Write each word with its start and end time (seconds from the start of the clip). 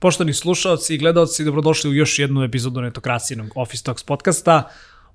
Poštovani 0.00 0.32
slušalci 0.32 0.94
i 0.94 0.98
gledalci, 0.98 1.44
dobrodošli 1.44 1.90
u 1.90 1.94
još 1.94 2.18
jednu 2.18 2.42
epizodu 2.42 2.80
netokracijenog 2.80 3.52
Office 3.54 3.84
Talks 3.84 4.02
podcasta. 4.02 4.62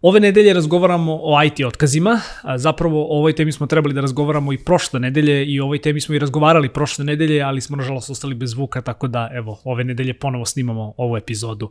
Ove 0.01 0.19
nedelje 0.19 0.54
razgovaramo 0.54 1.19
o 1.21 1.44
IT 1.44 1.65
otkazima. 1.65 2.19
Zapravo 2.55 3.03
o 3.03 3.17
ovoj 3.17 3.35
temi 3.35 3.51
smo 3.51 3.67
trebali 3.67 3.94
da 3.94 4.01
razgovaramo 4.01 4.53
i 4.53 4.58
prošle 4.58 4.99
nedelje 4.99 5.46
i 5.46 5.60
o 5.60 5.63
ovoj 5.63 5.81
temi 5.81 6.01
smo 6.01 6.15
i 6.15 6.19
razgovarali 6.19 6.69
prošle 6.69 7.06
nedelje, 7.06 7.42
ali 7.42 7.62
smo 7.62 7.78
nažalost 7.78 8.10
ostali 8.10 8.35
bez 8.35 8.49
zvuka, 8.49 8.81
tako 8.81 9.08
da 9.08 9.29
evo, 9.33 9.60
ove 9.63 9.83
nedelje 9.83 10.13
ponovo 10.13 10.46
snimamo 10.46 10.94
ovu 10.97 11.17
epizodu. 11.17 11.70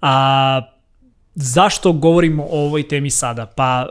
A, 0.00 0.62
zašto 1.34 1.92
govorimo 1.92 2.42
o 2.42 2.64
ovoj 2.66 2.88
temi 2.88 3.10
sada? 3.10 3.46
Pa 3.46 3.88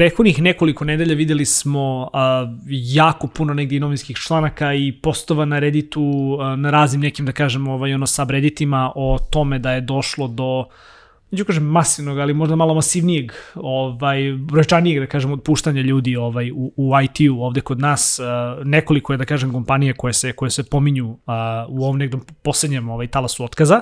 prethodnih 0.00 0.42
nekoliko 0.42 0.84
nedelja 0.84 1.14
videli 1.14 1.44
smo 1.44 2.10
a, 2.12 2.46
jako 2.68 3.26
puno 3.26 3.54
negdje 3.54 3.80
novinskih 3.80 4.16
članaka 4.16 4.74
i 4.74 4.92
postova 4.92 5.44
na 5.44 5.58
Redditu, 5.58 6.38
a, 6.40 6.56
na 6.56 6.70
raznim 6.70 7.00
nekim, 7.00 7.26
da 7.26 7.32
kažemo, 7.32 7.72
ovaj, 7.72 7.94
ono, 7.94 8.06
subredditima 8.06 8.92
o 8.94 9.18
tome 9.30 9.58
da 9.58 9.72
je 9.72 9.80
došlo 9.80 10.28
do 10.28 10.64
neću 11.30 11.44
kažem 11.44 11.64
masivnog, 11.64 12.18
ali 12.18 12.34
možda 12.34 12.56
malo 12.56 12.74
masivnijeg, 12.74 13.32
ovaj, 13.54 14.32
brojčanijeg, 14.38 15.00
da 15.00 15.06
kažem, 15.06 15.32
otpuštanja 15.32 15.82
ljudi 15.82 16.16
ovaj, 16.16 16.50
u, 16.50 16.72
u 16.76 16.92
IT-u 17.04 17.42
ovde 17.42 17.60
kod 17.60 17.80
nas. 17.80 18.20
Uh, 18.20 18.66
nekoliko 18.66 19.12
je, 19.12 19.16
da 19.16 19.24
kažem, 19.24 19.52
kompanije 19.52 19.92
koje 19.92 20.12
se, 20.12 20.32
koje 20.32 20.50
se 20.50 20.62
pominju 20.62 21.08
uh, 21.08 21.16
u 21.68 21.84
ovom 21.84 21.98
nekdom 21.98 22.24
poslednjem 22.42 22.88
ovaj, 22.88 23.06
talasu 23.06 23.44
otkaza. 23.44 23.80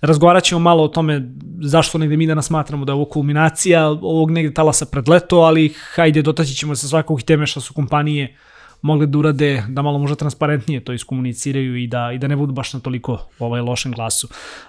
Razgovarat 0.00 0.44
ćemo 0.44 0.58
malo 0.58 0.82
o 0.84 0.88
tome 0.88 1.32
zašto 1.62 1.98
negde 1.98 2.16
mi 2.16 2.26
danas 2.26 2.46
smatramo 2.46 2.84
da 2.84 2.92
je 2.92 2.94
ovo 2.94 3.04
kulminacija 3.04 3.88
ovog 3.88 4.30
negde 4.30 4.54
talasa 4.54 4.86
pred 4.86 5.08
leto, 5.08 5.36
ali 5.36 5.74
hajde 5.94 6.22
dotaći 6.22 6.54
ćemo 6.54 6.76
se 6.76 6.88
svakog 6.88 7.22
teme 7.22 7.46
što 7.46 7.60
su 7.60 7.74
kompanije 7.74 8.36
mogle 8.82 9.06
da 9.06 9.18
urade 9.18 9.64
da 9.68 9.82
malo 9.82 9.98
možda 9.98 10.16
transparentnije 10.16 10.84
to 10.84 10.92
iskomuniciraju 10.92 11.76
i 11.76 11.86
da, 11.86 12.12
i 12.14 12.18
da 12.18 12.28
ne 12.28 12.36
budu 12.36 12.52
baš 12.52 12.72
na 12.72 12.80
toliko 12.80 13.18
ovaj 13.38 13.60
lošem 13.60 13.92
glasu. 13.92 14.28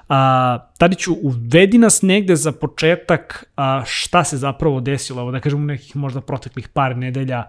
A, 0.10 0.58
Tadiću, 0.78 1.16
uvedi 1.22 1.78
nas 1.78 2.02
negde 2.02 2.36
za 2.36 2.52
početak 2.52 3.46
a, 3.56 3.84
šta 3.86 4.24
se 4.24 4.38
zapravo 4.38 4.82
desilo, 4.82 5.32
da 5.32 5.40
kažemo 5.40 5.66
nekih 5.66 5.96
možda 5.96 6.22
proteklih 6.22 6.68
par 6.68 6.98
nedelja 6.98 7.44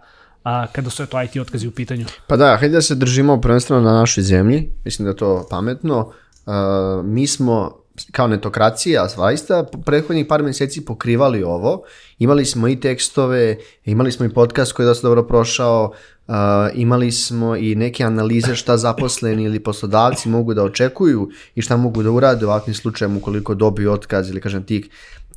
a, 0.44 0.66
kada 0.66 0.90
su 0.90 1.02
eto 1.02 1.22
IT 1.22 1.36
otkazi 1.36 1.68
u 1.68 1.70
pitanju. 1.70 2.06
Pa 2.26 2.36
da, 2.36 2.56
hajde 2.60 2.74
da 2.74 2.82
se 2.82 2.94
držimo 2.94 3.40
prvenstveno 3.40 3.82
na 3.82 3.92
našoj 3.92 4.24
zemlji, 4.24 4.68
mislim 4.84 5.04
da 5.04 5.10
je 5.10 5.16
to 5.16 5.46
pametno. 5.50 6.12
Uh, 6.46 7.04
mi 7.04 7.26
smo 7.26 7.81
kao 8.12 8.26
netokracija, 8.26 9.08
zaista 9.08 9.64
prethodnih 9.84 10.26
par 10.26 10.42
meseci 10.42 10.84
pokrivali 10.84 11.42
ovo. 11.42 11.82
Imali 12.18 12.44
smo 12.44 12.68
i 12.68 12.80
tekstove, 12.80 13.56
imali 13.84 14.12
smo 14.12 14.26
i 14.26 14.32
podcast 14.32 14.72
koji 14.72 14.84
je 14.84 14.88
dosta 14.88 15.08
dobro 15.08 15.22
prošao, 15.22 15.92
Uh, 16.26 16.34
imali 16.74 17.12
smo 17.12 17.56
i 17.56 17.74
neke 17.74 18.04
analize 18.04 18.54
šta 18.54 18.76
zaposleni 18.76 19.44
ili 19.44 19.60
poslodavci 19.60 20.28
mogu 20.28 20.54
da 20.54 20.62
očekuju 20.64 21.30
i 21.54 21.62
šta 21.62 21.76
mogu 21.76 22.02
da 22.02 22.10
urade 22.10 22.46
u 22.46 22.48
ovakvim 22.48 22.74
slučajem 22.74 23.16
ukoliko 23.16 23.54
dobiju 23.54 23.92
otkaz 23.92 24.30
ili 24.30 24.40
kažem 24.40 24.62
tih 24.62 24.88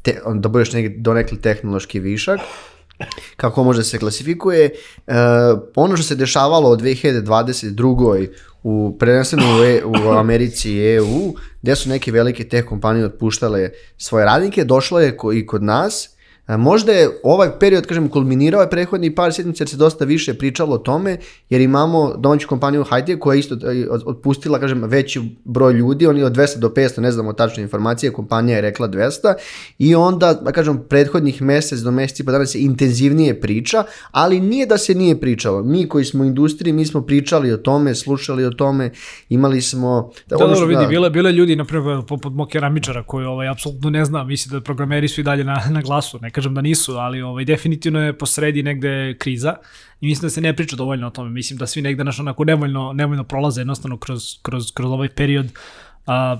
te, 0.01 0.21
da 0.33 0.49
budeš 0.49 0.73
neki 0.73 0.89
donekli 0.97 1.41
tehnološki 1.41 1.99
višak 1.99 2.39
kako 3.35 3.63
može 3.63 3.79
da 3.79 3.83
se 3.83 3.99
klasifikuje. 3.99 4.69
Uh, 5.07 5.13
ono 5.75 5.97
što 5.97 6.03
se 6.03 6.15
dešavalo 6.15 6.69
od 6.69 6.81
2022. 6.81 8.27
u 8.63 8.97
prvenstveno 8.99 9.59
u, 9.59 9.63
e, 9.63 9.81
u 9.85 10.11
Americi 10.11 10.71
i 10.71 10.95
EU, 10.95 11.33
gde 11.61 11.75
su 11.75 11.89
neke 11.89 12.11
velike 12.11 12.43
teh 12.43 12.65
kompanije 12.65 13.05
otpuštale 13.05 13.69
svoje 13.97 14.25
radnike, 14.25 14.63
došlo 14.63 14.99
je 14.99 15.17
i 15.33 15.45
kod 15.45 15.63
nas 15.63 16.09
E, 16.09 16.14
možda 16.47 16.91
je 16.91 17.09
ovaj 17.23 17.49
period, 17.59 17.85
kažem, 17.85 18.09
kulminirao 18.09 18.61
je 18.61 18.69
prethodni 18.69 19.15
par 19.15 19.33
sjednica 19.33 19.63
jer 19.63 19.69
se 19.69 19.77
dosta 19.77 20.05
više 20.05 20.33
pričalo 20.33 20.75
o 20.75 20.77
tome, 20.77 21.17
jer 21.49 21.61
imamo 21.61 22.13
domaću 22.17 22.47
kompaniju 22.47 22.83
Hajde 22.83 23.19
koja 23.19 23.35
je 23.35 23.39
isto 23.39 23.55
e, 23.55 23.87
otpustila, 24.05 24.59
kažem, 24.59 24.83
veći 24.83 25.21
broj 25.43 25.73
ljudi, 25.73 26.07
oni 26.07 26.23
od 26.23 26.35
200 26.35 26.57
do 26.57 26.69
500, 26.69 26.99
ne 26.99 27.11
znamo 27.11 27.33
tačne 27.33 27.63
informacije, 27.63 28.13
kompanija 28.13 28.55
je 28.55 28.61
rekla 28.61 28.87
200 28.87 29.33
i 29.79 29.95
onda, 29.95 30.33
da 30.33 30.51
kažem, 30.51 30.83
prethodnih 30.89 31.41
mesec 31.41 31.79
do 31.79 31.91
meseci 31.91 32.25
pa 32.25 32.31
danas 32.31 32.51
se 32.51 32.59
intenzivnije 32.61 33.41
priča, 33.41 33.83
ali 34.11 34.39
nije 34.39 34.65
da 34.65 34.77
se 34.77 34.95
nije 34.95 35.19
pričalo. 35.19 35.63
Mi 35.63 35.87
koji 35.89 36.05
smo 36.05 36.23
u 36.23 36.25
industriji, 36.25 36.73
mi 36.73 36.85
smo 36.85 37.01
pričali 37.01 37.51
o 37.51 37.57
tome, 37.57 37.95
slušali 37.95 38.45
o 38.45 38.51
tome, 38.51 38.91
imali 39.29 39.61
smo... 39.61 40.11
Da, 40.27 40.35
da 40.35 40.45
dobro, 40.45 40.65
vidi, 40.65 40.81
da... 40.81 40.87
bile, 40.87 41.09
bile 41.09 41.31
ljudi, 41.31 41.55
na 41.55 41.65
primjer, 41.65 42.01
poput 42.07 42.33
mog 42.33 42.47
keramičara 42.49 43.03
koji 43.03 43.25
ovaj, 43.25 43.47
apsolutno 43.47 43.89
ne 43.89 44.05
zna, 44.05 44.23
misli 44.23 44.51
da 44.51 44.61
programeri 44.61 45.07
su 45.07 45.21
i 45.21 45.23
dalje 45.23 45.43
na, 45.43 45.61
na 45.69 45.81
glasu, 45.81 46.19
kažem 46.35 46.53
da 46.55 46.61
nisu, 46.61 46.97
ali 46.97 47.21
ovaj, 47.21 47.45
definitivno 47.45 48.01
je 48.01 48.17
posredi 48.17 48.63
negde 48.63 49.15
kriza 49.19 49.55
i 50.01 50.07
mislim 50.07 50.27
da 50.27 50.29
se 50.29 50.41
ne 50.41 50.55
priča 50.55 50.75
dovoljno 50.75 51.07
o 51.07 51.09
tome. 51.09 51.29
Mislim 51.29 51.59
da 51.59 51.67
svi 51.67 51.81
negde 51.81 52.03
naš 52.03 52.19
onako 52.19 52.43
nevoljno, 52.43 52.93
nevoljno 52.93 53.23
prolaze 53.23 53.61
jednostavno 53.61 53.97
kroz, 53.97 54.23
kroz, 54.41 54.71
kroz 54.73 54.91
ovaj 54.91 55.09
period. 55.09 55.47
A, 56.07 56.39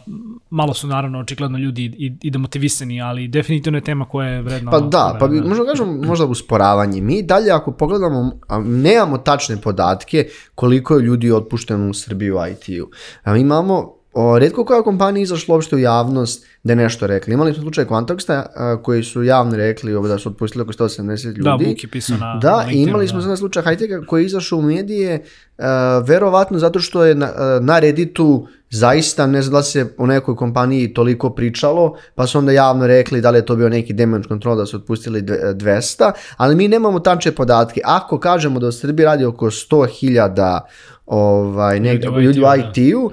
malo 0.50 0.74
su 0.74 0.88
naravno 0.88 1.20
očigledno 1.20 1.58
ljudi 1.58 1.86
i, 1.98 2.14
i 2.22 2.32
demotivisani, 2.32 3.02
ali 3.02 3.28
definitivno 3.28 3.78
je 3.78 3.84
tema 3.84 4.06
koja 4.06 4.30
je 4.30 4.42
vredna. 4.42 4.72
Pa 4.72 4.80
da, 4.80 5.18
pa 5.20 5.28
bi, 5.28 5.42
možda 5.42 5.66
kažem 5.66 6.02
možda 6.06 6.26
usporavanje. 6.26 7.02
Mi 7.02 7.24
dalje 7.24 7.52
ako 7.52 7.72
pogledamo, 7.72 8.40
nemamo 8.66 9.18
tačne 9.18 9.58
podatke 9.58 10.28
koliko 10.56 10.96
je 10.96 11.04
ljudi 11.04 11.32
otpušteno 11.32 11.90
u 11.90 11.94
Srbiji 11.94 12.32
u 12.32 12.38
IT-u. 12.52 12.90
Imamo 13.38 13.95
O, 14.18 14.40
redko 14.40 14.66
koja 14.66 14.82
kompanija 14.82 15.24
izašla 15.24 15.56
uopšte 15.56 15.76
u 15.76 15.80
javnost 15.80 16.46
da 16.64 16.72
je 16.72 16.76
nešto 16.76 17.08
rekli. 17.08 17.34
Imali 17.34 17.54
smo 17.54 17.64
slučaj 17.64 17.86
Quantoxa 17.86 18.44
koji 18.82 19.04
su 19.04 19.24
javno 19.24 19.56
rekli 19.56 19.96
ovo, 19.96 20.08
da 20.08 20.18
su 20.18 20.30
otpustili 20.30 20.62
oko 20.62 20.74
180 20.74 21.26
ljudi. 21.26 21.42
Da, 21.42 21.70
Vuk 21.70 21.84
je 21.84 21.90
pisao 21.92 22.18
na 22.18 22.40
Da, 22.42 22.64
na 22.66 22.72
i 22.72 22.82
imali 22.82 23.08
smo 23.08 23.18
da. 23.18 23.24
sada 23.24 23.36
slučaj 23.36 23.64
Highteka 23.64 24.06
koji 24.06 24.24
je 24.24 24.26
izašao 24.26 24.60
u 24.60 24.62
medije 24.62 25.24
uh, 25.58 25.66
verovatno 26.08 26.60
zato 26.60 26.80
što 26.80 27.06
je 27.06 27.16
na, 27.16 27.30
na 27.62 27.80
Redditu 27.80 28.48
zaista 28.70 29.28
ne 29.28 29.42
znam 29.42 29.60
da 29.60 29.64
se 29.64 29.94
o 29.98 30.06
nekoj 30.06 30.36
kompaniji 30.36 30.94
toliko 30.94 31.30
pričalo, 31.30 31.96
pa 32.16 32.28
su 32.28 32.38
onda 32.38 32.52
javno 32.52 32.88
rekli 32.88 33.22
da 33.22 33.32
li 33.32 33.38
je 33.38 33.46
to 33.46 33.56
bio 33.56 33.70
neki 33.70 33.94
damage 33.94 34.28
control 34.28 34.58
da 34.58 34.66
su 34.66 34.78
otpustili 34.78 35.22
200, 35.22 36.12
ali 36.38 36.56
mi 36.56 36.68
nemamo 36.68 37.00
tačne 37.00 37.32
podatke. 37.32 37.82
Ako 37.86 38.20
kažemo 38.20 38.60
da 38.60 38.68
u 38.68 38.72
Srbiji 38.72 39.06
radi 39.06 39.26
oko 39.26 39.46
100.000 39.46 40.60
ovaj, 41.06 41.80
negde, 41.80 42.08
ljudi 42.08 42.40
u 42.40 42.44
IT-u 42.44 43.12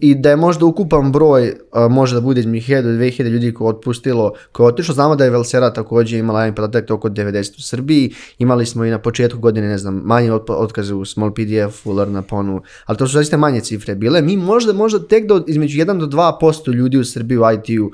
i 0.00 0.14
da 0.14 0.30
je 0.30 0.36
možda 0.36 0.66
ukupan 0.66 1.12
broj 1.12 1.54
a, 1.72 1.88
može 1.88 2.14
da 2.14 2.20
bude 2.20 2.40
između 2.40 2.72
1000 2.72 2.82
do 2.82 2.88
2000 2.88 3.28
ljudi 3.28 3.54
koje 3.54 3.66
je 3.66 3.68
otpustilo, 3.68 4.32
koje 4.52 4.64
je 4.64 4.68
otišlo. 4.68 4.94
Znamo 4.94 5.16
da 5.16 5.24
je 5.24 5.30
Velsera 5.30 5.72
takođe 5.72 6.18
imala 6.18 6.40
jedan 6.40 6.54
podatak 6.54 6.90
oko 6.90 7.08
90 7.08 7.58
u 7.58 7.62
Srbiji. 7.62 8.12
Imali 8.38 8.66
smo 8.66 8.84
i 8.84 8.90
na 8.90 8.98
početku 8.98 9.38
godine, 9.38 9.68
ne 9.68 9.78
znam, 9.78 9.94
manje 9.94 10.32
otkaze 10.48 10.94
u 10.94 11.04
Small 11.04 11.34
PDF, 11.34 11.86
u 11.86 11.92
Learnaponu, 11.92 12.62
ali 12.86 12.98
to 12.98 13.06
su 13.06 13.12
zaista 13.12 13.36
manje 13.36 13.60
cifre 13.60 13.94
bile. 13.94 14.22
Mi 14.22 14.36
možda, 14.36 14.72
možda 14.72 15.06
tek 15.06 15.26
do, 15.26 15.44
između 15.46 15.78
1 15.78 15.98
do 15.98 16.06
2% 16.06 16.74
ljudi 16.74 16.98
u 16.98 17.04
Srbiji 17.04 17.38
u 17.38 17.42
IT-u 17.52 17.90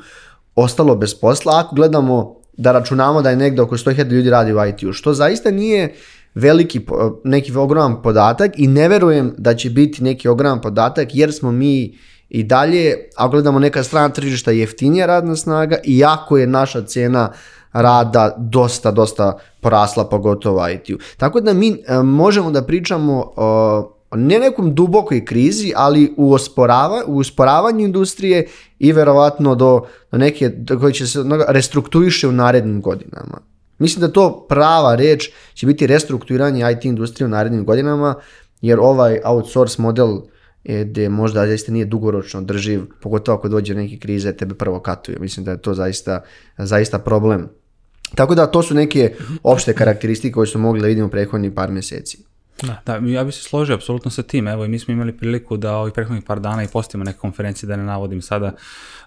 ostalo 0.54 0.96
bez 0.96 1.14
posla, 1.14 1.52
ako 1.64 1.74
gledamo 1.74 2.38
da 2.58 2.72
računamo 2.72 3.22
da 3.22 3.30
je 3.30 3.36
negde 3.36 3.62
oko 3.62 3.76
100.000 3.76 4.10
ljudi 4.10 4.30
radi 4.30 4.52
u 4.52 4.64
IT-u, 4.64 4.92
što 4.92 5.14
zaista 5.14 5.50
nije 5.50 5.94
veliki, 6.38 6.80
neki 7.24 7.56
ogroman 7.56 8.02
podatak 8.02 8.58
i 8.58 8.66
ne 8.66 8.88
verujem 8.88 9.34
da 9.38 9.54
će 9.54 9.70
biti 9.70 10.04
neki 10.04 10.28
ogroman 10.28 10.60
podatak 10.60 11.14
jer 11.14 11.32
smo 11.32 11.52
mi 11.52 11.98
i 12.28 12.42
dalje, 12.42 12.94
ako 13.16 13.30
gledamo 13.30 13.58
neka 13.58 13.82
strana 13.82 14.08
tržišta, 14.08 14.50
jeftinija 14.50 15.06
radna 15.06 15.36
snaga 15.36 15.76
i 15.84 15.98
jako 15.98 16.38
je 16.38 16.46
naša 16.46 16.82
cena 16.82 17.32
rada 17.72 18.34
dosta, 18.38 18.90
dosta 18.90 19.38
porasla, 19.60 20.04
pogotovo 20.04 20.68
IT-u. 20.68 20.98
Tako 21.16 21.40
da 21.40 21.52
mi 21.52 21.70
e, 21.70 22.02
možemo 22.02 22.50
da 22.50 22.62
pričamo 22.62 23.32
o 23.36 23.94
ne 24.12 24.38
nekom 24.38 24.74
dubokoj 24.74 25.24
krizi, 25.24 25.72
ali 25.76 26.14
u, 26.16 26.32
osporava, 26.32 27.02
u 27.06 27.16
usporavanju 27.16 27.84
industrije 27.84 28.46
i 28.78 28.92
verovatno 28.92 29.54
do, 29.54 29.80
do 30.12 30.18
neke 30.18 30.48
do 30.48 30.78
koje 30.78 30.92
će 30.92 31.06
se 31.06 31.24
restrukturiše 31.48 32.28
u 32.28 32.32
narednim 32.32 32.80
godinama. 32.80 33.38
Mislim 33.78 34.00
da 34.00 34.12
to 34.12 34.46
prava 34.48 34.94
reč 34.94 35.30
će 35.54 35.66
biti 35.66 35.86
restrukturiranje 35.86 36.72
IT 36.72 36.84
industrije 36.84 37.26
u 37.26 37.28
narednim 37.28 37.64
godinama, 37.64 38.14
jer 38.60 38.78
ovaj 38.80 39.20
outsource 39.24 39.82
model 39.82 40.20
je 40.64 40.84
gde 40.84 41.08
možda 41.08 41.46
zaista 41.46 41.72
nije 41.72 41.84
dugoročno 41.84 42.42
drživ, 42.42 42.82
pogotovo 43.02 43.38
ako 43.38 43.48
dođe 43.48 43.74
neke 43.74 43.98
krize, 43.98 44.32
tebe 44.32 44.54
prvo 44.54 44.80
katuju. 44.80 45.16
Mislim 45.20 45.44
da 45.44 45.50
je 45.50 45.62
to 45.62 45.74
zaista, 45.74 46.22
zaista 46.58 46.98
problem. 46.98 47.48
Tako 48.14 48.34
da 48.34 48.46
to 48.46 48.62
su 48.62 48.74
neke 48.74 49.14
opšte 49.42 49.74
karakteristike 49.74 50.32
koje 50.32 50.46
su 50.46 50.58
mogli 50.58 50.80
da 50.80 50.86
vidimo 50.86 51.08
prethodnih 51.08 51.52
par 51.52 51.70
meseci. 51.70 52.18
Da. 52.62 52.82
da, 52.86 53.06
ja 53.06 53.24
bih 53.24 53.34
se 53.34 53.42
složio 53.42 53.74
apsolutno 53.74 54.10
sa 54.10 54.22
tim. 54.22 54.48
Evo, 54.48 54.64
i 54.64 54.68
mi 54.68 54.78
smo 54.78 54.92
imali 54.94 55.16
priliku 55.16 55.56
da 55.56 55.76
ovih 55.76 55.92
prethodnih 55.94 56.24
par 56.24 56.40
dana 56.40 56.62
i 56.62 56.68
postimo 56.68 57.04
neke 57.04 57.18
konferencije, 57.18 57.68
da 57.68 57.76
ne 57.76 57.82
navodim 57.82 58.22
sada 58.22 58.52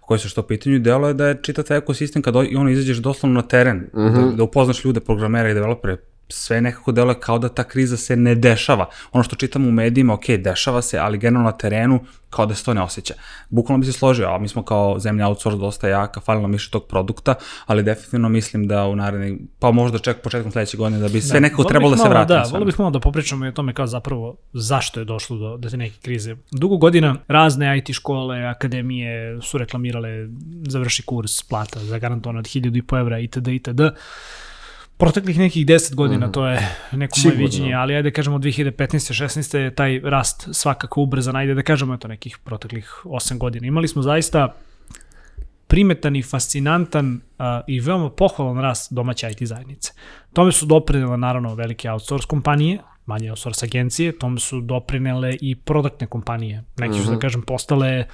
koje 0.02 0.20
su 0.20 0.30
što 0.30 0.42
pitanju. 0.42 0.80
Delo 0.80 1.08
je 1.08 1.14
da 1.14 1.28
je 1.28 1.40
čitav 1.42 1.78
ekosistem 1.78 2.22
kad 2.22 2.36
on 2.36 2.70
izađeš 2.70 2.98
doslovno 2.98 3.42
na 3.42 3.48
teren, 3.48 3.90
uh 3.94 4.00
-huh. 4.00 4.14
da, 4.14 4.22
mhm. 4.22 4.36
da 4.36 4.44
upoznaš 4.44 4.86
ljude, 4.86 5.00
programera 5.00 5.50
i 5.50 5.54
developere, 5.54 5.98
sve 6.32 6.62
nekako 6.62 6.92
deluje 6.92 7.20
kao 7.20 7.40
da 7.40 7.50
ta 7.50 7.64
kriza 7.64 7.98
se 7.98 8.16
ne 8.16 8.36
dešava. 8.36 8.90
Ono 9.12 9.24
što 9.24 9.36
čitam 9.36 9.68
u 9.68 9.72
medijima, 9.72 10.14
ok, 10.14 10.26
dešava 10.28 10.82
se, 10.82 10.98
ali 10.98 11.18
generalno 11.18 11.50
na 11.50 11.58
terenu 11.58 12.00
kao 12.32 12.46
da 12.46 12.56
se 12.56 12.66
to 12.66 12.74
ne 12.74 12.82
osjeća. 12.82 13.14
Bukvalno 13.50 13.80
bi 13.80 13.86
se 13.86 13.94
složio, 13.94 14.28
a 14.28 14.38
mi 14.38 14.48
smo 14.48 14.64
kao 14.64 15.00
zemlja 15.00 15.28
outsource 15.28 15.60
dosta 15.60 15.88
jaka, 15.88 16.20
fali 16.20 16.42
nam 16.42 16.52
više 16.52 16.72
tog 16.72 16.86
produkta, 16.88 17.36
ali 17.66 17.84
definitivno 17.84 18.30
mislim 18.30 18.68
da 18.68 18.86
u 18.86 18.96
narednih, 18.96 19.34
pa 19.60 19.72
možda 19.72 20.00
čak 20.00 20.22
početkom 20.22 20.52
sledeće 20.52 20.78
godine 20.78 21.00
da 21.00 21.10
bi 21.10 21.22
sve 21.22 21.34
Da, 21.34 21.40
nekako 21.40 21.64
trebalo 21.64 21.92
da 21.92 21.98
se 21.98 22.10
vrati. 22.10 22.28
Da, 22.28 22.46
volio 22.52 22.66
bih 22.66 22.80
malo 22.80 22.92
da 22.92 23.00
popričamo 23.00 23.46
i 23.46 23.50
o 23.50 23.52
tome 23.52 23.74
kao 23.74 23.88
zapravo 23.88 24.38
zašto 24.54 25.00
je 25.00 25.06
došlo 25.06 25.38
do, 25.38 25.58
do 25.58 25.70
te 25.70 25.78
neke 25.78 25.96
krize. 26.02 26.36
Dugo 26.52 26.78
godina 26.78 27.16
razne 27.28 27.78
IT 27.78 27.94
škole, 27.94 28.46
akademije 28.46 29.42
su 29.42 29.58
reklamirale 29.58 30.10
završi 30.68 31.04
kurs 31.04 31.44
plata 31.44 31.80
za 31.80 31.98
garanton 32.00 32.38
od 32.38 32.46
1000 32.46 32.78
i 32.78 32.82
po 32.82 32.98
evra 32.98 33.20
itd. 33.20 33.48
itd. 33.48 33.82
Proteklih 35.02 35.38
nekih 35.40 35.66
10 35.66 35.96
godina, 35.96 36.32
to 36.32 36.48
je 36.48 36.58
neko 36.92 36.98
moje 36.98 37.08
Mhm. 37.08 37.14
Sigurno. 37.14 37.38
viđenje, 37.40 37.74
ali 37.74 37.96
ajde 37.96 38.10
da 38.10 38.14
kažemo 38.14 38.38
2015. 38.40 39.14
16. 39.14 39.58
je 39.58 39.76
taj 39.76 40.00
rast 40.04 40.48
svakako 40.52 41.02
ubrzan, 41.02 41.36
ajde 41.36 41.54
da 41.54 41.62
kažemo 41.62 41.94
eto 41.94 42.08
nekih 42.08 42.38
proteklih 42.38 43.02
8 43.06 43.38
godina. 43.38 43.68
Imali 43.68 43.88
smo 43.88 44.02
zaista 44.02 44.56
primetan 45.68 46.16
i 46.16 46.22
fascinantan 46.24 47.22
a, 47.40 47.62
i 47.68 47.80
veoma 47.80 48.10
pohvalan 48.10 48.62
rast 48.62 48.94
domaće 48.94 49.28
IT 49.32 49.48
zajednice. 49.48 49.92
Tome 50.34 50.52
su 50.52 50.66
doprinele 50.66 51.18
naravno 51.18 51.56
velike 51.56 51.92
outsource 51.92 52.28
kompanije, 52.28 52.78
manje 53.06 53.30
outsource 53.30 53.66
agencije, 53.66 54.12
tome 54.20 54.40
su 54.40 54.62
doprinele 54.62 55.38
i 55.42 55.56
produktne 55.56 56.08
kompanije. 56.08 56.64
Neki 56.78 57.00
su, 57.00 57.12
da 57.12 57.20
kažem, 57.20 57.42
postale 57.42 58.06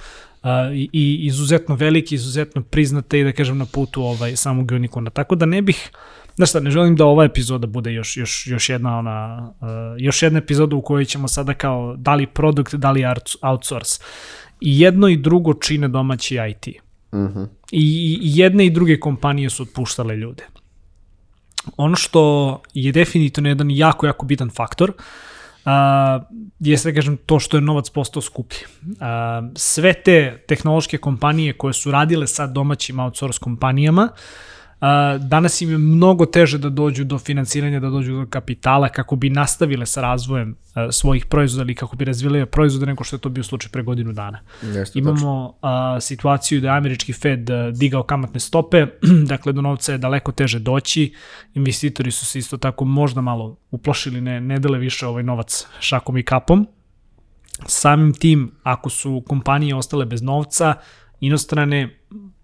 a, 0.42 0.70
i, 0.72 0.88
i 0.92 1.26
izuzetno 1.26 1.74
velike, 1.74 2.14
izuzetno 2.14 2.62
priznate 2.62 3.20
i 3.20 3.24
da 3.24 3.32
kažem 3.32 3.58
na 3.58 3.66
putu 3.66 4.02
ovaj, 4.02 4.36
samog 4.36 4.70
unikona. 4.72 5.10
Tako 5.10 5.34
da 5.34 5.46
ne 5.46 5.62
bih 5.62 5.90
Znaš 6.38 6.50
šta, 6.50 6.60
ne 6.60 6.70
želim 6.70 6.96
da 6.96 7.06
ova 7.06 7.24
epizoda 7.24 7.66
bude 7.66 7.92
još, 7.92 8.16
još, 8.16 8.46
još 8.46 8.68
jedna 8.68 8.98
ona, 8.98 9.50
uh, 9.60 9.68
još 9.98 10.22
jedna 10.22 10.38
epizoda 10.38 10.76
u 10.76 10.82
kojoj 10.82 11.04
ćemo 11.04 11.28
sada 11.28 11.54
kao 11.54 11.94
da 11.96 12.14
li 12.14 12.26
produkt, 12.26 12.74
da 12.74 12.90
li 12.90 13.04
outsource. 13.42 14.02
I 14.60 14.80
jedno 14.80 15.08
i 15.08 15.16
drugo 15.16 15.54
čine 15.54 15.88
domaći 15.88 16.38
IT. 16.50 16.66
Mhm. 17.14 17.42
I, 17.72 18.18
I 18.22 18.38
jedne 18.38 18.66
i 18.66 18.70
druge 18.70 19.00
kompanije 19.00 19.50
su 19.50 19.62
otpuštale 19.62 20.16
ljude. 20.16 20.46
Ono 21.76 21.96
što 21.96 22.62
je 22.74 22.92
definitivno 22.92 23.48
jedan 23.48 23.70
jako, 23.70 24.06
jako 24.06 24.26
bitan 24.26 24.50
faktor, 24.50 24.90
uh, 24.90 25.72
jeste 26.60 26.90
da 26.90 26.94
kažem 26.94 27.16
to 27.16 27.38
što 27.38 27.56
je 27.56 27.60
novac 27.60 27.90
postao 27.90 28.22
skuplji. 28.22 28.60
Uh, 28.82 28.96
sve 29.56 29.92
te 29.92 30.44
tehnološke 30.48 30.98
kompanije 30.98 31.52
koje 31.52 31.72
su 31.72 31.90
radile 31.90 32.26
sa 32.26 32.46
domaćim 32.46 32.98
outsource 32.98 33.38
kompanijama, 33.40 34.08
Uh, 34.12 34.18
danas 35.20 35.60
im 35.60 35.70
je 35.70 35.78
mnogo 35.78 36.26
teže 36.26 36.58
da 36.58 36.68
dođu 36.68 37.04
do 37.04 37.18
finansiranja, 37.18 37.80
da 37.80 37.90
dođu 37.90 38.12
do 38.12 38.26
kapitala 38.30 38.88
kako 38.88 39.16
bi 39.16 39.30
nastavile 39.30 39.86
sa 39.86 40.00
razvojem 40.00 40.56
svojih 40.90 41.26
proizvoda 41.26 41.62
ili 41.62 41.74
kako 41.74 41.96
bi 41.96 42.04
razvile 42.04 42.46
proizvode 42.46 42.86
nego 42.86 43.04
što 43.04 43.16
je 43.16 43.20
to 43.20 43.28
bio 43.28 43.44
slučaj 43.44 43.70
pre 43.70 43.82
godinu 43.82 44.12
dana. 44.12 44.40
Jeste, 44.62 44.98
Imamo 44.98 45.54
a, 45.62 46.00
situaciju 46.00 46.60
da 46.60 46.68
je 46.68 46.76
američki 46.76 47.12
Fed 47.12 47.50
digao 47.74 48.02
kamatne 48.02 48.40
stope, 48.40 48.86
dakle 49.32 49.52
do 49.52 49.62
novca 49.62 49.92
je 49.92 49.98
daleko 49.98 50.32
teže 50.32 50.58
doći, 50.58 51.14
investitori 51.54 52.10
su 52.10 52.26
se 52.26 52.38
isto 52.38 52.56
tako 52.56 52.84
možda 52.84 53.20
malo 53.20 53.56
uplašili, 53.70 54.20
ne, 54.20 54.40
ne 54.40 54.58
dele 54.58 54.78
više 54.78 55.06
ovaj 55.06 55.22
novac 55.22 55.66
šakom 55.80 56.18
i 56.18 56.22
kapom. 56.22 56.68
Samim 57.66 58.12
tim, 58.14 58.50
ako 58.62 58.90
su 58.90 59.22
kompanije 59.26 59.74
ostale 59.74 60.06
bez 60.06 60.22
novca, 60.22 60.74
inostrane, 61.20 61.98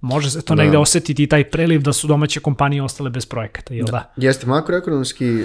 može 0.05 0.31
se 0.31 0.43
to 0.43 0.55
Da. 0.55 0.57
da. 0.57 0.63
negde 0.63 0.79
osetiti 0.79 1.23
i 1.23 1.27
taj 1.27 1.51
preliv 1.51 1.83
da 1.83 1.93
su 1.93 2.07
domaće 2.07 2.41
kompanije 2.41 2.83
ostale 2.83 3.11
bez 3.11 3.27
projekata, 3.27 3.75
jel 3.75 3.87
da? 3.87 4.13
Jeste, 4.17 4.47
makroekonomski, 4.47 5.27
e, 5.41 5.45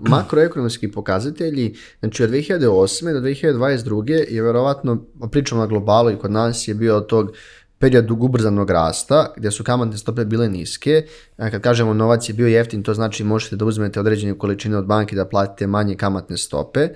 makroekonomski 0.00 0.92
pokazatelji, 0.92 1.74
znači 2.00 2.24
od 2.24 2.30
2008. 2.30 3.12
do 3.12 3.20
2022. 3.20 4.32
je 4.34 4.42
verovatno, 4.42 5.04
pričamo 5.30 5.60
na 5.60 5.66
globalu 5.66 6.10
i 6.10 6.16
kod 6.16 6.30
nas 6.30 6.68
je 6.68 6.74
bio 6.74 6.96
od 6.96 7.06
tog 7.06 7.32
period 7.80 8.10
ubrzanog 8.10 8.70
rasta, 8.70 9.32
gdje 9.36 9.50
su 9.50 9.64
kamatne 9.64 9.98
stope 9.98 10.24
bile 10.24 10.48
niske. 10.48 11.02
Kad 11.36 11.60
kažemo 11.60 11.94
novac 11.94 12.28
je 12.28 12.34
bio 12.34 12.46
jeftin, 12.46 12.82
to 12.82 12.94
znači 12.94 13.24
možete 13.24 13.56
da 13.56 13.64
uzmete 13.64 14.00
određene 14.00 14.38
količine 14.38 14.76
od 14.76 14.86
banke 14.86 15.16
da 15.16 15.28
platite 15.28 15.66
manje 15.66 15.94
kamatne 15.94 16.36
stope. 16.36 16.88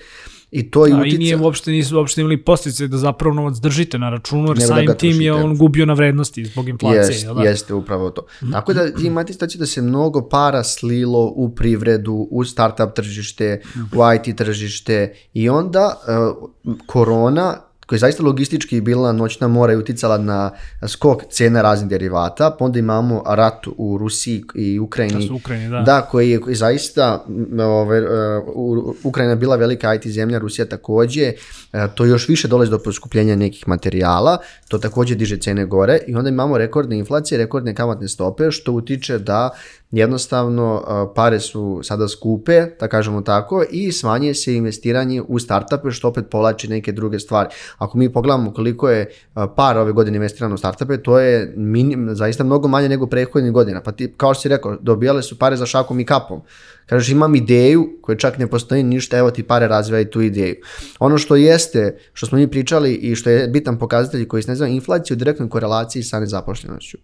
I 0.51 0.71
to 0.71 0.87
je 0.87 0.95
A 0.95 0.97
i 0.97 1.01
utica... 1.01 1.19
nije 1.19 1.37
uopšte, 1.37 1.71
nisu 1.71 1.97
uopšte 1.97 2.21
imali 2.21 2.37
postice 2.45 2.89
da 2.89 2.97
zapravo 2.97 3.35
novac 3.35 3.57
držite 3.57 3.99
na 3.99 4.11
računu, 4.11 4.49
jer 4.49 4.57
da 4.57 4.67
samim 4.67 4.95
tim 4.99 5.21
je 5.21 5.33
on 5.33 5.57
gubio 5.57 5.87
na 5.87 5.95
vrednosti 5.95 6.45
zbog 6.45 6.69
inflacije. 6.69 6.99
Jest, 6.99 7.27
da? 7.27 7.43
jeste 7.43 7.75
upravo 7.75 8.11
to. 8.11 8.27
Tako 8.53 8.73
da 8.73 8.89
imate 9.03 9.33
situaciju 9.33 9.59
da 9.59 9.67
se 9.67 9.83
mnogo 9.83 10.29
para 10.29 10.65
slilo 10.65 11.33
u 11.37 11.55
privredu, 11.55 12.29
u 12.31 12.45
startup 12.45 12.95
tržište, 12.95 13.63
u 13.77 13.99
IT 14.15 14.37
tržište 14.37 15.15
i 15.33 15.49
onda 15.49 15.97
uh, 16.39 16.77
korona 16.87 17.57
koja 17.87 17.97
je 17.97 18.01
zaista 18.01 18.23
logistički 18.23 18.81
bila 18.81 19.13
noćna 19.13 19.49
mora 19.49 19.73
i 19.73 19.77
uticala 19.77 20.19
na 20.19 20.51
skok 20.89 21.23
cena 21.31 21.63
raznih 21.63 21.89
derivata, 21.91 22.57
pa 22.59 22.65
onda 22.65 22.79
imamo 22.79 23.23
rat 23.27 23.67
u 23.77 23.99
Rusiji 23.99 24.45
i 24.55 24.79
Ukrajini. 24.79 25.29
Da 25.29 25.35
Ukrajini, 25.35 25.71
da. 25.71 25.81
Da, 25.81 26.01
koji 26.01 26.31
je 26.31 26.41
koji 26.41 26.57
zaista, 26.57 27.25
ove, 27.61 28.03
u- 28.47 28.95
Ukrajina 29.05 29.35
bila 29.35 29.57
velika 29.57 29.95
IT 29.95 30.07
zemlja, 30.07 30.39
Rusija 30.39 30.65
takođe, 30.67 31.33
uh, 31.73 31.81
to 31.95 32.05
još 32.05 32.29
više 32.29 32.49
dolazi 32.49 32.71
do 32.71 32.79
poskupljenja 32.79 33.37
nekih 33.37 33.69
materijala, 33.69 34.39
to 34.69 34.79
takođe 34.79 35.15
diže 35.15 35.37
cene 35.37 35.65
gore 35.67 35.99
i 36.07 36.15
onda 36.15 36.29
imamo 36.31 36.59
rekordne 36.59 36.99
inflacije, 36.99 37.39
rekordne 37.39 37.75
kamatne 37.75 38.09
stope, 38.09 38.51
što 38.51 38.73
utiče 38.73 39.19
da 39.19 39.51
jednostavno 39.97 40.85
pare 41.15 41.41
su 41.41 41.81
sada 41.83 42.09
skupe, 42.09 42.67
da 42.81 42.89
kažemo 42.89 43.21
tako, 43.21 43.65
i 43.71 43.93
smanje 43.93 44.35
se 44.35 44.55
investiranje 44.55 45.23
u 45.29 45.39
startupe, 45.39 45.91
što 45.91 46.09
opet 46.09 46.25
povlači 46.31 46.69
neke 46.69 46.93
druge 46.93 47.19
stvari. 47.19 47.49
Ako 47.79 47.99
mi 47.99 48.13
pogledamo 48.13 48.53
koliko 48.53 48.91
je 48.91 49.11
par 49.57 49.79
ove 49.79 49.93
godine 49.93 50.17
investirano 50.17 50.55
u 50.55 50.59
startupe, 50.59 51.03
to 51.03 51.19
je 51.19 51.55
minim, 51.57 52.09
zaista 52.13 52.45
mnogo 52.45 52.69
manje 52.69 52.89
nego 52.89 53.07
prethodnih 53.07 53.53
godina. 53.53 53.81
Pa 53.81 53.93
ti, 53.93 54.15
kao 54.17 54.35
što 54.35 54.41
si 54.41 54.49
rekao, 54.49 54.77
dobijale 54.81 55.23
su 55.23 55.39
pare 55.39 55.57
za 55.57 55.67
šakom 55.67 56.01
i 56.01 56.05
kapom. 56.05 56.41
Kažeš 56.87 57.09
imam 57.09 57.35
ideju 57.35 57.99
koja 58.03 58.17
čak 58.17 58.39
ne 58.39 58.47
postoji 58.47 58.83
ništa, 58.83 59.19
evo 59.19 59.31
ti 59.31 59.43
pare 59.43 59.69
razvijaj 59.69 60.11
tu 60.11 60.21
ideju. 60.21 60.55
Ono 60.99 61.19
što 61.19 61.37
jeste, 61.37 61.99
što 62.13 62.27
smo 62.27 62.39
mi 62.39 62.51
pričali 62.51 62.95
i 62.95 63.15
što 63.15 63.31
je 63.31 63.49
bitan 63.49 63.79
pokazatelj 63.79 64.29
koji 64.29 64.43
se 64.43 64.51
ne 64.51 64.57
zove 64.57 64.71
inflacija 64.71 65.15
u 65.15 65.19
direktnoj 65.19 65.49
korelaciji 65.49 66.03
sa 66.03 66.21
nezaposlenošću. 66.21 66.99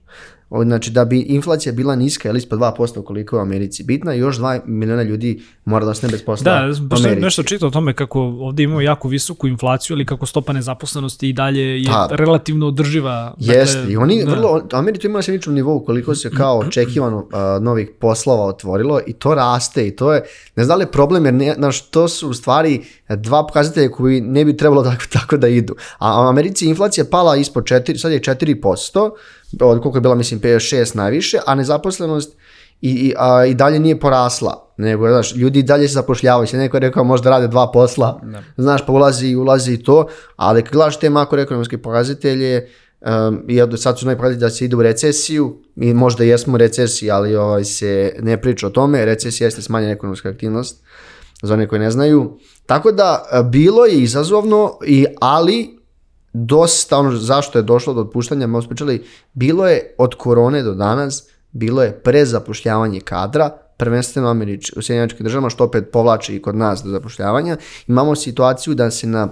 Znači 0.51 0.91
da 0.91 1.05
bi 1.05 1.21
inflacija 1.21 1.73
bila 1.73 1.97
niska 1.97 2.29
ili 2.29 2.39
ispod 2.39 2.59
2% 2.59 3.05
koliko 3.05 3.37
je 3.37 3.41
u 3.41 3.43
Americi 3.43 3.85
bitna, 3.85 4.13
još 4.13 4.39
2 4.39 4.61
miliona 4.67 5.03
ljudi 5.03 5.43
mora 5.65 5.85
da 5.85 5.91
ostane 5.91 6.11
bez 6.11 6.23
posla 6.23 6.45
Da, 6.45 6.83
u 6.83 6.87
baš 6.87 7.01
nešto 7.21 7.43
čitao 7.43 7.69
o 7.69 7.71
tome 7.71 7.95
kako 7.95 8.21
ovdje 8.21 8.65
imamo 8.65 8.81
jako 8.81 9.09
visoku 9.09 9.49
inflaciju, 9.49 9.95
ali 9.95 10.07
kako 10.07 10.27
stopa 10.27 10.53
nezaposlenosti 10.53 11.29
i 11.29 11.33
dalje 11.33 11.83
je 11.83 11.87
Pa, 11.87 12.09
relativno 12.11 12.67
održiva. 12.67 13.35
Jeste, 13.39 13.87
i 13.89 13.97
oni 13.97 14.25
da. 14.25 14.31
vrlo, 14.31 14.63
Amerika 14.73 15.09
ima 15.09 15.19
na 15.19 15.23
sličnom 15.23 15.55
nivou 15.55 15.85
koliko 15.85 16.15
se 16.15 16.31
kao 16.31 16.59
očekivano 16.67 17.29
a, 17.33 17.59
novih 17.63 17.91
poslova 18.01 18.45
otvorilo 18.45 19.01
i 19.07 19.13
to 19.13 19.35
raste 19.35 19.87
i 19.87 19.97
to 19.97 20.13
je, 20.13 20.23
ne 20.57 20.65
znam 20.65 20.69
da 20.69 20.75
li 20.77 20.83
je 20.83 20.93
problem 20.93 21.25
jer 21.25 21.35
ne, 21.35 21.55
znaš, 21.55 21.81
to 21.81 22.09
su 22.09 22.29
u 22.29 22.35
stvari 22.35 22.83
dva 23.09 23.47
pokazatelja 23.47 23.89
koji 23.89 24.21
ne 24.21 24.45
bi 24.45 24.57
trebalo 24.57 24.83
tako, 24.83 25.05
tako 25.13 25.37
da 25.37 25.49
idu. 25.49 25.75
A 25.99 26.23
u 26.25 26.29
Americi 26.29 26.67
inflacija 26.67 27.05
pala 27.11 27.37
ispod 27.37 27.65
4, 27.65 27.97
sad 27.97 28.13
je 28.13 28.21
4%, 28.21 29.11
od 29.61 29.83
koliko 29.83 29.97
je 29.97 30.01
bila 30.01 30.15
mislim 30.15 30.41
56 30.41 30.97
najviše, 30.97 31.39
a 31.47 31.55
nezaposlenost 31.55 32.37
i, 32.81 32.91
i, 32.91 33.15
a, 33.19 33.45
i 33.47 33.55
dalje 33.55 33.79
nije 33.79 34.01
porasla, 34.01 34.73
nego 34.77 35.09
znaš, 35.09 35.35
ljudi 35.35 35.59
i 35.59 35.63
dalje 35.63 35.89
se 35.89 35.95
zapošljavaju, 35.95 36.47
se 36.47 36.57
neko 36.57 36.77
je 36.77 36.81
rekao 36.81 37.05
možda 37.05 37.31
rade 37.31 37.49
dva 37.49 37.71
posla, 37.73 38.21
znaš, 38.57 38.87
pa 38.87 38.93
ulazi, 38.93 39.35
ulazi 39.35 39.73
i 39.73 39.83
to, 39.83 40.07
ali 40.37 40.63
kad 40.63 40.73
gledaš 40.73 40.99
te 40.99 41.11
makroekonomske 41.11 41.79
pokazatelje, 41.79 42.69
um, 43.01 43.45
i 43.49 43.61
od 43.61 43.81
sad 43.81 43.99
su 43.99 44.07
najpravili 44.07 44.41
da 44.41 44.51
se 44.51 44.65
ide 44.65 44.77
u 44.77 44.83
recesiju, 44.83 45.63
mi 45.75 45.95
možda 45.95 46.25
jesmo 46.25 46.55
u 46.55 46.57
recesiji, 46.57 47.11
ali 47.11 47.37
ovaj, 47.37 47.65
se 47.65 48.17
ne 48.21 48.41
priča 48.41 48.67
o 48.67 48.71
tome, 48.71 49.05
recesija 49.05 49.47
jeste 49.47 49.63
smanjena 49.63 49.93
ekonomska 49.93 50.29
aktivnost, 50.29 50.83
za 51.43 51.55
one 51.55 51.69
koji 51.69 51.79
ne 51.79 51.91
znaju, 51.91 52.39
tako 52.67 52.93
da 52.93 53.25
bilo 53.51 53.87
je 53.87 54.03
izazovno, 54.03 54.79
i, 54.87 55.07
ali 55.21 55.80
dosta, 56.33 56.99
ono 56.99 57.17
zašto 57.17 57.59
je 57.59 57.63
došlo 57.63 57.95
do 57.95 58.01
otpuštanja, 58.01 58.47
malo 58.47 58.65
pričali, 58.69 59.05
bilo 59.33 59.69
je 59.69 59.95
od 59.99 60.15
korone 60.15 60.63
do 60.63 60.75
danas, 60.75 61.25
bilo 61.53 61.83
je 61.83 61.93
prezapošljavanje 61.93 63.01
kadra, 63.01 63.51
prvenstveno 63.77 64.29
Američ, 64.29 64.73
u 64.77 64.83
Sjedinjeničkim 64.83 65.25
državama, 65.25 65.51
što 65.51 65.65
opet 65.65 65.91
povlači 65.93 66.37
i 66.37 66.43
kod 66.43 66.57
nas 66.57 66.83
do 66.83 66.91
zapošljavanja. 66.91 67.57
Imamo 67.87 68.17
situaciju 68.17 68.75
da 68.75 68.91
se 68.91 69.07
na 69.07 69.29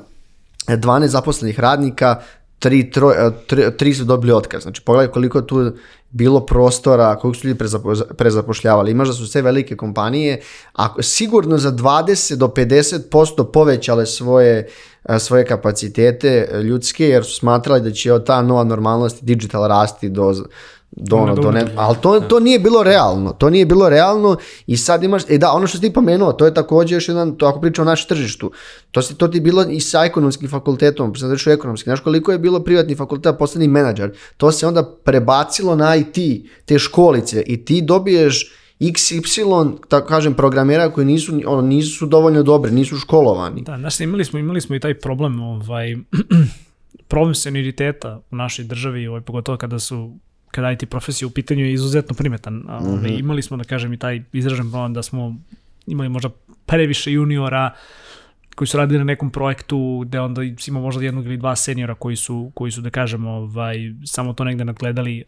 12 0.66 1.06
zaposlenih 1.06 1.60
radnika 1.60 2.20
tri, 2.58 2.90
troj, 2.90 3.14
e, 3.26 3.30
tri, 3.46 3.76
tri 3.76 3.94
su 3.94 4.04
dobili 4.04 4.32
otkaz. 4.32 4.62
Znači 4.62 4.82
pogledaj 4.82 5.12
koliko 5.12 5.42
tu 5.42 5.72
bilo 6.10 6.46
prostora, 6.46 7.16
koliko 7.16 7.40
su 7.40 7.46
ljudi 7.46 7.58
prezapo- 7.58 8.14
prezapošljavali. 8.14 8.90
Imaš 8.90 9.08
da 9.08 9.14
su 9.14 9.26
sve 9.26 9.42
velike 9.42 9.76
kompanije, 9.76 10.40
a 10.74 10.94
sigurno 11.02 11.58
za 11.58 11.72
20 11.72 12.34
do 12.34 12.48
50% 12.48 13.44
povećale 13.52 14.06
svoje, 14.06 14.68
e, 15.04 15.18
svoje 15.18 15.46
kapacitete 15.46 16.48
e, 16.52 16.62
ljudske, 16.62 17.08
jer 17.08 17.24
su 17.24 17.34
smatrali 17.34 17.80
da 17.80 17.90
će 17.90 18.10
ta 18.26 18.42
nova 18.42 18.64
normalnost 18.64 19.24
digital 19.24 19.68
rasti 19.68 20.08
do 20.08 20.34
do, 21.00 21.16
Ono 21.16 21.34
da 21.34 21.42
do 21.42 21.50
ne, 21.52 21.66
ali 21.76 21.96
to, 22.00 22.20
to 22.20 22.40
nije 22.40 22.58
bilo 22.58 22.82
realno, 22.82 23.32
to 23.32 23.50
nije 23.50 23.66
bilo 23.66 23.88
realno 23.88 24.36
i 24.66 24.76
sad 24.76 25.04
imaš, 25.04 25.22
e 25.28 25.38
da, 25.38 25.52
ono 25.52 25.66
što 25.66 25.78
si 25.78 25.82
ti 25.82 25.92
pomenuo, 25.92 26.32
to 26.32 26.44
je 26.44 26.54
također 26.54 26.96
još 26.96 27.08
jedan, 27.08 27.36
to 27.36 27.46
ako 27.46 27.60
pričamo 27.60 27.88
o 27.88 27.90
našem 27.90 28.08
tržištu, 28.08 28.50
to, 28.90 29.02
si, 29.02 29.14
to 29.14 29.28
ti 29.28 29.36
je 29.36 29.40
bilo 29.40 29.64
i 29.70 29.80
sa 29.80 30.04
ekonomskim 30.04 30.48
fakultetom, 30.48 31.14
sam 31.14 31.28
završio 31.28 31.52
ekonomski, 31.52 31.84
znaš 31.84 32.00
koliko 32.00 32.32
je 32.32 32.38
bilo 32.38 32.60
privatni 32.60 32.94
fakultet, 32.94 33.38
postani 33.38 33.68
menadžer, 33.68 34.12
to 34.36 34.52
se 34.52 34.66
onda 34.66 34.82
prebacilo 35.04 35.76
na 35.76 35.96
IT, 35.96 36.44
te 36.64 36.78
školice 36.78 37.42
i 37.46 37.64
ti 37.64 37.82
dobiješ 37.82 38.52
XY, 38.80 39.72
tako 39.88 40.08
kažem, 40.08 40.34
programera 40.34 40.90
koji 40.90 41.06
nisu, 41.06 41.40
ono, 41.46 41.62
nisu 41.62 42.06
dovoljno 42.06 42.42
dobri, 42.42 42.72
nisu 42.72 42.96
školovani. 42.96 43.62
Da, 43.62 43.78
znaš, 43.78 44.00
imali 44.00 44.24
smo, 44.24 44.38
imali 44.38 44.60
smo 44.60 44.76
i 44.76 44.80
taj 44.80 44.98
problem, 44.98 45.40
ovaj, 45.40 45.96
problem 47.08 47.34
senioriteta 47.34 48.20
u 48.30 48.36
našoj 48.36 48.64
državi, 48.64 49.06
ovaj, 49.06 49.20
pogotovo 49.20 49.58
kada 49.58 49.78
su 49.78 50.18
kada 50.58 50.72
IT 50.72 50.90
profesija 50.90 51.26
u 51.26 51.30
pitanju 51.30 51.64
je 51.64 51.72
izuzetno 51.72 52.14
primetan. 52.14 52.64
A, 52.68 52.78
ovaj, 52.82 53.10
Imali 53.18 53.42
smo, 53.42 53.56
da 53.56 53.64
kažem, 53.64 53.92
i 53.92 53.96
taj 53.96 54.22
izražen 54.32 54.70
problem 54.70 54.94
da 54.94 55.02
smo 55.02 55.36
imali 55.86 56.08
možda 56.08 56.30
previše 56.66 57.12
juniora 57.12 57.70
koji 58.54 58.68
su 58.68 58.78
radili 58.78 58.98
na 58.98 59.04
nekom 59.04 59.30
projektu 59.30 60.02
gde 60.06 60.20
onda 60.20 60.42
si 60.58 60.70
imao 60.70 60.82
možda 60.82 61.04
jednog 61.04 61.26
ili 61.26 61.36
dva 61.36 61.56
seniora 61.56 61.94
koji 61.94 62.16
su, 62.16 62.50
koji 62.54 62.72
su 62.72 62.80
da 62.80 62.90
kažem, 62.90 63.26
ovaj, 63.26 63.76
samo 64.04 64.32
to 64.32 64.44
negde 64.44 64.64
nadgledali. 64.64 65.24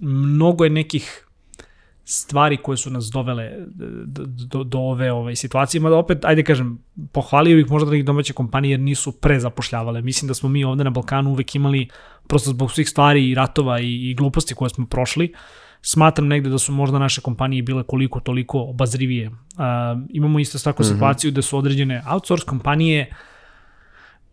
Mnogo 0.00 0.64
je 0.64 0.70
nekih 0.70 1.27
stvari 2.10 2.56
koje 2.56 2.76
su 2.76 2.90
nas 2.90 3.04
dovele 3.04 3.52
do, 4.06 4.24
do, 4.26 4.64
do 4.64 4.78
ove 4.78 5.12
ovaj, 5.12 5.36
situacije, 5.36 5.80
mada 5.80 5.96
opet, 5.96 6.24
ajde 6.24 6.42
kažem, 6.42 6.78
pohvalio 7.12 7.56
bih 7.56 7.70
možda 7.70 7.90
da 7.90 7.96
ih 7.96 8.04
domaće 8.04 8.32
kompanije 8.32 8.72
jer 8.72 8.80
nisu 8.80 9.12
prezapošljavale. 9.12 10.02
Mislim 10.02 10.28
da 10.28 10.34
smo 10.34 10.48
mi 10.48 10.64
ovde 10.64 10.84
na 10.84 10.90
Balkanu 10.90 11.30
uvek 11.30 11.54
imali, 11.54 11.88
prosto 12.26 12.50
zbog 12.50 12.72
svih 12.72 12.88
stvari 12.88 13.30
i 13.30 13.34
ratova 13.34 13.80
i, 13.80 14.10
i 14.10 14.14
gluposti 14.14 14.54
koje 14.54 14.70
smo 14.70 14.86
prošli, 14.86 15.32
smatram 15.82 16.28
negde 16.28 16.50
da 16.50 16.58
su 16.58 16.72
možda 16.72 16.98
naše 16.98 17.20
kompanije 17.20 17.62
bile 17.62 17.82
koliko 17.82 18.20
toliko 18.20 18.60
obazrivije. 18.60 19.28
Uh, 19.28 19.34
imamo 20.10 20.38
isto 20.38 20.58
takvu 20.58 20.82
mm 20.82 20.88
-hmm. 20.88 20.92
situaciju 20.92 21.30
da 21.30 21.42
su 21.42 21.58
određene 21.58 22.02
outsource 22.10 22.46
kompanije 22.46 23.12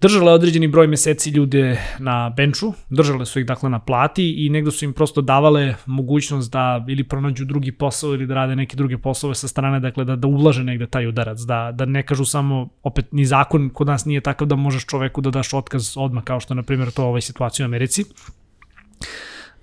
držale 0.01 0.31
određeni 0.31 0.67
broj 0.67 0.87
meseci 0.87 1.29
ljude 1.29 1.81
na 1.99 2.29
benču, 2.29 2.73
držale 2.89 3.25
su 3.25 3.39
ih 3.39 3.45
dakle 3.45 3.69
na 3.69 3.79
plati 3.79 4.45
i 4.45 4.49
negde 4.49 4.71
su 4.71 4.85
im 4.85 4.93
prosto 4.93 5.21
davale 5.21 5.75
mogućnost 5.85 6.51
da 6.51 6.85
ili 6.87 7.03
pronađu 7.03 7.45
drugi 7.45 7.71
posao 7.71 8.13
ili 8.13 8.27
da 8.27 8.33
rade 8.33 8.55
neke 8.55 8.75
druge 8.75 8.97
poslove 8.97 9.35
sa 9.35 9.47
strane, 9.47 9.79
dakle 9.79 10.05
da, 10.05 10.15
da 10.15 10.27
ublaže 10.27 10.63
negde 10.63 10.87
taj 10.87 11.07
udarac, 11.07 11.39
da, 11.39 11.71
da 11.73 11.85
ne 11.85 12.03
kažu 12.03 12.25
samo, 12.25 12.69
opet 12.83 13.11
ni 13.11 13.25
zakon 13.25 13.69
kod 13.69 13.87
nas 13.87 14.05
nije 14.05 14.21
takav 14.21 14.47
da 14.47 14.55
možeš 14.55 14.85
čoveku 14.85 15.21
da 15.21 15.29
daš 15.29 15.53
otkaz 15.53 15.93
odmah 15.97 16.23
kao 16.23 16.39
što 16.39 16.53
je 16.53 16.55
na 16.55 16.63
primjer 16.63 16.91
to 16.91 17.05
ovaj 17.05 17.21
situacija 17.21 17.65
u 17.65 17.67
Americi 17.67 18.03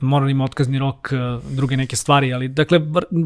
mora 0.03 0.31
ima 0.31 0.45
otkazni 0.45 0.79
rok, 0.79 1.11
druge 1.51 1.77
neke 1.77 1.97
stvari, 1.97 2.33
ali 2.33 2.49
dakle, 2.49 2.81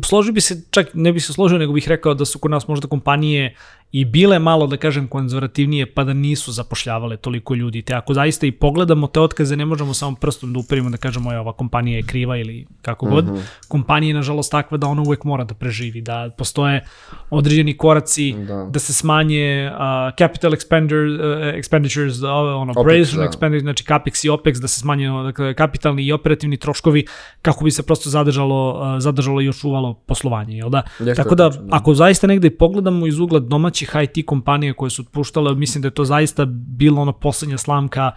složio 0.05 0.33
bi 0.33 0.41
se, 0.41 0.63
čak 0.71 0.87
ne 0.95 1.13
bi 1.13 1.21
se 1.21 1.33
složio, 1.33 1.59
nego 1.59 1.73
bih 1.73 1.89
rekao 1.89 2.15
da 2.15 2.25
su 2.25 2.39
kod 2.39 2.51
nas 2.51 2.69
možda 2.69 2.89
kompanije 2.89 3.55
i 3.93 4.05
bile 4.05 4.39
malo, 4.39 4.67
da 4.67 4.77
kažem, 4.77 5.07
konzervativnije, 5.09 5.87
pa 5.95 6.05
da 6.05 6.13
nisu 6.13 6.53
zapošljavale 6.53 7.17
toliko 7.17 7.55
ljudi. 7.55 7.83
Te 7.83 7.95
ako 7.95 8.15
zaista 8.15 8.47
i 8.47 8.53
pogledamo 8.53 9.07
te 9.07 9.21
otkaze, 9.21 9.57
ne 9.57 9.65
možemo 9.65 9.95
samo 9.95 10.17
prstom 10.17 10.53
da 10.53 10.59
uperimo 10.59 10.91
da 10.91 10.97
kažemo, 10.97 11.31
ova 11.31 11.53
kompanija 11.53 11.97
je 11.97 12.03
kriva 12.03 12.37
ili 12.37 12.67
kako 12.83 13.07
god. 13.07 13.25
Mm 13.25 13.35
-hmm. 13.35 13.43
Kompanija 13.69 14.11
je, 14.11 14.15
nažalost, 14.15 14.51
takva 14.51 14.79
da 14.79 14.87
ona 14.87 15.03
uvek 15.03 15.25
mora 15.25 15.45
da 15.45 15.55
preživi, 15.55 16.01
da 16.01 16.31
postoje 16.39 16.85
određeni 17.31 17.77
koraci, 17.77 18.35
da, 18.49 18.69
da 18.71 18.79
se 18.79 18.93
smanje 18.93 19.71
uh, 19.73 19.79
capital 20.19 20.51
expenditure, 20.51 21.15
uh, 21.15 21.55
expenditures, 21.55 22.25
uh, 22.25 22.63
ono, 22.63 22.73
operation 22.77 23.21
da. 23.21 23.31
expenditure, 23.31 23.61
znači 23.61 23.85
capex 23.85 24.27
i 24.27 24.31
opex, 24.31 24.61
da 24.61 24.69
se 24.69 24.81
smanje 24.81 25.09
dakle, 25.09 25.55
kapitalni 25.55 26.03
i 26.03 26.13
operativni 26.13 26.57
troškovi 26.67 27.07
kako 27.43 27.65
bi 27.65 27.71
se 27.71 27.83
prosto 27.87 28.11
zadržalo, 28.11 28.97
zadržalo 28.99 29.41
i 29.41 29.49
očuvalo 29.49 29.95
poslovanje, 29.95 30.57
jel 30.57 30.71
da? 30.71 30.83
Jeste, 30.99 31.23
Tako 31.23 31.35
da, 31.35 31.49
da, 31.49 31.63
ako 31.71 31.95
zaista 31.95 32.27
negde 32.27 32.51
pogledamo 32.51 33.07
iz 33.07 33.19
ugla 33.19 33.41
domaćih 33.41 33.95
IT 34.03 34.27
kompanije 34.27 34.75
koje 34.75 34.91
su 34.91 35.03
otpuštale, 35.03 35.55
mislim 35.55 35.83
da 35.83 35.89
je 35.89 35.95
to 35.95 36.05
zaista 36.05 36.45
bilo 36.51 37.03
ono 37.03 37.13
poslednja 37.13 37.59
slamka 37.59 38.13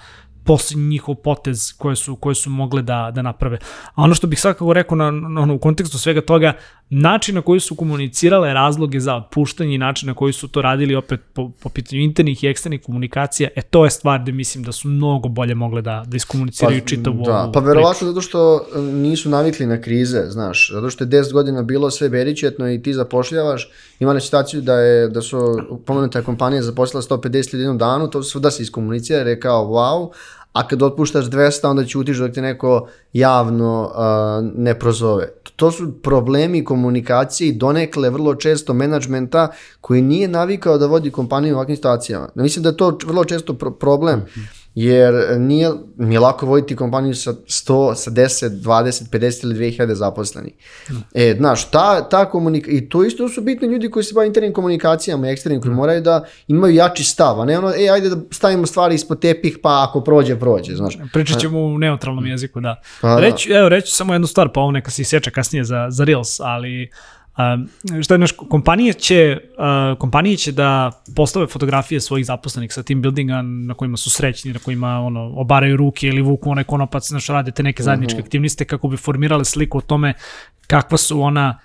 poslednji 0.49 0.87
njihov 0.87 1.15
potez 1.15 1.73
koje 1.77 1.95
su, 1.95 2.15
koje 2.15 2.35
su 2.35 2.49
mogle 2.49 2.81
da, 2.81 3.11
da 3.13 3.21
naprave. 3.21 3.57
A 3.95 4.03
ono 4.03 4.15
što 4.15 4.27
bih 4.27 4.39
svakako 4.39 4.73
rekao 4.73 4.97
na, 4.97 5.11
na, 5.11 5.45
na, 5.45 5.53
u 5.53 5.59
kontekstu 5.59 5.97
svega 5.97 6.21
toga, 6.21 6.53
način 6.89 7.35
na 7.35 7.41
koji 7.41 7.59
su 7.59 7.75
komunicirale 7.75 8.53
razloge 8.53 8.99
za 8.99 9.15
otpuštanje 9.15 9.75
i 9.75 9.77
način 9.77 10.07
na 10.07 10.13
koji 10.13 10.33
su 10.33 10.47
to 10.47 10.61
radili 10.61 10.95
opet 10.95 11.19
po, 11.33 11.51
po 11.63 11.69
pitanju 11.69 12.01
internih 12.01 12.43
i 12.43 12.47
eksternih 12.47 12.81
komunikacija, 12.81 13.49
e 13.55 13.61
to 13.61 13.85
je 13.85 13.91
stvar 13.91 14.21
gde 14.21 14.31
mislim 14.31 14.63
da 14.63 14.71
su 14.71 14.87
mnogo 14.87 15.29
bolje 15.29 15.55
mogle 15.55 15.81
da, 15.81 16.03
da 16.07 16.17
iskomuniciraju 16.17 16.81
pa, 16.81 16.87
čitavu 16.87 17.23
da, 17.25 17.43
ovu 17.43 17.51
Pa 17.51 17.59
verovatno 17.59 18.07
zato 18.07 18.21
što 18.21 18.65
nisu 18.93 19.29
navikli 19.29 19.65
na 19.65 19.81
krize, 19.81 20.23
znaš, 20.27 20.71
zato 20.73 20.89
što 20.89 21.03
je 21.03 21.07
10 21.07 21.33
godina 21.33 21.63
bilo 21.63 21.91
sve 21.91 22.09
beričetno 22.09 22.71
i 22.71 22.81
ti 22.81 22.93
zapošljavaš, 22.93 23.71
imali 23.99 24.21
situaciju 24.21 24.61
da 24.61 24.73
je 24.73 25.09
da 25.09 25.21
su 25.21 25.59
pomenuta 25.85 26.21
kompanija 26.21 26.61
zaposlila 26.61 27.01
150 27.01 27.53
ljudi 27.53 27.63
jednom 27.63 27.77
danu, 27.77 28.09
to 28.09 28.23
su 28.23 28.39
da 28.39 28.51
se 28.51 28.63
iskomunicira, 28.63 29.23
rekao 29.23 29.65
wow, 29.65 30.11
a 30.53 30.67
kad 30.67 30.81
otpuštaš 30.81 31.25
200 31.25 31.67
onda 31.67 31.85
ćutiš 31.85 32.17
dok 32.17 32.31
te 32.31 32.41
neko 32.41 32.87
javno 33.13 33.83
uh, 33.83 34.59
ne 34.59 34.79
prozove. 34.79 35.29
To 35.55 35.71
su 35.71 35.91
problemi 36.01 36.63
komunikacije 36.63 37.49
i 37.49 37.53
donekle 37.53 38.09
vrlo 38.09 38.35
često 38.35 38.73
menadžmenta 38.73 39.47
koji 39.81 40.01
nije 40.01 40.27
navikao 40.27 40.77
da 40.77 40.85
vodi 40.85 41.11
kompaniju 41.11 41.53
u 41.53 41.57
ovakvim 41.57 41.75
situacijama. 41.75 42.29
Mislim 42.35 42.63
da 42.63 42.69
je 42.69 42.77
to 42.77 42.97
vrlo 43.05 43.25
često 43.25 43.53
pro 43.53 43.71
problem. 43.71 44.19
Mm 44.19 44.23
-hmm 44.23 44.58
jer 44.81 45.39
nije, 45.39 45.69
nije 45.97 46.19
lako 46.19 46.45
voditi 46.45 46.75
kompaniju 46.75 47.15
sa 47.15 47.33
100, 47.33 47.95
sa 47.95 48.11
10, 48.11 48.49
20, 48.49 49.09
50 49.09 49.43
ili 49.43 49.55
2000 49.55 49.93
zaposlenih. 49.93 50.53
Mm. 50.89 50.95
E, 51.13 51.35
znaš, 51.37 51.71
ta, 51.71 52.09
ta 52.09 52.25
komunika... 52.29 52.71
I 52.71 52.89
to 52.89 53.03
isto 53.03 53.29
su 53.29 53.41
bitni 53.41 53.67
ljudi 53.67 53.89
koji 53.89 54.03
se 54.03 54.13
bave 54.13 54.27
internim 54.27 54.53
komunikacijama 54.53 55.27
eksternim, 55.27 55.61
koji 55.61 55.71
mm. 55.71 55.75
moraju 55.75 56.01
da 56.01 56.25
imaju 56.47 56.75
jači 56.75 57.03
stav, 57.03 57.41
a 57.41 57.45
ne 57.45 57.57
ono, 57.57 57.69
e, 57.69 57.89
ajde 57.89 58.09
da 58.09 58.15
stavimo 58.31 58.65
stvari 58.65 58.95
ispod 58.95 59.19
tepih, 59.19 59.57
pa 59.63 59.85
ako 59.89 60.01
prođe, 60.01 60.39
prođe, 60.39 60.75
znaš. 60.75 60.97
Pričat 61.13 61.39
ćemo 61.39 61.59
u 61.59 61.77
neutralnom 61.77 62.25
jeziku, 62.25 62.59
da. 62.59 62.81
Pa, 63.01 63.19
reći, 63.19 63.51
evo, 63.51 63.69
reći 63.69 63.95
samo 63.95 64.13
jednu 64.13 64.27
stvar, 64.27 64.49
pa 64.53 64.61
ovo 64.61 64.71
neka 64.71 64.91
se 64.91 65.01
isjeća 65.01 65.31
kasnije 65.31 65.63
za, 65.63 65.87
za 65.89 66.03
Reels, 66.03 66.39
ali 66.39 66.89
Uh, 66.91 67.18
što 68.03 68.13
je 68.13 68.17
naš, 68.17 68.31
kompanije 68.31 68.93
će, 68.93 69.37
uh, 69.57 69.97
kompanije 69.99 70.37
će 70.37 70.51
da 70.51 70.91
postave 71.15 71.47
fotografije 71.47 72.01
svojih 72.01 72.25
zaposlenih 72.25 72.73
sa 72.73 72.83
team 72.83 73.01
buildinga 73.01 73.41
na 73.41 73.73
kojima 73.73 73.97
su 73.97 74.09
srećni, 74.09 74.53
na 74.53 74.59
kojima 74.59 74.99
ono, 74.99 75.33
obaraju 75.35 75.77
ruke 75.77 76.07
ili 76.07 76.21
vuku 76.21 76.51
onaj 76.51 76.63
konopac, 76.63 77.07
znaš, 77.07 77.27
radite 77.27 77.63
neke 77.63 77.83
zajedničke 77.83 78.15
uh 78.15 78.21
-huh. 78.21 78.25
aktivnosti 78.25 78.65
kako 78.65 78.87
bi 78.87 78.97
formirale 78.97 79.45
sliku 79.45 79.77
o 79.77 79.81
tome 79.81 80.13
kakva 80.67 80.97
su 80.97 81.21
ona 81.21 81.59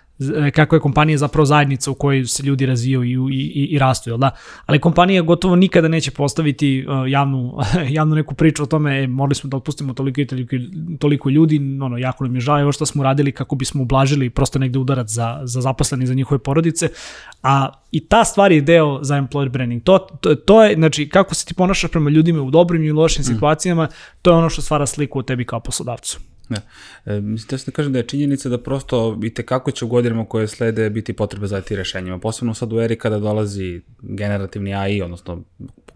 kako 0.54 0.76
je 0.76 0.80
kompanija 0.80 1.18
zapravo 1.18 1.46
zajednica 1.46 1.90
u 1.90 1.94
kojoj 1.94 2.24
se 2.24 2.42
ljudi 2.42 2.66
razvijaju 2.66 3.28
i, 3.28 3.32
i, 3.32 3.64
i 3.70 3.78
rastu, 3.78 4.10
jel 4.10 4.18
da? 4.18 4.30
Ali 4.66 4.78
kompanija 4.78 5.22
gotovo 5.22 5.56
nikada 5.56 5.88
neće 5.88 6.10
postaviti 6.10 6.86
uh, 6.88 7.10
javnu, 7.10 7.58
javnu 7.96 8.14
neku 8.14 8.34
priču 8.34 8.62
o 8.62 8.66
tome, 8.66 9.02
e, 9.02 9.06
morali 9.06 9.34
smo 9.34 9.50
da 9.50 9.56
otpustimo 9.56 9.94
toliko 9.94 10.20
i 10.20 10.26
toliko, 10.26 10.56
toliko 10.98 11.30
ljudi, 11.30 11.78
ono, 11.82 11.98
jako 11.98 12.24
nam 12.24 12.34
je 12.34 12.40
žao, 12.40 12.60
evo 12.60 12.72
što 12.72 12.86
smo 12.86 13.02
radili 13.02 13.32
kako 13.32 13.56
bismo 13.56 13.82
ublažili 13.82 14.30
prosto 14.30 14.58
negde 14.58 14.78
udarac 14.78 15.10
za, 15.10 15.40
za 15.44 15.60
zaposleni, 15.60 16.06
za 16.06 16.14
njihove 16.14 16.38
porodice, 16.38 16.88
a 17.42 17.68
i 17.92 18.00
ta 18.00 18.24
stvar 18.24 18.52
je 18.52 18.60
deo 18.60 18.98
za 19.02 19.14
employer 19.14 19.48
branding. 19.48 19.82
To, 19.82 19.98
to, 19.98 20.34
to 20.34 20.64
je, 20.64 20.74
znači, 20.74 21.08
kako 21.08 21.34
se 21.34 21.46
ti 21.46 21.54
ponašaš 21.54 21.90
prema 21.90 22.10
ljudima 22.10 22.42
u 22.42 22.50
dobrim 22.50 22.84
i 22.84 22.92
lošim 22.92 23.20
mm. 23.20 23.24
situacijama, 23.24 23.88
to 24.22 24.30
je 24.30 24.36
ono 24.36 24.48
što 24.50 24.62
stvara 24.62 24.86
sliku 24.86 25.18
o 25.18 25.22
tebi 25.22 25.44
kao 25.44 25.60
poslodavcu. 25.60 26.33
Da. 26.48 26.60
E, 27.04 27.20
mislim, 27.20 27.48
da 27.50 27.58
se 27.58 27.70
da 27.70 27.72
kažem 27.74 27.92
da 27.92 27.98
je 27.98 28.06
činjenica 28.06 28.48
da 28.48 28.58
prosto 28.58 29.20
i 29.24 29.34
tekako 29.34 29.70
će 29.70 29.84
u 29.84 29.88
godinama 29.88 30.24
koje 30.24 30.48
slede 30.48 30.90
biti 30.90 31.12
potrebe 31.12 31.46
za 31.46 31.60
ti 31.60 31.76
rešenjima. 31.76 32.18
Posebno 32.18 32.54
sad 32.54 32.72
u 32.72 32.80
eri 32.80 32.98
kada 32.98 33.18
dolazi 33.18 33.80
generativni 34.02 34.74
AI, 34.74 35.02
odnosno 35.02 35.42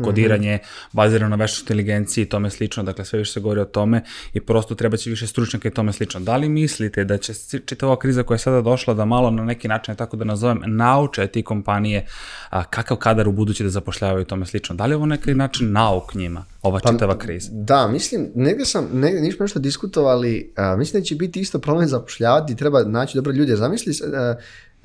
kodiranje 0.05 0.57
mm 0.57 0.59
-hmm. 0.59 0.89
bazirano 0.93 1.37
na 1.37 1.37
veštoj 1.37 1.63
inteligenciji 1.63 2.23
i 2.23 2.29
tome 2.29 2.51
slično, 2.51 2.83
dakle 2.83 3.05
sve 3.05 3.19
više 3.19 3.33
se 3.33 3.41
govori 3.41 3.61
o 3.61 3.65
tome 3.65 4.03
i 4.33 4.41
prosto 4.41 4.75
treba 4.75 4.97
će 4.97 5.11
više 5.11 5.27
stručnjaka 5.27 5.69
i 5.69 5.71
tome 5.71 5.93
slično. 5.93 6.21
Da 6.21 6.37
li 6.37 6.49
mislite 6.49 7.05
da 7.05 7.19
će 7.19 7.33
čitava 7.67 7.99
kriza 7.99 8.23
koja 8.23 8.35
je 8.35 8.39
sada 8.39 8.61
došla 8.63 8.95
da 8.95 9.05
malo 9.05 9.31
na 9.31 9.45
neki 9.45 9.69
način, 9.69 9.97
tako 9.97 10.17
da 10.17 10.25
nazovem, 10.25 10.63
nauče 10.67 11.27
ti 11.27 11.43
kompanije 11.43 12.07
a, 12.51 12.65
kakav 12.65 12.97
kadar 12.97 13.29
u 13.29 13.33
budući 13.33 13.63
da 13.63 13.71
zapošljavaju 13.71 14.23
i 14.23 14.25
tome 14.25 14.47
slično? 14.47 14.75
Da 14.75 14.87
li 14.87 14.93
je 14.93 14.97
ovo 14.97 15.07
neki 15.07 15.35
način 15.35 15.73
nauk 15.73 16.15
njima, 16.15 16.45
ova 16.63 16.81
pa, 16.83 16.93
čitava 16.93 17.19
kriza? 17.19 17.51
Da, 17.53 17.89
mislim, 17.89 18.31
negde 18.35 18.65
sam, 18.65 18.89
negde 18.93 19.21
nismo 19.21 19.45
nešto 19.45 19.59
diskutovali, 19.59 20.53
a, 20.57 20.77
mislim 20.77 21.03
da 21.03 21.05
će 21.05 21.15
biti 21.15 21.41
isto 21.41 21.59
problem 21.59 21.89
zapošljavati, 21.89 22.57
treba 22.57 22.83
naći 22.83 23.19
dobre 23.19 23.33
ljude. 23.33 23.57
Zamisli, 23.57 23.93
a, 24.15 24.35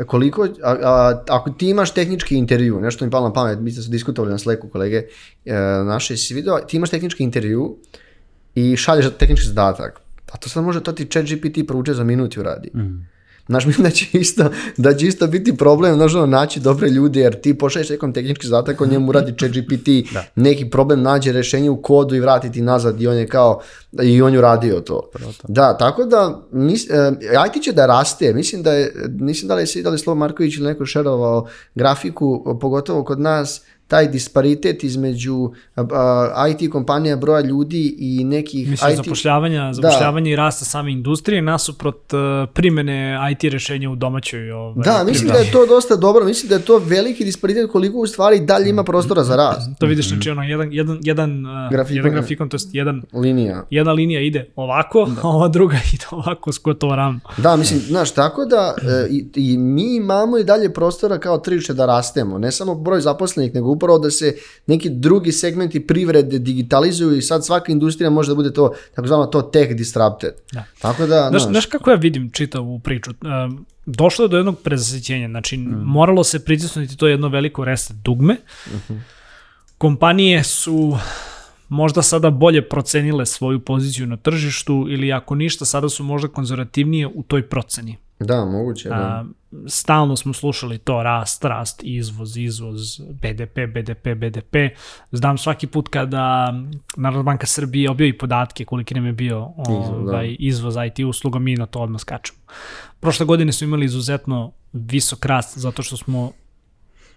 koliko, 0.08 0.48
a, 0.64 0.72
a, 0.82 1.24
ako 1.30 1.50
ti 1.50 1.70
imaš 1.70 1.94
tehnički 1.94 2.36
intervju, 2.36 2.82
nešto 2.82 3.06
mi 3.06 3.12
palo 3.12 3.28
na 3.28 3.34
pamet, 3.34 3.60
mi 3.60 3.72
ste 3.72 3.82
se 3.82 3.90
diskutovali 3.90 4.32
na 4.32 4.38
Slacku 4.38 4.70
kolege 4.70 4.98
e, 5.46 5.54
naše, 5.86 6.18
si 6.18 6.34
video, 6.34 6.60
ti 6.60 6.78
imaš 6.78 6.90
tehnički 6.90 7.24
intervju 7.24 7.78
i 8.56 8.76
šalješ 8.78 9.06
tehnički 9.20 9.48
zadatak, 9.48 10.02
a 10.32 10.38
to 10.38 10.50
sad 10.50 10.64
može, 10.64 10.84
to 10.84 10.92
ti 10.92 11.06
chat 11.06 11.26
GPT 11.26 11.68
prouče 11.68 11.94
za 11.94 12.04
minut 12.04 12.36
i 12.36 12.40
uradi. 12.40 12.72
Mm. 12.76 13.13
Znaš, 13.48 13.66
mislim 13.70 13.84
da 13.84 13.90
će 13.90 14.06
isto, 14.14 14.50
da 14.78 14.96
će 14.96 15.08
isto 15.08 15.28
biti 15.28 15.58
problem, 15.58 15.96
znaš, 15.96 16.16
ono, 16.16 16.26
naći 16.26 16.60
dobre 16.60 16.90
ljude, 16.90 17.20
jer 17.20 17.42
ti 17.42 17.58
pošalješ 17.58 17.90
nekom 17.90 18.14
tehnički 18.14 18.48
zadatak, 18.48 18.82
on 18.82 18.90
njemu 18.90 19.12
radi 19.12 19.34
chat 19.40 19.52
GPT, 19.52 19.88
neki 20.36 20.70
problem 20.70 21.02
nađe 21.02 21.32
rešenje 21.32 21.70
u 21.70 21.82
kodu 21.82 22.16
i 22.16 22.20
vrati 22.20 22.52
ti 22.52 22.62
nazad 22.62 23.02
i 23.02 23.08
on 23.08 23.18
je 23.18 23.28
kao, 23.28 23.62
i 24.04 24.22
on 24.22 24.34
je 24.34 24.40
uradio 24.40 24.80
to. 24.80 25.10
Da, 25.48 25.78
tako 25.78 26.06
da, 26.06 26.42
mis, 26.52 26.90
e, 26.90 27.12
IT 27.48 27.64
će 27.64 27.72
da 27.72 27.86
raste, 27.86 28.34
mislim 28.34 28.64
da 28.64 28.74
je, 28.74 28.94
mislim 29.20 29.48
da 29.48 29.56
li 29.56 29.66
je, 29.76 29.84
da 29.84 29.90
li 29.90 30.00
Slovo 30.00 30.20
Marković 30.20 30.58
ili 30.58 30.68
neko 30.68 30.86
šerovao 30.86 31.48
grafiku, 31.76 32.58
pogotovo 32.62 33.04
kod 33.04 33.20
nas, 33.20 33.62
taj 33.88 34.08
disparitet 34.08 34.84
između 34.84 35.52
a, 35.76 36.46
IT 36.50 36.72
kompanija, 36.72 37.16
broja 37.16 37.42
ljudi 37.42 37.96
i 37.98 38.24
nekih 38.24 38.70
Mislim, 38.70 38.92
IT... 38.92 38.98
zapošljavanja, 38.98 39.74
zapošljavanja 39.74 40.32
i 40.32 40.36
rasta 40.36 40.66
same 40.66 40.92
industrije 40.92 41.42
nasuprot 41.42 42.14
uh, 42.14 42.20
primene 42.54 43.20
IT 43.32 43.44
rešenja 43.44 43.90
u 43.90 43.96
domaćoj 43.96 44.52
ovaj, 44.52 44.84
Da, 44.84 45.04
mislim 45.04 45.30
da 45.32 45.38
je 45.38 45.52
to 45.52 45.66
dosta 45.66 45.96
dobro, 45.96 46.26
mislim 46.26 46.50
da 46.50 46.56
je 46.56 46.62
to 46.62 46.78
veliki 46.78 47.26
disparitet 47.26 47.72
koliko 47.72 47.98
u 47.98 48.08
stvari 48.08 48.40
dalje 48.40 48.70
ima 48.70 48.84
prostora 48.84 49.24
za 49.24 49.36
rast. 49.36 49.80
To 49.80 49.86
vidiš, 49.86 50.08
znači 50.08 50.30
ono, 50.30 50.44
jedan, 50.44 50.74
jedan, 50.74 51.00
jedan, 51.02 51.46
uh, 51.46 51.72
Grafikon, 51.72 51.96
jedan 51.98 52.12
grafikon, 52.12 52.50
to 52.50 52.56
jest 52.56 52.70
jedan, 52.74 53.02
Linija. 53.14 53.66
jedna 53.70 53.92
linija 53.92 54.22
ide 54.22 54.52
ovako, 54.56 55.10
a 55.24 55.28
ova 55.28 55.48
druga 55.48 55.78
ide 55.94 56.06
ovako 56.12 56.52
s 56.52 56.60
gotovo 56.64 56.96
ravno. 56.96 57.20
Da, 57.38 57.56
mislim, 57.56 57.80
znaš, 57.80 58.12
tako 58.12 58.46
da 58.46 58.76
e, 58.82 59.08
i, 59.10 59.26
i 59.36 59.58
mi 59.58 59.96
imamo 59.96 60.38
i 60.38 60.44
dalje 60.44 60.74
prostora 60.74 61.18
kao 61.18 61.38
tržište 61.38 61.74
da 61.74 61.86
rastemo, 61.86 62.38
ne 62.38 62.52
samo 62.52 62.76
broj 62.76 63.02
zaposlenih, 63.02 63.54
nego 63.54 63.72
upravo 63.74 64.00
da 64.00 64.12
se 64.12 64.36
neki 64.68 64.90
drugi 64.90 65.32
segmenti 65.32 65.88
privrede 65.88 66.40
digitalizuju 66.40 67.18
i 67.18 67.22
sad 67.22 67.46
svaka 67.46 67.72
industrija 67.72 68.10
može 68.10 68.32
da 68.32 68.36
bude 68.36 68.54
to, 68.54 68.74
tako 68.96 69.08
zvano 69.08 69.26
to 69.26 69.42
tech 69.42 69.74
disrupted. 69.74 70.34
Da. 70.52 70.64
Tako 70.82 71.06
da, 71.06 71.28
Znaš, 71.30 71.42
znaš, 71.42 71.52
znaš 71.52 71.66
kako 71.66 71.90
ja 71.90 71.96
vidim 71.96 72.30
čitavu 72.32 72.80
priču? 72.80 73.12
Um, 73.12 73.66
došlo 73.86 74.26
je 74.26 74.30
do 74.30 74.38
jednog 74.38 74.60
prezasićenja, 74.60 75.28
znači 75.28 75.58
mm. 75.58 75.84
moralo 75.86 76.24
se 76.24 76.46
pritisnuti 76.46 76.98
to 76.98 77.08
jedno 77.08 77.28
veliko 77.28 77.66
reset 77.66 77.96
dugme. 77.96 78.34
Mm 78.34 78.78
-hmm. 78.90 79.00
Kompanije 79.78 80.44
su 80.44 80.98
možda 81.70 82.02
sada 82.02 82.30
bolje 82.30 82.70
procenile 82.70 83.26
svoju 83.26 83.60
poziciju 83.60 84.08
na 84.08 84.18
tržištu 84.18 84.86
ili 84.90 85.12
ako 85.12 85.36
ništa, 85.36 85.66
sada 85.66 85.90
su 85.90 86.04
možda 86.04 86.28
konzervativnije 86.28 87.08
u 87.08 87.24
toj 87.24 87.50
proceni. 87.50 87.98
Da, 88.20 88.46
moguće, 88.46 88.90
da. 88.90 88.96
A, 88.96 89.26
stalno 89.68 90.16
smo 90.16 90.34
slušali 90.34 90.78
to 90.78 91.04
rast, 91.04 91.46
rast, 91.46 91.82
izvoz, 91.84 92.38
izvoz, 92.38 93.00
BDP, 93.00 93.58
BDP, 93.74 94.08
BDP. 94.18 94.56
Znam 95.12 95.38
svaki 95.38 95.68
put 95.68 95.88
kada 95.88 96.54
Narodna 96.98 97.24
banka 97.24 97.46
Srbije 97.46 97.90
objavi 97.90 98.18
podatke 98.18 98.66
koliki 98.66 98.94
nam 98.94 99.06
je 99.06 99.14
bio 99.14 99.52
ovaj, 99.58 100.28
da. 100.28 100.36
izvoz 100.40 100.76
IT 100.88 101.06
usluga, 101.06 101.40
mi 101.40 101.56
na 101.56 101.66
to 101.66 101.80
odmah 101.80 102.02
skačemo. 102.02 102.40
Prošle 103.00 103.26
godine 103.26 103.52
smo 103.52 103.66
imali 103.66 103.86
izuzetno 103.86 104.52
visok 104.74 105.26
rast 105.26 105.58
zato 105.58 105.84
što 105.84 105.98
smo 105.98 106.32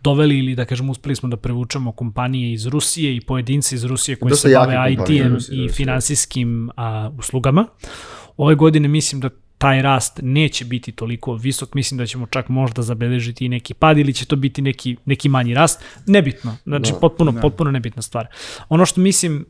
doveli 0.00 0.38
ili 0.38 0.54
da 0.54 0.64
kažemo 0.64 0.92
uspeli 0.92 1.16
smo 1.16 1.28
da 1.28 1.36
prevučemo 1.36 1.92
kompanije 1.92 2.52
iz 2.52 2.66
Rusije 2.66 3.16
i 3.16 3.20
pojedince 3.20 3.74
iz 3.74 3.84
Rusije 3.84 4.16
koji 4.16 4.30
Dosta 4.30 4.48
se 4.48 4.54
bave 4.54 4.92
IT-em 4.92 5.38
i 5.50 5.68
finansijskim 5.68 6.70
a, 6.76 7.10
uslugama. 7.18 7.66
Ove 8.36 8.54
godine 8.54 8.88
mislim 8.88 9.20
da 9.20 9.30
taj 9.58 9.82
rast 9.82 10.20
neće 10.22 10.64
biti 10.64 10.92
toliko 10.92 11.34
visok, 11.34 11.74
mislim 11.74 11.98
da 11.98 12.06
ćemo 12.06 12.26
čak 12.26 12.48
možda 12.48 12.82
zabeležiti 12.82 13.44
i 13.46 13.48
neki 13.48 13.74
pad 13.74 13.98
ili 13.98 14.14
će 14.14 14.26
to 14.26 14.36
biti 14.36 14.62
neki, 14.62 14.96
neki 15.04 15.28
manji 15.28 15.54
rast, 15.54 15.82
nebitno, 16.06 16.56
znači 16.64 16.92
no, 16.92 17.00
potpuno, 17.00 17.30
ne. 17.30 17.40
potpuno 17.40 17.70
nebitna 17.70 18.02
stvar. 18.02 18.26
Ono 18.68 18.86
što 18.86 19.00
mislim 19.00 19.46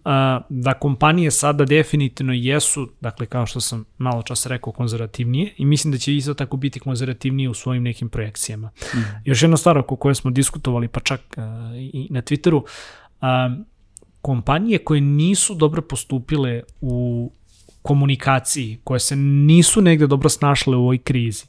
da 0.49 0.75
kompanije 0.75 1.31
sada 1.31 1.65
definitivno 1.65 2.33
jesu, 2.33 2.89
dakle 3.01 3.27
kao 3.27 3.47
što 3.47 3.61
sam 3.61 3.85
malo 3.99 4.23
čas 4.23 4.47
rekao, 4.47 4.73
konzervativnije 4.73 5.55
i 5.57 5.65
mislim 5.65 5.93
da 5.93 5.99
će 5.99 6.17
isto 6.17 6.35
tako 6.35 6.57
biti 6.57 6.81
konzervativnije 6.81 7.49
u 7.49 7.55
svojim 7.55 7.83
nekim 7.83 8.09
projekcijama. 8.09 8.71
Mm. 8.95 8.99
Još 9.25 9.43
jedna 9.43 9.57
stvar 9.57 9.79
oko 9.79 9.97
koje 9.97 10.15
smo 10.15 10.31
diskutovali, 10.31 10.89
pa 10.89 11.01
čak 11.01 11.21
i 11.93 12.09
na 12.11 12.23
Twitteru, 12.23 12.63
uh, 12.63 13.65
kompanije 14.23 14.79
koje 14.79 15.01
nisu 15.01 15.55
dobro 15.55 15.83
postupile 15.83 16.63
u 16.81 17.33
komunikaciji, 17.87 18.79
koje 18.85 19.01
se 19.01 19.17
nisu 19.17 19.83
negde 19.83 20.07
dobro 20.07 20.29
snašle 20.29 20.77
u 20.77 20.81
ovoj 20.81 20.99
krizi. 20.99 21.47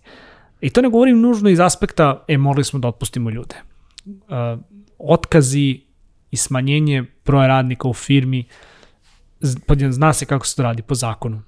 I 0.61 0.69
to 0.69 0.81
ne 0.81 0.89
govorim 0.89 1.21
nužno 1.21 1.49
iz 1.49 1.59
aspekta, 1.59 2.23
e, 2.27 2.37
morali 2.37 2.63
smo 2.63 2.79
da 2.79 2.87
otpustimo 2.87 3.29
ljude. 3.29 3.55
Uh, 4.05 4.59
otkazi 4.99 5.81
i 6.31 6.37
smanjenje 6.37 7.05
broja 7.25 7.47
radnika 7.47 7.87
u 7.87 7.93
firmi, 7.93 8.43
zna 9.89 10.13
se 10.13 10.25
kako 10.25 10.45
se 10.45 10.55
to 10.55 10.63
radi 10.63 10.81
po 10.81 10.95
zakonu. 10.95 11.41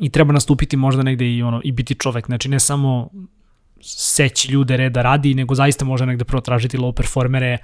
I 0.00 0.10
treba 0.10 0.32
nastupiti 0.32 0.76
možda 0.76 1.02
negde 1.02 1.34
i 1.34 1.42
ono 1.42 1.60
i 1.64 1.72
biti 1.72 1.94
čovek, 1.94 2.26
znači 2.26 2.48
ne 2.48 2.60
samo 2.60 3.10
seći 3.82 4.52
ljude 4.52 4.76
reda 4.76 5.02
radi, 5.02 5.34
nego 5.34 5.54
zaista 5.54 5.84
može 5.84 6.06
negde 6.06 6.24
prvo 6.24 6.40
tražiti 6.40 6.78
low 6.78 6.92
performere, 6.92 7.58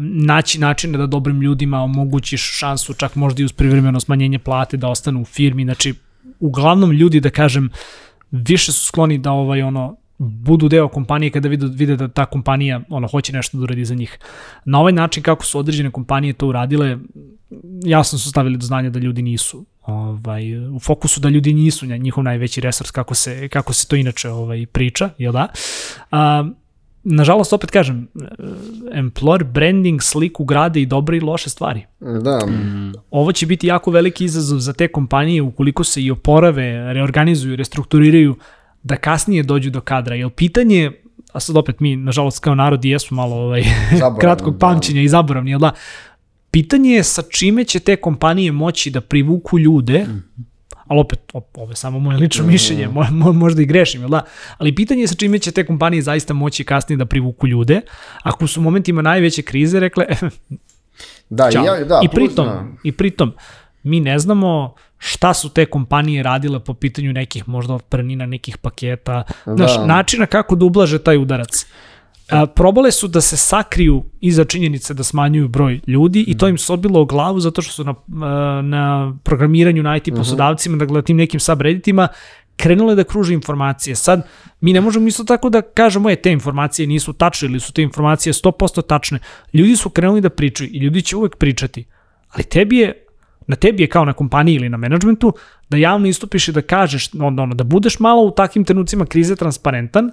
naći 0.00 0.58
načine 0.58 0.98
da 0.98 1.06
dobrim 1.06 1.42
ljudima 1.42 1.82
omogućiš 1.82 2.58
šansu 2.58 2.94
čak 2.94 3.16
možda 3.16 3.42
i 3.42 3.44
uz 3.44 3.52
privremeno 3.52 4.00
smanjenje 4.00 4.38
plate 4.38 4.76
da 4.76 4.88
ostanu 4.88 5.20
u 5.20 5.24
firmi, 5.24 5.64
znači 5.64 5.94
uglavnom 6.40 6.92
ljudi 6.92 7.20
da 7.20 7.30
kažem 7.30 7.70
više 8.30 8.72
su 8.72 8.86
skloni 8.86 9.18
da 9.18 9.32
ovaj 9.32 9.62
ono 9.62 9.96
budu 10.18 10.68
deo 10.68 10.88
kompanije 10.88 11.30
kada 11.30 11.48
vide, 11.48 11.66
vide 11.66 11.96
da 11.96 12.08
ta 12.08 12.26
kompanija 12.26 12.80
ono 12.88 13.08
hoće 13.08 13.32
nešto 13.32 13.58
da 13.58 13.62
uradi 13.64 13.84
za 13.84 13.94
njih. 13.94 14.18
Na 14.64 14.80
ovaj 14.80 14.92
način 14.92 15.22
kako 15.22 15.44
su 15.44 15.58
određene 15.58 15.90
kompanije 15.90 16.32
to 16.32 16.46
uradile, 16.46 16.98
jasno 17.84 18.18
su 18.18 18.30
stavili 18.30 18.56
do 18.56 18.66
znanja 18.66 18.90
da 18.90 18.98
ljudi 18.98 19.22
nisu 19.22 19.64
ovaj, 19.86 20.68
u 20.68 20.80
fokusu 20.80 21.20
da 21.20 21.28
ljudi 21.28 21.54
nisu 21.54 21.86
njihov 21.86 22.24
najveći 22.24 22.60
resurs 22.60 22.90
kako 22.90 23.14
se, 23.14 23.48
kako 23.48 23.72
se 23.72 23.88
to 23.88 23.96
inače 23.96 24.30
ovaj, 24.30 24.66
priča, 24.66 25.10
jel 25.18 25.32
da? 25.32 25.48
A, 26.10 26.48
nažalost, 27.04 27.52
opet 27.52 27.70
kažem, 27.70 28.08
employer 28.94 29.44
branding 29.44 30.02
sliku 30.02 30.44
grade 30.44 30.80
i 30.80 30.86
dobre 30.86 31.16
i 31.16 31.20
loše 31.20 31.50
stvari. 31.50 31.86
Da. 32.00 32.46
Mm. 32.46 32.92
Ovo 33.10 33.32
će 33.32 33.46
biti 33.46 33.66
jako 33.66 33.90
veliki 33.90 34.24
izazov 34.24 34.58
za 34.58 34.72
te 34.72 34.88
kompanije 34.88 35.42
ukoliko 35.42 35.84
se 35.84 36.02
i 36.02 36.10
oporave, 36.10 36.92
reorganizuju, 36.92 37.56
restrukturiraju, 37.56 38.36
da 38.82 38.96
kasnije 38.96 39.42
dođu 39.42 39.70
do 39.70 39.80
kadra. 39.80 40.14
Jer 40.14 40.30
pitanje 40.30 40.92
a 41.34 41.40
sad 41.40 41.56
opet 41.56 41.80
mi, 41.80 41.96
nažalost, 41.96 42.38
kao 42.38 42.54
narod 42.54 42.84
jesmo 42.84 43.16
malo 43.16 43.36
ovaj, 43.36 43.64
kratkog 44.20 44.56
pamćenja 44.60 44.98
da. 44.98 45.02
i 45.02 45.08
zaboravni, 45.08 45.50
jel 45.50 45.60
da? 45.60 45.70
Pitanje 46.54 46.90
je 46.90 47.04
sa 47.04 47.22
čime 47.22 47.64
će 47.64 47.80
te 47.80 47.96
kompanije 47.96 48.52
moći 48.52 48.90
da 48.90 49.00
privuku 49.00 49.58
ljude, 49.58 50.04
mm. 50.04 50.22
ali 50.86 51.00
opet, 51.00 51.32
ovo 51.54 51.72
je 51.72 51.76
samo 51.76 51.98
moje 51.98 52.18
lično 52.18 52.46
mišljenje, 52.46 52.88
mo, 52.88 53.06
mo, 53.10 53.32
možda 53.32 53.62
i 53.62 53.66
grešim, 53.66 54.00
jel 54.00 54.10
da? 54.10 54.20
Ali 54.58 54.74
pitanje 54.74 55.00
je 55.00 55.08
sa 55.08 55.14
čime 55.14 55.38
će 55.38 55.50
te 55.50 55.66
kompanije 55.66 56.02
zaista 56.02 56.34
moći 56.34 56.64
kasnije 56.64 56.96
da 56.96 57.06
privuku 57.06 57.46
ljude, 57.46 57.80
ako 58.22 58.46
su 58.46 58.60
u 58.60 58.62
momentima 58.62 59.02
najveće 59.02 59.42
krize 59.42 59.80
rekle, 59.80 60.06
da, 61.30 61.50
Ćao. 61.50 61.64
ja, 61.64 61.84
da, 61.84 62.00
I 62.04 62.08
pritom, 62.08 62.48
i 62.84 62.92
pritom, 62.92 63.32
mi 63.82 64.00
ne 64.00 64.18
znamo 64.18 64.74
šta 64.98 65.34
su 65.34 65.48
te 65.48 65.66
kompanije 65.66 66.22
radile 66.22 66.60
po 66.60 66.74
pitanju 66.74 67.12
nekih 67.12 67.48
možda 67.48 67.74
otprnina, 67.74 68.26
nekih 68.26 68.58
paketa, 68.58 69.24
da. 69.46 69.56
znaš, 69.56 69.72
načina 69.86 70.26
kako 70.26 70.56
da 70.56 70.64
ublaže 70.64 70.98
taj 70.98 71.18
udarac. 71.18 71.66
A, 72.30 72.46
probale 72.46 72.90
su 72.92 73.08
da 73.08 73.20
se 73.20 73.36
sakriju 73.36 74.04
iza 74.20 74.44
činjenice 74.44 74.94
da 74.94 75.04
smanjuju 75.04 75.48
broj 75.48 75.80
ljudi 75.86 76.20
mm. 76.20 76.30
i 76.30 76.38
to 76.38 76.48
im 76.48 76.58
se 76.58 76.72
odbilo 76.72 77.00
o 77.00 77.04
glavu 77.04 77.40
zato 77.40 77.62
što 77.62 77.72
su 77.72 77.84
na, 77.84 77.94
na 78.62 79.14
programiranju 79.22 79.82
na 79.82 79.96
IT 79.96 80.06
mhm. 80.06 80.16
poslodavcima, 80.16 80.76
mm 80.76 80.78
-hmm. 80.78 80.80
dakle 80.80 81.02
tim 81.02 81.16
nekim 81.16 81.40
subredditima, 81.40 82.08
krenule 82.56 82.94
da 82.94 83.04
kruže 83.04 83.34
informacije. 83.34 83.96
Sad, 83.96 84.26
mi 84.60 84.72
ne 84.72 84.80
možemo 84.80 85.08
isto 85.08 85.24
tako 85.24 85.50
da 85.50 85.62
kažemo, 85.62 86.10
je, 86.10 86.16
te 86.16 86.32
informacije 86.32 86.86
nisu 86.86 87.12
tačne 87.12 87.48
ili 87.48 87.60
su 87.60 87.72
te 87.72 87.82
informacije 87.82 88.32
100% 88.32 88.86
tačne. 88.86 89.18
Ljudi 89.52 89.76
su 89.76 89.90
krenuli 89.90 90.20
da 90.20 90.30
pričaju 90.30 90.70
i 90.72 90.78
ljudi 90.78 91.02
će 91.02 91.16
uvek 91.16 91.36
pričati. 91.36 91.84
Ali 92.28 92.44
tebi 92.44 92.78
je, 92.78 93.06
na 93.46 93.56
tebi 93.56 93.82
je 93.82 93.88
kao 93.88 94.04
na 94.04 94.12
kompaniji 94.12 94.54
ili 94.54 94.68
na 94.68 94.76
menadžmentu, 94.76 95.32
da 95.70 95.76
javno 95.76 96.08
istupiš 96.08 96.48
i 96.48 96.52
da 96.52 96.62
kažeš, 96.62 97.10
ono, 97.14 97.42
ono, 97.42 97.54
da 97.54 97.64
budeš 97.64 97.98
malo 97.98 98.22
u 98.22 98.30
takvim 98.30 98.64
trenucima 98.64 99.06
krize 99.06 99.36
transparentan, 99.36 100.10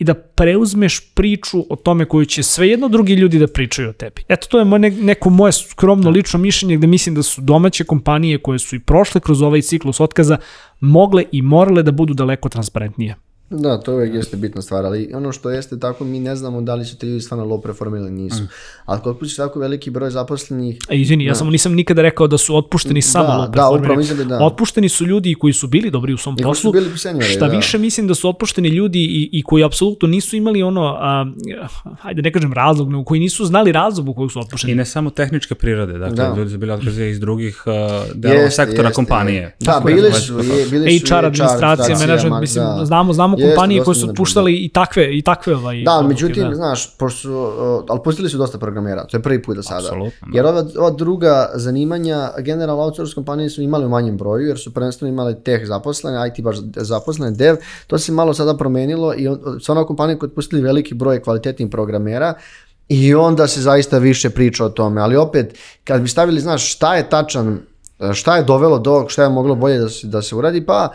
i 0.00 0.04
da 0.04 0.14
preuzmeš 0.14 1.00
priču 1.14 1.64
o 1.70 1.76
tome 1.76 2.04
koju 2.04 2.24
će 2.24 2.42
svejedno 2.42 2.88
drugi 2.88 3.14
ljudi 3.14 3.38
da 3.38 3.46
pričaju 3.46 3.88
o 3.88 3.92
tebi. 3.92 4.22
Eto, 4.28 4.46
to 4.50 4.58
je 4.58 4.64
moje, 4.64 4.90
neko 4.90 5.30
moje 5.30 5.52
skromno 5.52 6.04
da. 6.04 6.10
lično 6.10 6.38
mišljenje 6.38 6.76
gde 6.76 6.86
mislim 6.86 7.14
da 7.14 7.22
su 7.22 7.40
domaće 7.40 7.84
kompanije 7.84 8.38
koje 8.38 8.58
su 8.58 8.76
i 8.76 8.80
prošle 8.80 9.20
kroz 9.20 9.42
ovaj 9.42 9.62
ciklus 9.62 10.00
otkaza 10.00 10.36
mogle 10.80 11.24
i 11.32 11.42
morale 11.42 11.82
da 11.82 11.92
budu 11.92 12.14
daleko 12.14 12.48
transparentnije. 12.48 13.16
Da, 13.50 13.80
to 13.80 13.92
uvek 13.92 14.14
jeste 14.14 14.36
bitna 14.36 14.62
stvar, 14.62 14.84
ali 14.84 15.10
ono 15.14 15.32
što 15.32 15.50
jeste 15.50 15.78
tako, 15.78 16.04
mi 16.04 16.20
ne 16.20 16.36
znamo 16.36 16.60
da 16.60 16.74
li 16.74 16.86
će 16.86 16.96
te 16.96 17.06
ljudi 17.06 17.20
stvarno 17.20 17.44
low 17.44 17.62
perform 17.62 17.94
ili 17.94 18.10
nisu. 18.10 18.42
Mm. 18.42 18.48
Ali 18.84 19.00
koliko 19.00 19.26
će 19.26 19.36
tako 19.36 19.58
veliki 19.58 19.90
broj 19.90 20.10
zaposlenih... 20.10 20.78
A 20.88 20.94
izvini, 20.94 21.24
ja 21.24 21.34
samo 21.34 21.50
nisam 21.50 21.74
nikada 21.74 22.02
rekao 22.02 22.26
da 22.26 22.38
su 22.38 22.56
otpušteni 22.56 23.02
samo 23.02 23.28
da, 23.28 23.34
low 23.34 23.50
Da, 23.50 23.68
upravo 23.70 23.96
mislim 23.96 24.18
da, 24.18 24.24
da. 24.24 24.44
Otpušteni 24.44 24.88
su 24.88 25.06
ljudi 25.06 25.34
koji 25.34 25.52
su 25.52 25.66
bili 25.66 25.90
dobri 25.90 26.14
u 26.14 26.16
svom 26.16 26.36
I 26.38 26.42
poslu. 26.42 26.72
Bili 26.72 26.98
senjori, 26.98 27.24
šta 27.24 27.48
da. 27.48 27.56
više 27.56 27.78
mislim 27.78 28.06
da 28.06 28.14
su 28.14 28.28
otpušteni 28.28 28.68
ljudi 28.68 28.98
i, 28.98 29.28
i 29.32 29.42
koji 29.42 29.64
apsolutno 29.64 30.08
nisu 30.08 30.36
imali 30.36 30.62
ono, 30.62 30.96
a, 31.00 31.26
hajde 32.00 32.22
ne 32.22 32.32
kažem 32.32 32.52
razlog, 32.52 32.90
nego 32.90 33.04
koji 33.04 33.20
nisu 33.20 33.46
znali 33.46 33.72
razlog 33.72 34.08
u 34.08 34.14
kojeg 34.14 34.30
su 34.30 34.40
otpušteni. 34.40 34.72
I 34.72 34.76
ne 34.76 34.84
samo 34.84 35.10
tehničke 35.10 35.54
prirode, 35.54 35.98
dakle, 35.98 36.16
da. 36.16 36.34
ljudi 36.36 36.50
su 36.50 36.58
bili 36.58 36.72
otkazani 36.72 37.10
iz 37.10 37.20
drugih 37.20 37.62
uh, 37.66 37.72
delova 38.14 38.50
sektora 38.50 38.88
jeste, 38.88 38.94
kompanije. 38.94 39.56
Da, 39.60 39.82
bili 39.86 40.12
su, 40.12 40.38
je, 40.38 40.66
bili 40.70 40.98
su 40.98 41.06
HR, 41.06 41.24
administracija, 41.24 41.98
menadžment, 41.98 42.40
mislim, 42.40 42.64
da. 42.64 42.84
znamo, 42.84 43.12
znamo 43.12 43.39
kompanije 43.48 43.78
koje 43.84 43.86
dosta 43.86 44.00
su 44.00 44.06
mi 44.06 44.10
otpuštali 44.10 44.56
i 44.56 44.68
takve, 44.68 45.18
i 45.18 45.22
takve 45.22 45.56
ovaj, 45.56 45.82
Da, 45.84 45.92
odluke, 45.92 46.08
međutim, 46.08 46.48
da. 46.48 46.54
znaš, 46.54 46.96
pošto 46.98 47.20
su, 47.20 47.32
uh, 47.32 47.84
ali 47.88 48.00
pustili 48.04 48.28
su 48.28 48.38
dosta 48.38 48.58
programera, 48.58 49.04
to 49.06 49.16
je 49.16 49.22
prvi 49.22 49.42
put 49.42 49.56
do 49.56 49.62
sada. 49.62 49.88
Apsolutno, 49.88 50.28
da. 50.32 50.36
Jer 50.38 50.46
ova, 50.46 50.64
ova 50.78 50.90
druga 50.90 51.50
zanimanja, 51.54 52.30
generalno 52.38 52.82
outsource 52.82 53.14
kompanije 53.14 53.50
su 53.50 53.62
imali 53.62 53.86
u 53.86 53.88
manjem 53.88 54.16
broju, 54.16 54.46
jer 54.46 54.58
su 54.58 54.74
prvenstveno 54.74 55.12
imali 55.12 55.42
teh 55.42 55.66
zaposlene, 55.66 56.28
IT 56.28 56.44
baš 56.44 56.56
zaposlene, 56.76 57.36
dev, 57.36 57.56
to 57.86 57.98
se 57.98 58.12
malo 58.12 58.34
sada 58.34 58.56
promenilo 58.56 59.14
i 59.16 59.28
on, 59.28 59.60
su 59.60 59.72
ona 59.72 59.84
kompanija 59.84 60.18
koja 60.18 60.26
je 60.26 60.30
otpustili 60.30 60.62
veliki 60.62 60.94
broj 60.94 61.22
kvalitetnih 61.22 61.68
programera, 61.70 62.34
I 62.90 63.14
onda 63.14 63.46
se 63.46 63.60
zaista 63.62 63.98
više 63.98 64.30
priča 64.30 64.64
o 64.64 64.68
tome, 64.68 65.00
ali 65.00 65.16
opet, 65.16 65.54
kad 65.84 66.02
bi 66.02 66.08
stavili, 66.08 66.40
znaš, 66.40 66.72
šta 66.74 66.96
je 66.96 67.04
tačan, 67.10 67.60
šta 68.14 68.36
je 68.36 68.42
dovelo 68.42 68.78
do 68.78 69.04
šta 69.08 69.22
je 69.22 69.28
moglo 69.28 69.54
bolje 69.54 69.78
da 69.78 69.88
se, 69.88 70.06
da 70.06 70.22
se 70.22 70.34
uradi, 70.34 70.66
pa 70.66 70.88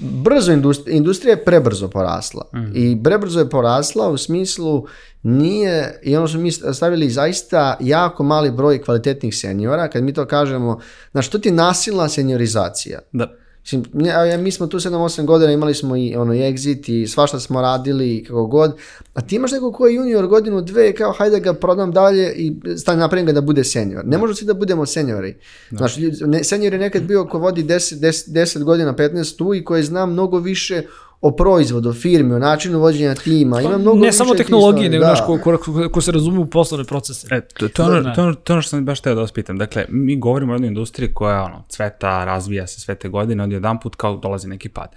brzo 0.00 0.52
industrija, 0.52 0.96
industrija 0.96 1.32
je 1.32 1.44
prebrzo 1.44 1.88
porasla 1.88 2.50
i 2.74 3.02
prebrzo 3.04 3.38
je 3.40 3.50
porasla 3.50 4.08
u 4.08 4.16
smislu 4.16 4.86
nije, 5.22 6.00
i 6.02 6.16
ono 6.16 6.28
smo 6.28 6.40
mi 6.40 6.52
stavili 6.52 7.10
zaista 7.10 7.76
jako 7.80 8.22
mali 8.22 8.50
broj 8.50 8.82
kvalitetnih 8.82 9.36
seniora, 9.36 9.88
kad 9.88 10.02
mi 10.02 10.12
to 10.12 10.26
kažemo, 10.26 10.80
znaš, 11.12 11.28
to 11.28 11.38
ti 11.38 11.48
je 11.48 11.52
nasilna 11.52 12.08
seniorizacija. 12.08 12.98
Da. 13.12 13.36
Mislim, 13.62 13.84
ne, 13.92 14.38
mi 14.38 14.52
smo 14.52 14.66
tu 14.66 14.78
7-8 14.78 15.24
godina, 15.24 15.52
imali 15.52 15.74
smo 15.74 15.96
i 15.96 16.16
ono, 16.16 16.32
exit 16.34 16.92
i 16.92 17.06
svašta 17.06 17.40
smo 17.40 17.60
radili 17.60 18.16
i 18.16 18.24
kako 18.24 18.46
god, 18.46 18.76
a 19.14 19.20
ti 19.20 19.36
imaš 19.36 19.52
nekog 19.52 19.74
ko 19.74 19.86
je 19.86 19.94
junior 19.94 20.26
godinu, 20.26 20.60
dve, 20.60 20.92
kao 20.94 21.12
hajde 21.12 21.40
ga 21.40 21.52
prodam 21.52 21.92
dalje 21.92 22.32
i 22.32 22.56
stavim 22.76 23.00
napravim 23.00 23.26
ga 23.26 23.32
da 23.32 23.40
bude 23.40 23.64
senior. 23.64 24.04
Ne 24.06 24.18
možemo 24.18 24.34
svi 24.34 24.46
da 24.46 24.54
budemo 24.54 24.86
seniori. 24.86 25.36
Znaš, 25.70 25.96
ne, 26.26 26.44
senior 26.44 26.72
je 26.72 26.78
nekad 26.78 27.02
bio 27.02 27.26
ko 27.26 27.38
vodi 27.38 27.64
10, 27.64 27.98
10, 27.98 28.30
10 28.30 28.62
godina, 28.62 28.94
15 28.94 29.36
tu 29.36 29.54
i 29.54 29.64
koji 29.64 29.82
zna 29.82 30.06
mnogo 30.06 30.38
više 30.38 30.82
o 31.20 31.36
proizvodu, 31.36 31.88
o 31.88 31.92
firmi, 31.92 32.34
o 32.34 32.38
načinu 32.38 32.78
vođenja 32.78 33.14
tima. 33.14 33.60
Ima 33.60 33.78
mnogo 33.78 33.98
ne 33.98 34.12
samo 34.12 34.34
tehnologije, 34.34 34.90
nego 34.90 35.04
da. 35.04 35.06
znaš, 35.06 35.26
ko, 35.26 35.38
ko, 35.38 35.58
ko, 35.58 35.88
ko 35.92 36.00
se 36.00 36.12
razume 36.12 36.38
u 36.38 36.46
poslovne 36.46 36.84
procese. 36.84 37.26
E, 37.30 37.40
to, 37.40 37.68
to, 37.68 37.82
je 37.82 37.88
ono, 37.88 38.00
Da. 38.00 38.14
to, 38.14 38.20
je 38.20 38.26
ono, 38.26 38.34
to 38.34 38.52
ono 38.52 38.62
što 38.62 38.70
sam 38.70 38.84
baš 38.84 39.00
teo 39.00 39.14
da 39.14 39.20
vas 39.20 39.32
pitam. 39.32 39.58
Dakle, 39.58 39.86
mi 39.88 40.16
govorimo 40.16 40.52
o 40.52 40.54
jednoj 40.54 40.68
industriji 40.68 41.14
koja 41.14 41.42
ono, 41.42 41.64
cveta, 41.68 42.24
razvija 42.24 42.66
se 42.66 42.80
sve 42.80 42.94
te 42.94 43.08
godine, 43.08 43.44
od 43.44 43.52
jedan 43.52 43.80
put 43.80 43.96
kao 43.96 44.16
dolazi 44.16 44.48
neki 44.48 44.68
pad. 44.68 44.88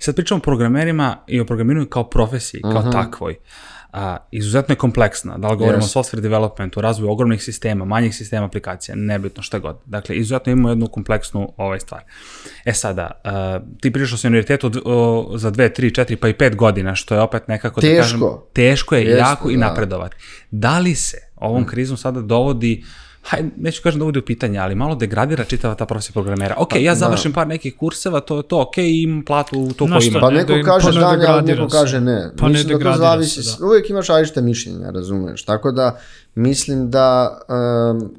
I 0.00 0.02
sad 0.02 0.14
pričamo 0.14 0.38
o 0.38 0.42
programerima 0.42 1.16
i 1.26 1.40
o 1.40 1.44
programiranju 1.44 1.86
kao 1.86 2.04
profesiji, 2.04 2.62
kao 2.62 2.92
takvoj. 2.92 3.36
A, 3.96 4.16
izuzetno 4.30 4.72
je 4.72 4.76
kompleksna, 4.76 5.38
da 5.38 5.48
li 5.48 5.56
govorimo 5.56 5.82
Yes. 5.82 5.96
o 5.96 6.02
software 6.02 6.20
developmentu, 6.20 6.80
razvoju 6.80 7.10
ogromnih 7.10 7.42
sistema, 7.42 7.84
manjih 7.84 8.14
sistema 8.14 8.46
aplikacija, 8.46 8.94
nebitno 8.96 9.42
šta 9.42 9.58
god. 9.58 9.76
Dakle, 9.86 10.16
izuzetno 10.16 10.52
imamo 10.52 10.68
jednu 10.68 10.86
kompleksnu 10.86 11.52
ovaj 11.56 11.80
stvar. 11.80 12.02
E 12.64 12.72
sada, 12.72 13.10
a, 13.24 13.60
ti 13.80 13.90
pričaš 13.90 14.12
o 14.12 14.16
senioritetu 14.16 14.68
d- 14.68 14.80
o, 14.84 15.32
za 15.34 15.50
2, 15.50 15.80
3, 15.80 16.00
4 16.00 16.16
pa 16.16 16.28
i 16.28 16.34
5 16.34 16.54
godina, 16.56 16.94
što 16.94 17.14
je 17.14 17.20
opet 17.20 17.48
nekako 17.48 17.80
da 17.80 17.86
kažem, 17.88 18.02
Teško. 18.02 18.48
teško 18.52 18.94
je 18.94 19.02
Jeste, 19.02 19.18
jako 19.20 19.50
i 19.50 19.56
da. 19.56 19.60
napredovati. 19.60 20.16
Da 20.50 20.78
li 20.78 20.94
se 20.94 21.16
ovom 21.36 21.66
krizom 21.66 21.96
sada 21.96 22.20
dovodi 22.20 22.84
hajde, 23.24 23.48
neću 23.56 23.82
kažem 23.82 23.98
dovodi 23.98 24.18
u 24.18 24.22
pitanje, 24.22 24.58
ali 24.58 24.74
malo 24.74 24.94
degradira 24.94 25.44
čitava 25.44 25.74
ta 25.74 25.86
profesija 25.86 26.12
programera. 26.12 26.54
Ok, 26.58 26.70
ja 26.74 26.94
završim 26.94 27.32
par 27.32 27.46
nekih 27.46 27.76
kurseva, 27.76 28.20
to 28.20 28.36
je 28.36 28.42
to, 28.42 28.60
ok, 28.60 28.74
imam 28.78 29.24
platu 29.24 29.60
u 29.60 29.72
to 29.72 29.86
šta, 29.86 29.98
imam. 30.02 30.20
Pa 30.20 30.30
Ne, 30.30 30.36
neko 30.36 30.52
da 30.52 30.58
im- 30.58 30.64
kaže 30.64 30.84
pa 30.84 30.90
ne 30.90 31.00
da, 31.00 31.06
ali 31.06 31.18
degradira 31.18 31.56
neko 31.56 31.70
se. 31.70 31.76
kaže 31.76 32.00
ne. 32.00 32.30
Pa 32.38 32.44
ne 32.44 32.50
mislim 32.50 32.68
da 32.68 32.72
to 32.72 32.78
degradira 32.78 33.06
zavisi, 33.06 33.42
se, 33.42 33.56
da. 33.60 33.66
uvijek 33.66 33.90
imaš 33.90 34.06
različite 34.06 34.40
mišljenja, 34.42 34.90
razumeš. 34.90 35.44
Tako 35.44 35.72
da 35.72 35.98
mislim 36.34 36.90
da 36.90 37.38
um, 37.90 38.14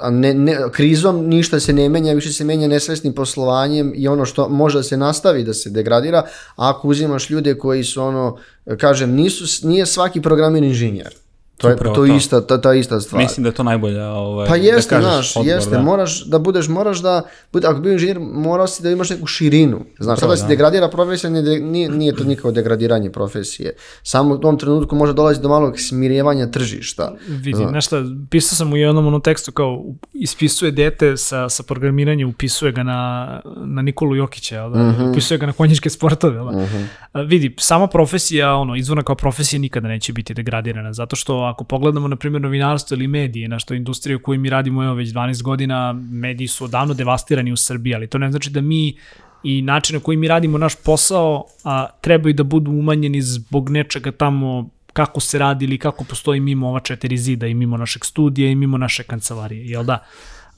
a 0.00 0.10
ne, 0.10 0.34
ne, 0.34 0.56
krizom 0.72 1.26
ništa 1.26 1.60
se 1.60 1.72
ne 1.72 1.88
menja, 1.88 2.12
više 2.12 2.32
se 2.32 2.44
menja 2.44 2.68
nesvesnim 2.68 3.12
poslovanjem 3.12 3.92
i 3.96 4.08
ono 4.08 4.24
što 4.24 4.48
može 4.48 4.78
da 4.78 4.82
se 4.82 4.96
nastavi 4.96 5.44
da 5.44 5.54
se 5.54 5.70
degradira, 5.70 6.22
ako 6.56 6.88
uzimaš 6.88 7.30
ljude 7.30 7.54
koji 7.54 7.84
su 7.84 8.02
ono, 8.02 8.36
kažem, 8.78 9.10
nisu, 9.10 9.68
nije 9.68 9.86
svaki 9.86 10.20
programer 10.20 10.62
inženjer. 10.62 11.14
To 11.60 11.68
je 11.68 11.74
Upravo 11.74 11.94
to, 11.94 12.06
to. 12.06 12.14
ista, 12.14 12.46
ta, 12.46 12.60
ta 12.60 12.74
ista 12.74 13.00
stvar. 13.00 13.22
Mislim 13.22 13.44
da 13.44 13.48
je 13.48 13.54
to 13.54 13.62
najbolja 13.62 14.08
ovaj, 14.10 14.48
Pa 14.48 14.56
jeste, 14.56 14.94
da 14.94 15.00
znaš, 15.00 15.36
odgovor, 15.36 15.56
jeste, 15.56 15.70
da. 15.70 15.82
moraš 15.82 16.24
da 16.24 16.38
budeš, 16.38 16.68
moraš 16.68 16.98
da, 16.98 17.22
bude, 17.52 17.66
ako 17.66 17.80
bi 17.80 17.92
inženjer, 17.92 18.18
morao 18.20 18.66
si 18.66 18.82
da 18.82 18.90
imaš 18.90 19.10
neku 19.10 19.26
širinu. 19.26 19.80
Znaš, 19.98 20.18
sada 20.18 20.26
Upravo, 20.26 20.36
se 20.36 20.42
da. 20.42 20.48
degradira 20.48 20.88
profesija, 20.88 21.30
nije, 21.30 21.88
nije 21.88 22.14
to 22.16 22.24
nikako 22.24 22.52
degradiranje 22.52 23.10
profesije. 23.10 23.74
Samo 24.02 24.34
u 24.34 24.38
tom 24.38 24.58
trenutku 24.58 24.96
može 24.96 25.12
dolaziti 25.12 25.42
do 25.42 25.48
malog 25.48 25.74
smirjevanja 25.78 26.50
tržišta. 26.50 27.14
Vidi, 27.28 27.64
znaš 27.68 27.86
šta, 27.86 28.02
pisao 28.30 28.56
sam 28.56 28.72
u 28.72 28.76
jednom 28.76 29.06
onom 29.06 29.20
tekstu 29.20 29.52
kao 29.52 29.84
ispisuje 30.12 30.70
dete 30.70 31.16
sa, 31.16 31.48
sa 31.48 31.62
programiranjem, 31.62 32.28
upisuje 32.28 32.72
ga 32.72 32.82
na, 32.82 33.40
na 33.56 33.82
Nikolu 33.82 34.16
Jokića, 34.16 34.68
da? 34.68 34.94
upisuje 35.10 35.38
ga 35.38 35.46
na 35.46 35.52
konjičke 35.52 35.90
sportove. 35.90 36.36
Da? 36.36 36.66
A, 37.12 37.20
vidi, 37.20 37.54
sama 37.58 37.86
profesija, 37.86 38.54
ono, 38.54 38.76
izvorna 38.76 39.02
kao 39.02 39.14
profesija 39.14 39.60
nikada 39.60 39.88
neće 39.88 40.12
biti 40.12 40.34
degradirana, 40.34 40.92
zato 40.92 41.16
što 41.16 41.49
ako 41.50 41.64
pogledamo, 41.64 42.08
na 42.08 42.16
primjer, 42.16 42.42
novinarstvo 42.42 42.94
ili 42.94 43.06
medije, 43.06 43.48
na 43.48 43.58
što 43.58 43.74
industrija 43.74 44.16
u 44.16 44.20
kojoj 44.20 44.38
mi 44.38 44.50
radimo 44.50 44.84
evo, 44.84 44.94
već 44.94 45.08
12 45.08 45.42
godina, 45.42 45.92
mediji 45.92 46.48
su 46.48 46.64
odavno 46.64 46.94
devastirani 46.94 47.52
u 47.52 47.56
Srbiji, 47.56 47.94
ali 47.94 48.06
to 48.06 48.18
ne 48.18 48.30
znači 48.30 48.50
da 48.50 48.60
mi 48.60 48.96
i 49.42 49.62
način 49.62 49.96
na 49.96 50.00
koji 50.00 50.16
mi 50.16 50.28
radimo 50.28 50.58
naš 50.58 50.74
posao 50.84 51.44
a, 51.64 51.86
trebaju 52.00 52.34
da 52.34 52.42
budu 52.42 52.70
umanjeni 52.70 53.22
zbog 53.22 53.70
nečega 53.70 54.12
tamo 54.12 54.70
kako 54.92 55.20
se 55.20 55.38
radi 55.38 55.64
ili 55.64 55.78
kako 55.78 56.04
postoji 56.04 56.40
mimo 56.40 56.68
ova 56.68 56.80
četiri 56.80 57.16
zida 57.16 57.46
i 57.46 57.54
mimo 57.54 57.76
našeg 57.76 58.04
studija 58.04 58.50
i 58.50 58.54
mimo 58.54 58.78
naše 58.78 59.02
kancelarije, 59.02 59.66
jel 59.66 59.84
da? 59.84 59.98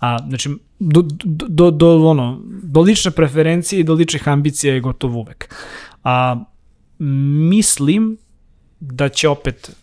A, 0.01 0.19
znači, 0.29 0.51
do, 0.79 1.03
do, 1.03 1.47
do, 1.49 1.71
do, 1.71 2.07
ono, 2.07 2.41
do 2.63 2.81
lične 2.81 3.11
preferencije 3.11 3.81
i 3.81 3.85
do 3.85 3.95
ličnih 3.95 4.29
ambicija 4.29 4.75
je 4.75 4.81
gotovo 4.81 5.21
uvek. 5.21 5.55
A, 6.05 6.45
mislim 7.49 8.17
da 8.81 9.09
će 9.09 9.29
opet 9.29 9.77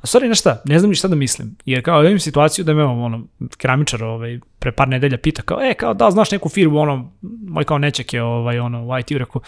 A 0.00 0.06
stvari, 0.06 0.26
znaš 0.26 0.40
šta, 0.40 0.62
ne 0.64 0.78
znam 0.78 0.88
ni 0.88 0.94
šta 0.94 1.08
da 1.08 1.16
mislim. 1.16 1.56
Jer 1.64 1.84
kao 1.84 2.04
imam 2.04 2.18
situaciju 2.18 2.64
da 2.64 2.74
me 2.74 2.84
ono, 2.84 3.26
keramičar 3.56 4.04
ovaj, 4.04 4.40
pre 4.58 4.72
par 4.72 4.88
nedelja 4.88 5.18
pita 5.18 5.42
kao, 5.42 5.58
e, 5.62 5.74
kao 5.74 5.94
da 5.94 6.10
znaš 6.10 6.30
neku 6.30 6.48
firmu, 6.48 6.78
ono, 6.78 7.12
moj 7.48 7.64
kao 7.64 7.78
neček 7.78 8.14
je 8.14 8.22
ovaj, 8.22 8.58
ono, 8.58 8.86
u 8.86 8.98
IT-u, 8.98 9.18
rekao, 9.18 9.42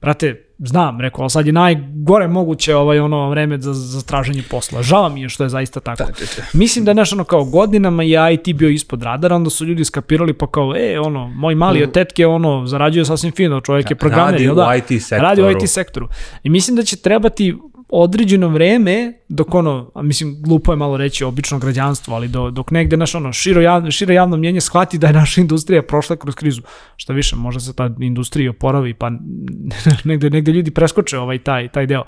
brate, 0.00 0.46
znam, 0.58 1.00
rekao, 1.00 1.22
ali 1.22 1.30
sad 1.30 1.46
je 1.46 1.52
najgore 1.52 2.28
moguće 2.28 2.76
ovaj, 2.76 2.98
ono, 3.00 3.30
vreme 3.30 3.60
za, 3.60 3.72
za 3.72 4.02
traženje 4.02 4.42
posla. 4.50 4.82
Žao 4.82 5.08
mi 5.08 5.22
je 5.22 5.28
što 5.28 5.42
je 5.42 5.48
zaista 5.48 5.80
tako. 5.80 6.04
Mislim 6.52 6.84
da 6.84 6.90
je, 6.90 6.94
znaš, 6.94 7.12
ono, 7.12 7.24
kao 7.24 7.44
godinama 7.44 8.02
je 8.02 8.34
IT 8.34 8.56
bio 8.56 8.68
ispod 8.68 9.02
radara, 9.02 9.36
onda 9.36 9.50
su 9.50 9.64
ljudi 9.64 9.84
skapirali 9.84 10.32
pa 10.32 10.46
kao, 10.46 10.74
e, 10.76 11.00
ono, 11.00 11.28
moj 11.28 11.54
mali 11.54 11.82
od 11.82 11.92
tetke, 11.92 12.26
ono, 12.26 12.66
zarađuje 12.66 13.04
sasvim 13.04 13.32
fino, 13.32 13.60
čovjek 13.60 13.90
je 13.90 13.96
programer, 13.96 14.32
Radi 14.32 14.44
jel 14.44 14.52
u 14.52 14.56
da? 14.56 14.74
IT 14.76 15.02
sektoru. 15.02 15.22
Radi 15.22 15.42
u 15.42 15.50
IT 15.50 15.70
sektoru. 15.70 16.08
I 16.42 16.48
mislim 16.48 16.76
da 16.76 16.82
će 16.82 16.96
trebati 16.96 17.56
određeno 18.02 18.48
vreme 18.48 19.12
dok 19.28 19.54
ono, 19.54 19.90
a 19.94 20.02
mislim 20.02 20.42
glupo 20.42 20.72
je 20.72 20.76
malo 20.76 20.96
reći 20.96 21.24
obično 21.24 21.58
građanstvo, 21.58 22.14
ali 22.14 22.28
do, 22.28 22.50
dok 22.50 22.70
negde 22.70 22.96
naš 22.96 23.14
ono 23.14 23.32
širo 23.32 23.60
javno, 23.60 23.90
širo 23.90 24.12
javno 24.12 24.36
mnjenje 24.36 24.60
shvati 24.60 24.98
da 24.98 25.06
je 25.06 25.12
naša 25.12 25.40
industrija 25.40 25.82
prošla 25.82 26.16
kroz 26.16 26.34
krizu. 26.34 26.62
Šta 26.96 27.12
više, 27.12 27.36
možda 27.36 27.60
se 27.60 27.76
ta 27.76 27.90
industrija 28.00 28.50
oporavi 28.50 28.94
pa 28.94 29.10
negde, 30.04 30.30
negde 30.30 30.52
ljudi 30.52 30.70
preskoče 30.70 31.18
ovaj 31.18 31.38
taj, 31.38 31.68
taj 31.68 31.86
deo. 31.86 32.02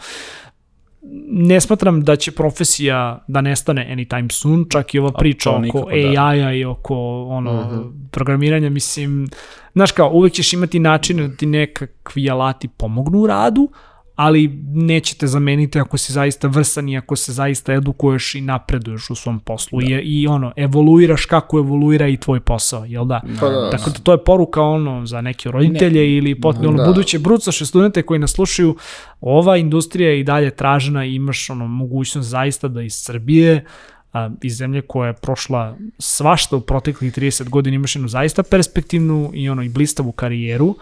Ne 1.29 1.61
smatram 1.61 2.01
da 2.01 2.17
će 2.17 2.31
profesija 2.31 3.25
da 3.29 3.41
nestane 3.41 3.89
anytime 3.93 4.29
soon, 4.31 4.67
čak 4.71 4.95
i 4.95 4.99
ova 4.99 5.13
priča 5.13 5.51
oko 5.51 5.61
nikako, 5.61 5.91
da. 5.91 6.23
AI-a 6.23 6.53
i 6.53 6.65
oko 6.65 7.27
ono, 7.29 7.85
programiranja, 8.11 8.71
mislim, 8.71 9.29
znaš 9.75 9.93
kao, 9.93 10.11
uvek 10.11 10.33
ćeš 10.33 10.53
imati 10.53 10.79
način 10.79 11.17
da 11.17 11.37
ti 11.37 11.47
nekakvi 11.47 12.31
alati 12.31 12.69
pomognu 12.69 13.19
u 13.19 13.27
radu, 13.27 13.71
ali 14.17 14.61
nećete 14.73 15.27
zameniti 15.27 15.81
ako 15.81 15.99
si 15.99 16.13
zaista 16.13 16.49
vrsan 16.49 16.89
i 16.89 16.99
ako 16.99 17.17
se 17.17 17.33
zaista 17.33 17.73
edukuješ 17.73 18.35
i 18.35 18.41
napreduješ 18.41 19.11
u 19.11 19.15
svom 19.15 19.41
poslu 19.41 19.81
da. 19.81 19.87
i, 19.87 19.91
i 19.91 20.27
ono, 20.27 20.53
evoluiraš 20.57 21.27
kako 21.27 21.59
evoluira 21.59 22.09
i 22.09 22.17
tvoj 22.17 22.41
posao, 22.41 22.85
jel 22.85 23.05
da? 23.05 23.23
Pa 23.41 23.49
da. 23.49 23.71
Tako 23.71 23.91
da 23.91 23.99
to 23.99 24.13
je 24.13 24.25
poruka 24.25 24.63
ono 24.63 25.07
za 25.07 25.21
neke 25.21 25.51
roditelje 25.51 26.01
ne. 26.01 26.17
ili 26.17 26.41
pot, 26.41 26.57
ono, 26.57 26.77
Da. 26.77 26.85
buduće 26.85 27.19
brucoše 27.19 27.67
studente 27.67 28.03
koji 28.03 28.21
nas 28.21 28.31
slušaju, 28.31 28.77
ova 29.21 29.57
industrija 29.57 30.11
je 30.11 30.21
i 30.21 30.25
dalje 30.25 30.51
tražena 30.51 31.05
i 31.05 31.15
imaš 31.15 31.51
ono, 31.51 31.67
mogućnost 31.67 32.29
zaista 32.29 32.69
da 32.69 32.83
iz 32.83 32.95
Srbije 32.95 33.65
a, 34.13 34.31
iz 34.43 34.57
zemlje 34.57 34.83
koja 34.83 35.07
je 35.07 35.15
prošla 35.15 35.77
svašta 35.99 36.57
u 36.57 36.61
proteklih 36.61 37.13
30 37.13 37.49
godina 37.49 37.75
imaš 37.75 37.97
jednu 37.97 38.09
zaista 38.09 38.43
perspektivnu 38.43 39.31
i 39.35 39.49
ono 39.49 39.63
i 39.63 39.69
blistavu 39.69 40.13
karijeru, 40.13 40.75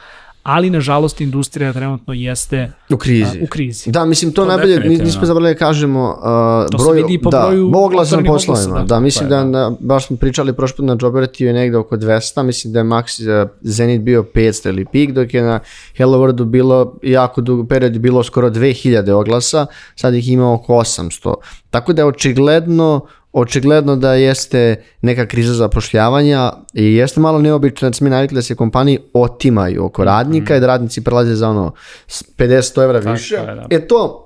ali 0.44 0.70
nažalost 0.70 1.20
industrija 1.20 1.72
trenutno 1.72 2.14
jeste 2.14 2.72
U 2.90 2.96
krizi. 2.96 3.38
a, 3.40 3.44
u 3.44 3.46
krizi. 3.46 3.90
Da, 3.90 4.04
mislim, 4.04 4.32
to, 4.32 4.42
To 4.42 4.48
najbolje, 4.48 4.80
mi, 4.80 4.96
nismo 4.96 5.26
zaboravili 5.26 5.54
da 5.54 5.58
kažemo 5.58 6.02
uh, 6.02 6.70
To 6.70 6.78
broj, 6.78 7.18
po 7.22 7.30
da, 7.30 7.46
broju 7.48 7.72
oglasno 7.74 8.18
otvorenih 8.18 8.30
poslovima. 8.30 8.78
Da, 8.78 8.84
da. 8.84 9.00
mislim 9.00 9.28
Pa 9.28 9.34
da, 9.34 9.38
je, 9.38 9.44
na, 9.44 9.72
baš 9.80 10.06
smo 10.06 10.16
pričali 10.16 10.52
prošli 10.52 10.76
put 10.76 10.86
na 10.86 10.96
Jobertiju 11.00 11.46
je 11.46 11.54
negde 11.54 11.76
oko 11.76 11.96
200, 11.96 12.42
mislim 12.42 12.72
da 12.72 12.78
je 12.78 12.84
Max 12.84 13.42
uh, 13.42 13.50
Zenit 13.60 14.02
bio 14.02 14.22
500 14.22 14.68
ili 14.68 14.84
pik, 14.92 15.12
dok 15.12 15.34
je 15.34 15.42
na 15.42 15.60
Hello 15.96 16.18
Worldu 16.18 16.44
bilo 16.44 16.98
jako 17.02 17.40
dugo 17.40 17.66
period 17.66 17.98
bilo 17.98 18.22
skoro 18.22 18.50
2000 18.50 19.10
oglasa, 19.10 19.66
sad 19.96 20.14
ih 20.14 20.28
ima 20.28 20.52
oko 20.52 20.72
800. 20.72 21.34
Tako 21.70 21.92
da 21.92 22.02
je 22.02 22.06
očigledno 22.06 23.06
očigledno 23.34 23.96
da 23.96 24.14
jeste 24.14 24.82
neka 25.02 25.26
kriza 25.26 25.54
zapošljavanja 25.54 26.52
i 26.74 26.94
jeste 26.94 27.20
malo 27.20 27.38
neobično 27.38 27.88
da 27.88 27.92
smo 27.92 28.04
mi 28.04 28.10
navikli 28.10 28.34
da 28.34 28.42
se 28.42 28.54
kompaniji 28.54 28.98
otimaju 29.12 29.84
oko 29.84 30.04
radnika 30.04 30.56
i 30.56 30.60
da 30.60 30.66
radnici 30.66 31.04
prelaze 31.04 31.34
za 31.34 31.48
ono 31.48 31.72
s 32.06 32.22
50 32.36 32.84
evra 32.84 32.98
više. 32.98 33.34
je, 33.34 33.54
da. 33.54 33.66
E 33.70 33.86
to 33.88 34.23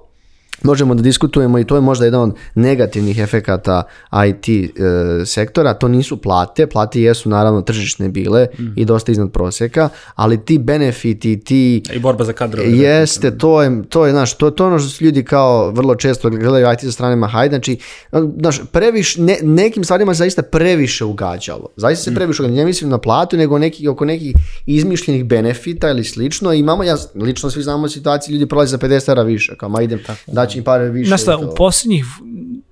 možemo 0.62 0.94
da 0.94 1.02
diskutujemo 1.02 1.58
i 1.58 1.64
to 1.64 1.74
je 1.74 1.80
možda 1.80 2.04
jedan 2.04 2.20
od 2.20 2.34
negativnih 2.54 3.18
efekata 3.18 3.82
IT 4.28 4.48
e, 4.48 5.26
sektora, 5.26 5.74
to 5.74 5.88
nisu 5.88 6.16
plate, 6.16 6.66
plate 6.66 7.00
jesu 7.02 7.28
naravno 7.28 7.62
tržišne 7.62 8.08
bile 8.08 8.46
i 8.76 8.84
dosta 8.84 9.12
iznad 9.12 9.30
prosjeka, 9.30 9.88
ali 10.14 10.44
ti 10.44 10.58
benefiti, 10.58 11.40
ti 11.40 11.82
I 11.92 11.98
borba 11.98 12.24
za 12.24 12.32
kadrove. 12.32 12.68
Jeste, 12.68 13.38
to 13.38 13.62
je, 13.62 13.82
to 13.88 14.06
je, 14.06 14.12
znaš, 14.12 14.34
to, 14.34 14.50
to 14.50 14.64
je 14.64 14.68
ono 14.68 14.78
što 14.78 14.88
su 14.88 15.04
ljudi 15.04 15.24
kao 15.24 15.70
vrlo 15.70 15.94
često 15.94 16.30
gledaju 16.30 16.72
IT 16.72 16.80
sa 16.80 16.92
strane 16.92 17.16
Mahaj, 17.16 17.48
znači, 17.48 17.78
znaš, 18.40 18.60
previš, 18.72 19.16
ne, 19.16 19.38
nekim 19.42 19.84
stvarima 19.84 20.14
se 20.14 20.18
zaista 20.18 20.42
previše 20.42 21.04
ugađalo. 21.04 21.68
Zaista 21.76 22.04
se 22.04 22.14
previše 22.14 22.42
ugađalo, 22.42 22.58
ne 22.58 22.64
mislim 22.64 22.90
na 22.90 22.98
platu, 22.98 23.36
nego 23.36 23.58
neki, 23.58 23.88
oko 23.88 24.04
nekih 24.04 24.36
izmišljenih 24.66 25.24
benefita 25.24 25.90
ili 25.90 26.04
slično. 26.04 26.52
Imamo, 26.52 26.84
ja, 26.84 26.96
lično 27.14 27.50
svi 27.50 27.62
znamo 27.62 27.88
situaciju, 27.88 28.32
ljudi 28.32 28.46
prolaze 28.46 28.70
za 28.70 28.78
50 28.78 29.10
evra 29.10 29.22
više, 29.22 29.56
kao 29.56 29.68
ma 29.68 29.82
idem, 29.82 30.00
daći 30.26 30.47
im 30.56 30.64
pare 30.64 30.90
više. 30.90 31.08
Znaš 31.08 31.22
šta, 31.22 31.36
u 31.36 31.54
posljednjih 31.56 32.04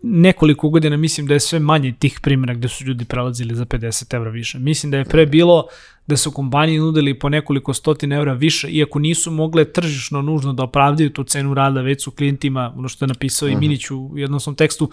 nekoliko 0.03 0.69
godina 0.69 0.97
mislim 0.97 1.27
da 1.27 1.35
je 1.35 1.41
sve 1.41 1.59
manje 1.59 1.95
tih 1.99 2.21
primjera 2.23 2.55
gde 2.55 2.69
su 2.69 2.85
ljudi 2.85 3.05
prelazili 3.05 3.55
za 3.55 3.65
50 3.65 4.15
evra 4.15 4.31
više. 4.31 4.59
Mislim 4.59 4.91
da 4.91 4.99
je 4.99 5.05
pre 5.05 5.27
bilo 5.27 5.67
da 6.07 6.17
su 6.17 6.31
kompanije 6.31 6.81
nudili 6.81 7.19
po 7.19 7.29
nekoliko 7.29 7.75
stotina 7.75 8.17
evra 8.17 8.33
više, 8.33 8.69
iako 8.69 8.99
nisu 8.99 9.31
mogle 9.31 9.65
tržišno 9.65 10.23
nužno 10.23 10.53
da 10.53 10.63
opravdaju 10.63 11.11
tu 11.11 11.25
cenu 11.25 11.55
rada, 11.55 11.81
već 11.81 12.05
su 12.05 12.11
klijentima, 12.11 12.75
ono 12.77 12.89
što 12.89 13.05
je 13.05 13.09
napisao 13.09 13.49
i 13.49 13.57
Minić 13.57 13.91
u 13.91 14.11
jednom 14.17 14.41
svom 14.41 14.55
tekstu, 14.55 14.91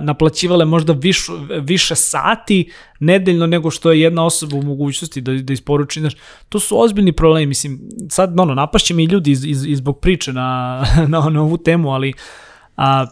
naplaćivale 0.00 0.64
možda 0.64 0.92
višu, 0.92 1.32
više 1.60 1.94
sati 1.94 2.70
nedeljno 3.00 3.46
nego 3.46 3.70
što 3.70 3.92
je 3.92 4.00
jedna 4.00 4.26
osoba 4.26 4.56
u 4.56 4.62
mogućnosti 4.62 5.20
da, 5.20 5.32
da 5.32 5.52
isporuči. 5.52 6.00
Znaš, 6.00 6.14
to 6.48 6.60
su 6.60 6.80
ozbiljni 6.80 7.12
problemi. 7.12 7.46
Mislim, 7.46 7.80
sad, 8.10 8.40
ono, 8.40 8.54
napašće 8.54 8.94
mi 8.94 9.04
ljudi 9.04 9.30
iz, 9.30 9.44
iz, 9.44 9.66
iz 9.66 9.78
zbog 9.78 10.00
priče 10.00 10.32
na, 10.32 10.82
na, 11.08 11.30
na 11.30 11.42
ovu 11.42 11.56
temu, 11.56 11.90
ali 11.90 12.12
a, 12.76 13.06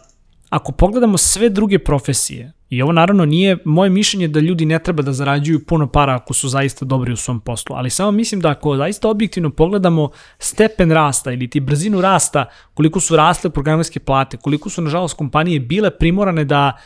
ako 0.49 0.71
pogledamo 0.71 1.17
sve 1.17 1.49
druge 1.49 1.79
profesije, 1.79 2.51
i 2.69 2.81
ovo 2.81 2.91
naravno 2.91 3.25
nije 3.25 3.57
moje 3.65 3.89
mišljenje 3.89 4.27
da 4.27 4.39
ljudi 4.39 4.65
ne 4.65 4.79
treba 4.79 5.03
da 5.03 5.13
zarađuju 5.13 5.65
puno 5.65 5.87
para 5.87 6.15
ako 6.15 6.33
su 6.33 6.49
zaista 6.49 6.85
dobri 6.85 7.13
u 7.13 7.15
svom 7.15 7.39
poslu, 7.39 7.75
ali 7.75 7.89
samo 7.89 8.11
mislim 8.11 8.41
da 8.41 8.49
ako 8.49 8.77
zaista 8.77 9.09
objektivno 9.09 9.49
pogledamo 9.49 10.09
stepen 10.39 10.91
rasta 10.91 11.31
ili 11.31 11.49
ti 11.49 11.59
brzinu 11.59 12.01
rasta, 12.01 12.45
koliko 12.73 12.99
su 12.99 13.15
rasle 13.15 13.49
programerske 13.49 13.99
plate, 13.99 14.37
koliko 14.37 14.69
su 14.69 14.81
nažalost 14.81 15.17
kompanije 15.17 15.59
bile 15.59 15.97
primorane 15.97 16.45
da 16.45 16.77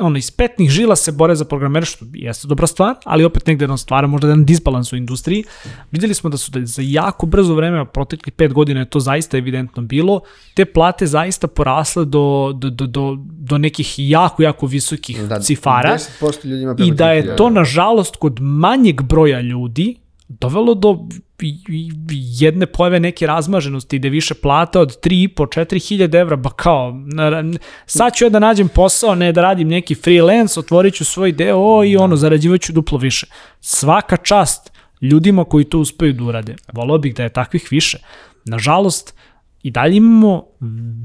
ono, 0.00 0.18
iz 0.18 0.30
petnih 0.30 0.70
žila 0.70 0.96
se 0.96 1.12
bore 1.12 1.34
za 1.34 1.44
programere, 1.44 1.86
što 1.86 2.04
jeste 2.12 2.48
dobra 2.48 2.66
stvar, 2.66 2.94
ali 3.04 3.24
opet 3.24 3.46
negde 3.46 3.66
nam 3.68 3.78
stvara 3.78 4.06
možda 4.06 4.28
jedan 4.28 4.44
disbalans 4.44 4.92
u 4.92 4.96
industriji. 4.96 5.44
Videli 5.90 6.14
smo 6.14 6.30
da 6.30 6.36
su 6.36 6.50
da 6.50 6.66
za 6.66 6.82
jako 6.84 7.26
brzo 7.26 7.54
vreme, 7.54 7.84
proteklih 7.84 8.32
pet 8.32 8.52
godina 8.52 8.80
je 8.80 8.90
to 8.90 9.00
zaista 9.00 9.36
evidentno 9.36 9.82
bilo, 9.82 10.20
te 10.54 10.64
plate 10.64 11.06
zaista 11.06 11.46
porasle 11.46 12.04
do, 12.04 12.52
do, 12.54 12.70
do, 12.70 12.86
do, 12.86 13.16
do 13.18 13.58
nekih 13.58 13.94
jako, 13.98 14.42
jako 14.42 14.66
visokih 14.66 15.22
Da, 15.22 15.40
cifara 15.40 15.98
10% 16.20 16.44
ljudi 16.44 16.62
ima 16.62 16.74
i 16.78 16.90
da 16.90 17.04
3000 17.04 17.08
je 17.08 17.36
to 17.36 17.50
nažalost 17.50 18.16
kod 18.16 18.40
manjeg 18.40 19.02
broja 19.02 19.40
ljudi 19.40 20.01
dovelo 20.40 20.74
do 20.74 20.98
jedne 22.40 22.66
pojave 22.66 23.00
neke 23.00 23.26
razmaženosti 23.26 23.98
gde 23.98 24.08
više 24.08 24.34
plata 24.34 24.80
od 24.80 25.00
3,5-4 25.00 25.88
hiljade 25.88 26.18
evra, 26.18 26.36
ba 26.36 26.50
kao, 26.50 26.94
sad 27.86 28.14
ću 28.14 28.24
ja 28.24 28.30
da 28.30 28.38
nađem 28.38 28.68
posao, 28.68 29.14
ne 29.14 29.32
da 29.32 29.42
radim 29.42 29.68
neki 29.68 29.94
freelance, 29.94 30.60
otvorit 30.60 30.94
ću 30.94 31.04
svoj 31.04 31.32
deo 31.32 31.84
i 31.84 31.96
ono, 31.96 32.16
zarađivaću 32.16 32.72
duplo 32.72 32.98
više. 32.98 33.26
Svaka 33.60 34.16
čast 34.16 34.72
ljudima 35.00 35.44
koji 35.44 35.64
to 35.64 35.78
uspeju 35.78 36.12
da 36.12 36.24
urade. 36.24 36.56
Volao 36.72 36.98
bih 36.98 37.14
da 37.14 37.22
je 37.22 37.28
takvih 37.28 37.68
više. 37.70 37.98
Nažalost, 38.44 39.14
i 39.62 39.70
dalje 39.70 39.96
imamo 39.96 40.44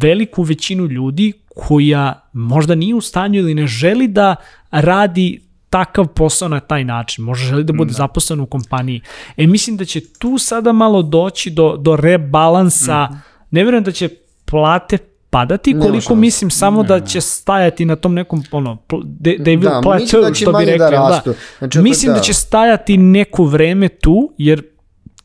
veliku 0.01 0.43
većinu 0.43 0.85
ljudi 0.85 1.33
koja 1.55 2.29
možda 2.33 2.75
nije 2.75 2.95
u 2.95 3.01
stanju 3.01 3.39
ili 3.39 3.53
ne 3.53 3.67
želi 3.67 4.07
da 4.07 4.35
radi 4.71 5.46
takav 5.69 6.07
posao 6.07 6.47
na 6.47 6.59
taj 6.59 6.83
način. 6.83 7.23
Možda 7.23 7.45
želi 7.47 7.63
da 7.63 7.73
bude 7.73 7.91
da. 7.91 7.93
zaposlen 7.93 8.39
u 8.39 8.45
kompaniji. 8.45 9.01
E, 9.37 9.47
mislim 9.47 9.77
da 9.77 9.85
će 9.85 10.01
tu 10.19 10.37
sada 10.37 10.71
malo 10.71 11.01
doći 11.01 11.49
do, 11.49 11.77
do 11.77 11.95
rebalansa. 11.95 13.09
Mm. 13.11 13.15
Ne 13.51 13.63
vjerujem 13.63 13.83
da 13.83 13.91
će 13.91 14.09
plate 14.45 14.97
padati, 15.29 15.73
koliko 15.79 16.01
šanse. 16.01 16.15
mislim 16.15 16.51
samo 16.51 16.83
da 16.83 16.99
će 16.99 17.21
stajati 17.21 17.85
na 17.85 17.95
tom 17.95 18.13
nekom 18.13 18.43
ono 18.51 18.77
will 18.89 19.63
Da, 19.63 19.81
plateau, 19.83 20.21
da 20.23 20.33
što 20.33 20.51
bi 20.51 20.65
da 20.65 20.71
rekli. 20.71 20.89
rastu. 20.91 21.33
Znači, 21.57 21.79
mislim 21.79 22.11
da. 22.11 22.17
da. 22.17 22.23
će 22.23 22.33
stajati 22.33 22.97
neko 22.97 23.43
vreme 23.43 23.87
tu, 23.89 24.33
jer 24.37 24.63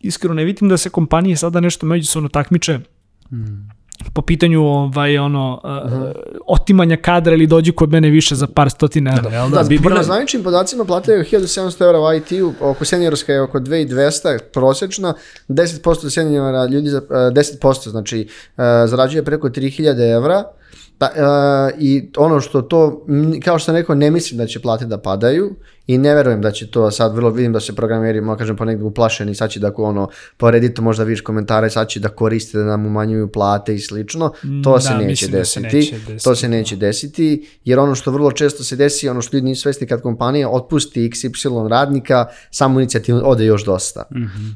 iskreno 0.01 0.35
ne 0.35 0.45
vidim 0.45 0.69
da 0.69 0.77
se 0.77 0.91
kompanije 0.91 1.37
sada 1.37 1.61
nešto 1.61 1.87
međusobno 1.87 2.29
takmiče 2.29 2.79
po 4.13 4.23
pitanju 4.23 4.63
ovaj 4.63 5.19
ono 5.19 5.61
uh, 5.65 6.11
otimanja 6.47 6.97
kadra 6.97 7.35
ili 7.35 7.47
dođi 7.47 7.73
kod 7.73 7.91
mene 7.91 8.11
više 8.11 8.35
za 8.35 8.47
par 8.47 8.71
stotina 8.71 9.15
evra, 9.19 9.31
jel 9.31 9.51
da? 9.51 9.57
Da, 9.57 9.69
Bi- 9.69 9.79
prema 9.79 9.91
bila- 9.91 10.03
zvaničnim 10.03 10.43
podacima 10.43 10.85
plata 10.85 11.13
je 11.13 11.25
1700 11.25 11.85
evra 11.85 12.01
u 12.01 12.15
IT-u, 12.15 12.53
oko 12.61 12.85
seniorska 12.85 13.33
je 13.33 13.43
oko 13.43 13.61
2200 13.61 14.39
prosječna, 14.53 15.15
10% 15.49 16.11
seniora 16.11 16.67
ljudi, 16.67 16.89
za, 16.89 16.99
e, 17.01 17.15
10% 17.15 17.89
znači 17.91 18.21
e, 18.21 18.27
zarađuje 18.87 19.25
preko 19.25 19.49
3000 19.49 20.17
evra, 20.17 20.45
Ta, 21.03 21.11
e, 21.17 21.75
I 21.79 22.11
ono 22.17 22.41
što 22.41 22.63
to, 22.63 23.07
kao 23.45 23.59
što 23.59 23.65
sam 23.65 23.75
rekao, 23.75 23.95
ne 23.95 24.11
mislim 24.11 24.39
da 24.39 24.47
će 24.47 24.61
plate 24.61 24.85
da 24.87 24.99
padaju 24.99 25.55
i 25.87 25.99
ne 25.99 26.15
verujem 26.15 26.43
da 26.43 26.51
će 26.51 26.71
to 26.71 26.91
sad, 26.91 27.15
vrlo 27.15 27.31
vidim 27.31 27.53
da 27.53 27.61
se 27.61 27.75
programeri, 27.75 28.21
mo 28.21 28.37
kažem, 28.37 28.57
ponegdje 28.57 28.85
uplašeni, 28.85 29.35
sad 29.35 29.51
će 29.51 29.61
da 29.61 29.73
ono, 29.77 30.09
po 30.37 30.51
Redditu 30.51 30.83
možda 30.83 31.05
vidiš 31.05 31.21
komentare, 31.21 31.71
sad 31.71 31.89
će 31.89 32.01
da 32.01 32.09
koriste 32.09 32.59
da 32.59 32.65
nam 32.65 32.87
umanjuju 32.87 33.33
plate 33.33 33.75
i 33.75 33.79
slično, 33.79 34.33
to 34.65 34.73
Da, 34.73 34.81
se 34.81 34.95
neće 34.95 35.07
mislim 35.07 35.31
da 35.33 35.45
se 35.45 35.61
desiti, 35.61 35.77
neće 35.77 35.97
desiti, 35.99 36.25
to 36.25 36.35
se 36.35 36.49
neće 36.49 36.77
desiti, 36.77 37.49
jer 37.65 37.79
ono 37.79 37.95
što 37.95 38.11
vrlo 38.11 38.33
često 38.33 38.65
se 38.65 38.77
desi, 38.77 39.09
ono 39.09 39.23
što 39.23 39.37
ljudi 39.37 39.47
nisu 39.47 39.63
svesni 39.63 39.87
kad 39.87 40.03
kompanija 40.03 40.49
otpusti 40.51 41.09
XY 41.09 41.69
radnika, 41.69 42.27
samo 42.51 42.81
inicijativno 42.81 43.23
ode 43.25 43.45
još 43.45 43.65
dosta. 43.65 44.05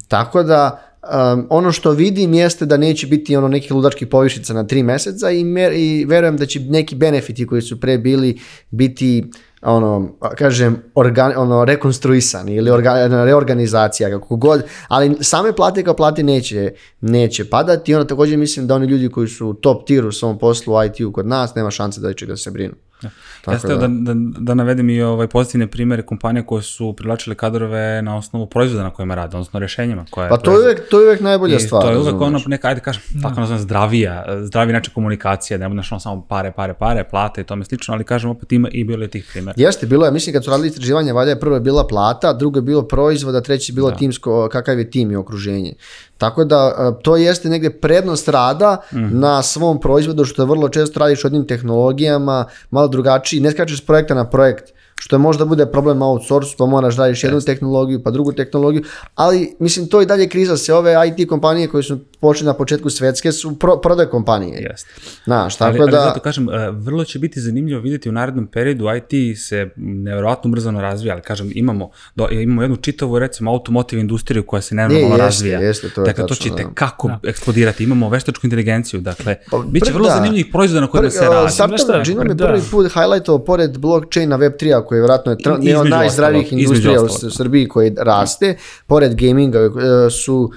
Tako 0.08 0.42
da, 0.42 0.82
um, 1.12 1.46
ono 1.50 1.72
što 1.72 1.90
vidim 1.90 2.34
jeste 2.34 2.66
da 2.66 2.76
neće 2.76 3.06
biti 3.06 3.36
ono 3.36 3.48
nekih 3.48 3.72
ludačkih 3.72 4.08
povišica 4.08 4.54
na 4.54 4.66
tri 4.66 4.82
meseca 4.82 5.30
i, 5.30 5.44
mer, 5.44 5.72
i 5.72 6.04
verujem 6.04 6.36
da 6.36 6.46
će 6.46 6.60
neki 6.60 6.94
benefiti 6.94 7.46
koji 7.46 7.62
su 7.62 7.80
pre 7.80 7.98
bili 7.98 8.38
biti 8.70 9.24
ono, 9.62 10.08
kažem, 10.38 10.76
organ, 10.94 11.32
ono, 11.36 11.64
rekonstruisani 11.64 12.54
ili 12.54 12.70
orga, 12.70 13.06
reorganizacija, 13.24 14.10
kako 14.10 14.36
god, 14.36 14.62
ali 14.88 15.16
same 15.20 15.52
plate 15.52 15.84
kao 15.84 15.94
plate 15.94 16.22
neće, 16.22 16.72
neće 17.00 17.50
padati 17.50 17.92
i 17.92 17.94
onda 17.94 18.06
također 18.06 18.38
mislim 18.38 18.66
da 18.66 18.74
oni 18.74 18.86
ljudi 18.86 19.08
koji 19.08 19.28
su 19.28 19.54
top 19.54 19.86
tier 19.86 20.06
u 20.06 20.12
svom 20.12 20.38
poslu 20.38 20.84
IT-u 20.84 21.12
kod 21.12 21.26
nas, 21.26 21.54
nema 21.54 21.70
šanse 21.70 22.00
da 22.00 22.12
će 22.12 22.26
da 22.26 22.36
se 22.36 22.50
brinu. 22.50 22.74
Ja 23.02 23.58
sam 23.58 23.70
da. 23.70 23.76
Da, 23.76 23.88
da, 23.88 24.14
da 24.38 24.54
navedem 24.54 24.90
i 24.90 25.02
ovaj 25.02 25.26
pozitivne 25.26 25.66
primere 25.66 26.02
kompanije 26.02 26.46
koje 26.46 26.62
su 26.62 26.92
privlačile 26.92 27.36
kadrove 27.36 28.02
na 28.02 28.16
osnovu 28.16 28.46
proizvoda 28.46 28.82
na 28.82 28.90
kojima 28.90 29.14
rade, 29.14 29.36
odnosno 29.36 29.60
rešenjima 29.60 30.04
koje 30.10 30.28
Pa 30.28 30.36
to 30.36 30.52
je 30.52 30.58
uvek, 30.58 30.88
to 30.90 31.00
je 31.00 31.06
uvek 31.06 31.20
najbolja 31.20 31.56
I 31.56 31.60
stvar. 31.60 31.82
to 31.82 31.90
je 31.90 31.98
uvek 31.98 32.20
ono, 32.20 32.40
neka, 32.46 32.68
ajde 32.68 32.80
kažem, 32.80 33.02
tako 33.22 33.40
nazvam 33.40 33.58
zdravija, 33.58 34.24
zdravi 34.42 34.72
način 34.72 34.94
komunikacije, 34.94 35.58
ne 35.58 35.68
budeš 35.68 35.92
ono 35.92 36.00
samo 36.00 36.26
pare, 36.28 36.52
pare, 36.52 36.74
pare, 36.74 37.04
plate 37.04 37.40
i 37.40 37.44
tome 37.44 37.64
slično, 37.64 37.94
ali 37.94 38.04
kažem 38.04 38.30
opet 38.30 38.52
ima 38.52 38.68
i 38.72 38.84
bilo 38.84 39.02
je 39.02 39.08
tih 39.08 39.28
primjera. 39.32 39.54
Jeste, 39.56 39.86
bilo 39.86 40.06
je, 40.06 40.12
mislim 40.12 40.32
kad 40.32 40.44
su 40.44 40.50
radili 40.50 40.68
istraživanja, 40.68 41.12
valjda 41.12 41.30
je 41.30 41.40
prvo 41.40 41.54
je 41.54 41.60
bila 41.60 41.86
plata, 41.86 42.32
drugo 42.32 42.58
je 42.58 42.62
bilo 42.62 42.82
proizvoda, 42.82 43.40
treće 43.40 43.72
je 43.72 43.74
bilo 43.74 43.90
da. 43.90 43.96
timsko, 43.96 44.48
kakav 44.52 44.78
je 44.78 44.90
tim 44.90 45.10
i 45.10 45.16
okruženje. 45.16 45.72
Tako 46.18 46.44
da 46.44 46.56
a, 46.56 46.92
to 47.02 47.16
jeste 47.16 47.48
negde 47.48 47.70
prednost 47.70 48.28
rada 48.28 48.82
mm 48.92 48.96
-hmm. 48.96 49.12
na 49.12 49.42
svom 49.42 49.80
proizvodu, 49.80 50.24
što 50.24 50.46
vrlo 50.46 50.68
često 50.68 51.00
radiš 51.00 51.24
odnim 51.24 51.46
tehnologijama, 51.46 52.44
malo 52.70 52.88
drugačiji, 52.88 53.40
ne 53.40 53.50
skačeš 53.50 53.82
s 53.82 53.86
projekta 53.86 54.14
na 54.14 54.30
projekt, 54.30 54.72
što 55.00 55.16
je 55.16 55.20
možda 55.20 55.44
bude 55.44 55.66
problem 55.66 56.02
outsource, 56.02 56.54
pa 56.58 56.66
moraš 56.66 56.96
da 56.96 57.02
radiš 57.02 57.24
jednu 57.24 57.40
tehnologiju, 57.40 58.02
pa 58.02 58.10
drugu 58.10 58.32
tehnologiju, 58.32 58.82
ali 59.14 59.56
mislim 59.58 59.88
to 59.88 60.02
i 60.02 60.06
dalje 60.06 60.28
kriza 60.28 60.56
se 60.56 60.74
ove 60.74 60.94
IT 61.08 61.28
kompanije 61.28 61.68
koje 61.68 61.82
su 61.82 61.98
počeli 62.26 62.46
na 62.46 62.54
početku 62.54 62.90
svetske 62.90 63.32
su 63.32 63.58
pro, 63.58 63.76
prodaj 63.76 64.06
kompanije. 64.06 64.60
Jeste. 64.70 64.90
Znaš, 65.24 65.60
Ali, 65.60 65.72
tako 65.72 65.82
ali 65.82 65.92
da... 65.92 66.00
zato 66.00 66.20
kažem, 66.20 66.48
e, 66.48 66.70
vrlo 66.70 67.04
će 67.04 67.18
biti 67.18 67.40
zanimljivo 67.40 67.80
vidjeti 67.80 68.08
u 68.08 68.12
narednom 68.12 68.46
periodu 68.46 68.84
IT 68.96 69.38
se 69.38 69.70
nevjerojatno 69.76 70.48
ubrzano 70.48 70.80
razvija, 70.80 71.14
ali 71.14 71.22
kažem, 71.22 71.50
imamo, 71.54 71.90
do, 72.14 72.28
imamo 72.30 72.62
jednu 72.62 72.76
čitavu, 72.76 73.18
recimo, 73.18 73.50
automotive 73.50 74.00
industriju 74.00 74.46
koja 74.46 74.62
se 74.62 74.74
jeste, 74.74 75.16
razvija. 75.16 75.60
jeste, 75.60 75.88
to 75.88 76.00
je 76.00 76.04
dakle, 76.06 76.26
to 76.26 76.34
tačno, 76.34 76.56
će 76.56 76.62
da. 76.62 76.70
kako 76.74 77.10
eksplodirati. 77.22 77.84
Imamo 77.84 78.08
veštačku 78.08 78.46
inteligenciju, 78.46 79.00
dakle, 79.00 79.36
Pa, 79.50 79.58
bit 79.58 79.84
će 79.84 79.92
vrlo 79.92 80.08
da. 80.08 80.14
zanimljivih 80.14 80.46
proizvoda 80.52 80.80
na 80.80 80.86
kojima 80.86 81.10
se 81.10 81.24
radi. 81.24 81.52
Startup 81.52 82.04
Gino 82.04 82.24
mi 82.24 82.34
da. 82.34 82.46
prvi 82.46 82.62
put 82.70 82.86
highlightao 82.92 83.38
pored 83.38 83.78
blockchaina 83.78 84.38
Web3, 84.38 84.84
koji 84.84 84.96
je 84.98 85.02
vjerojatno 85.02 85.32
je 85.32 85.38
jedan 85.60 85.88
najzdravijih 85.88 86.52
industrija 86.52 87.02
u 87.02 87.08
Srbiji 87.30 87.68
koji 87.68 87.94
raste, 87.98 88.56
pored 88.86 89.14
gaminga 89.14 89.58
e, 89.58 89.70
su 90.10 90.50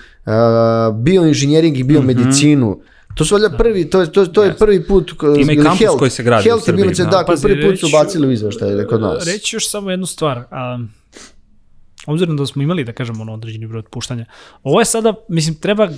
bioinženjering 0.94 1.78
i 1.78 1.84
biomedicinu 1.84 2.82
To 3.20 3.26
su 3.26 3.36
valjda 3.36 3.58
prvi, 3.58 3.90
to 3.90 4.02
je, 4.02 4.12
to, 4.12 4.26
to 4.26 4.44
je 4.44 4.56
prvi 4.58 4.88
put... 4.88 5.12
Ima 5.40 5.52
i 5.52 5.58
kampus 5.58 5.80
Health- 5.80 6.00
koji 6.00 6.12
se 6.12 6.24
gradi 6.24 6.42
u 6.42 6.44
Health 6.44 6.66
Srbiji, 6.66 6.82
Immunice, 6.82 7.04
da. 7.04 7.10
da, 7.10 7.24
koji 7.24 7.38
prvi 7.42 7.70
put 7.70 7.80
su 7.80 7.88
bacili 7.92 8.28
u 8.28 8.32
izveštaj 8.32 8.86
kod 8.90 9.02
nas. 9.02 9.26
Reći 9.28 9.56
još 9.56 9.70
samo 9.70 9.92
jednu 9.92 10.06
stvar. 10.06 10.44
A, 10.52 10.80
obzirom 12.06 12.38
da 12.38 12.46
smo 12.46 12.62
imali, 12.62 12.84
da 12.84 12.94
kažemo, 12.94 13.22
ono 13.22 13.34
određeni 13.34 13.68
broj 13.68 13.80
otpuštanja, 13.80 14.26
ovo 14.64 14.80
je 14.80 14.86
sada, 14.86 15.14
mislim, 15.30 15.56
treba 15.56 15.90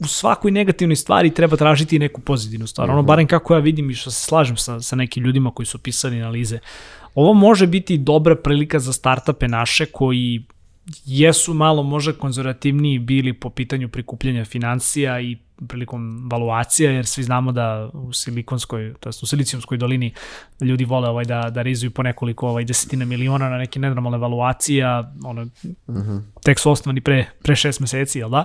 u 0.00 0.06
svakoj 0.06 0.50
negativnoj 0.50 0.96
stvari 0.96 1.34
treba 1.34 1.56
tražiti 1.56 1.98
neku 1.98 2.20
pozitivnu 2.20 2.66
stvar. 2.66 2.90
Ono, 2.90 3.02
barem 3.02 3.26
kako 3.26 3.54
ja 3.54 3.60
vidim 3.60 3.90
i 3.90 3.94
što 3.94 4.10
se 4.10 4.22
slažem 4.22 4.56
sa, 4.56 4.80
sa 4.80 4.96
nekim 4.96 5.24
ljudima 5.24 5.50
koji 5.50 5.66
su 5.66 5.78
pisali 5.78 6.20
analize. 6.20 6.58
Ovo 7.14 7.34
može 7.34 7.66
biti 7.66 7.98
dobra 7.98 8.36
prilika 8.36 8.78
za 8.78 8.92
startupe 8.92 9.48
naše 9.48 9.86
koji 9.86 10.44
jesu 11.04 11.54
malo 11.54 11.82
možda 11.82 12.12
konzervativniji 12.12 12.98
bili 12.98 13.32
po 13.32 13.50
pitanju 13.50 13.88
prikupljanja 13.88 14.44
financija 14.44 15.20
i 15.20 15.36
prilikom 15.68 16.28
valuacija, 16.30 16.90
jer 16.90 17.06
svi 17.06 17.22
znamo 17.22 17.52
da 17.52 17.90
u 17.92 18.12
silikonskoj, 18.12 18.94
to 19.00 19.08
jest 19.08 19.22
u 19.22 19.26
silicijumskoj 19.26 19.78
dolini 19.78 20.12
ljudi 20.60 20.84
vole 20.84 21.08
ovaj 21.08 21.24
da, 21.24 21.50
da 21.50 21.62
rizuju 21.62 21.90
po 21.90 22.02
nekoliko 22.02 22.48
ovaj, 22.48 22.64
desetina 22.64 23.04
miliona 23.04 23.48
na 23.48 23.58
neke 23.58 23.80
nenormalne 23.80 24.18
valuacije, 24.18 24.86
ono, 25.24 25.46
tek 26.44 26.58
su 26.58 26.70
osnovani 26.70 27.00
pre, 27.00 27.26
pre 27.42 27.56
šest 27.56 27.80
meseci, 27.80 28.18
jel 28.18 28.30
da? 28.30 28.44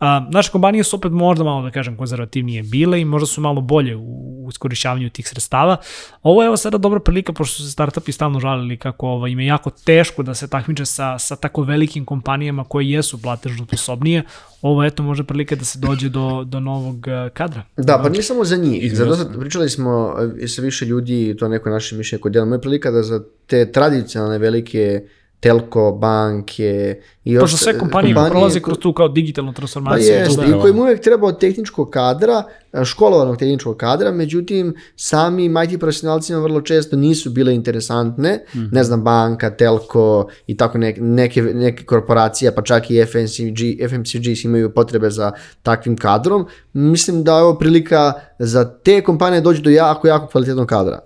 A, 0.00 0.26
naše 0.30 0.50
kompanije 0.50 0.84
su 0.84 0.96
opet 0.96 1.12
možda 1.12 1.44
malo, 1.44 1.62
da 1.62 1.70
kažem, 1.70 1.96
konzervativnije 1.96 2.62
bile 2.62 3.00
i 3.00 3.04
možda 3.04 3.26
su 3.26 3.40
malo 3.40 3.60
bolje 3.60 3.96
u, 3.96 4.44
u 4.44 4.48
iskorišćavanju 4.50 5.10
tih 5.10 5.28
sredstava. 5.28 5.76
Ovo 6.22 6.42
je 6.42 6.46
evo 6.46 6.56
sada 6.56 6.78
dobra 6.78 7.00
prilika, 7.00 7.32
pošto 7.32 7.56
su 7.56 7.64
se 7.64 7.70
startupi 7.70 8.12
stalno 8.12 8.40
žalili 8.40 8.76
kako 8.76 9.08
ovo, 9.08 9.26
im 9.26 9.40
je 9.40 9.46
jako 9.46 9.70
teško 9.70 10.22
da 10.22 10.34
se 10.34 10.48
takmiče 10.48 10.86
sa, 10.86 11.18
sa 11.18 11.36
tako 11.36 11.62
velikim 11.62 12.04
kompanijama 12.04 12.64
koje 12.64 12.90
jesu 12.90 13.22
platežno 13.22 13.66
sposobnije. 13.66 14.22
Ovo 14.62 14.84
eto 14.84 15.02
može 15.02 15.24
prilika 15.24 15.56
da 15.56 15.64
se 15.64 15.78
dođe 15.78 16.08
do, 16.08 16.44
do 16.52 16.60
novog 16.60 17.08
eh, 17.08 17.30
kadra. 17.34 17.62
Da, 17.76 18.00
pa 18.02 18.08
nije 18.08 18.22
samo 18.22 18.44
za 18.44 18.56
njih. 18.56 18.84
Između 18.84 19.14
Zato 19.14 19.40
pričali 19.40 19.68
smo 19.68 20.16
e, 20.40 20.48
sa 20.48 20.62
više 20.62 20.84
ljudi, 20.86 21.36
to 21.38 21.48
neko 21.48 21.70
naše 21.70 21.96
mišljenje 21.96 22.20
kod 22.20 22.32
djelamo, 22.32 22.54
je 22.54 22.60
prilika 22.60 22.90
da 22.90 23.02
za 23.02 23.22
te 23.46 23.72
tradicionalne 23.72 24.38
velike 24.38 25.02
telko, 25.42 25.92
banke 25.92 27.00
i 27.24 27.38
Pošto 27.38 27.56
sve 27.56 27.78
kompanije, 27.78 28.14
kompanije 28.14 28.30
prolaze 28.30 28.60
kroz 28.60 28.78
tu 28.78 28.92
kao 28.92 29.08
digitalnu 29.08 29.52
Pa 29.52 29.56
transformaciju. 29.56 30.14
jeste, 30.14 30.42
i 30.48 30.60
kojim 30.60 30.78
uvek 30.78 31.00
treba 31.00 31.32
tehničkog 31.32 31.90
kadra, 31.90 32.42
e, 32.72 32.84
školovanog 32.84 33.36
tehničkog 33.36 33.76
kadra, 33.76 34.12
međutim, 34.12 34.74
sami 34.96 35.44
IT 35.44 35.80
profesionalcima 35.80 36.38
vrlo 36.38 36.60
često 36.60 36.96
nisu 36.96 37.30
bile 37.30 37.54
interesantne, 37.54 38.44
ne 38.72 38.84
znam, 38.84 39.02
banka, 39.02 39.50
telko 39.50 40.28
i 40.46 40.56
tako 40.56 40.78
neke, 40.78 41.00
neke, 41.00 41.42
neke 41.42 41.84
korporacije, 41.84 42.54
pa 42.54 42.62
čak 42.62 42.90
i 42.90 43.04
FMCG, 43.04 43.88
FMCG 43.88 44.44
imaju 44.44 44.74
potrebe 44.74 45.10
za 45.10 45.32
takvim 45.62 45.96
kadrom. 45.96 46.46
Mislim 46.72 47.24
da 47.24 47.36
je 47.36 47.42
ovo 47.42 47.58
prilika 47.58 48.12
za 48.44 48.64
te 48.64 49.00
kompanije 49.00 49.40
dođu 49.40 49.62
do 49.62 49.70
jako, 49.70 50.08
jako 50.08 50.26
kvalitetnog 50.26 50.68
kadra. 50.68 50.98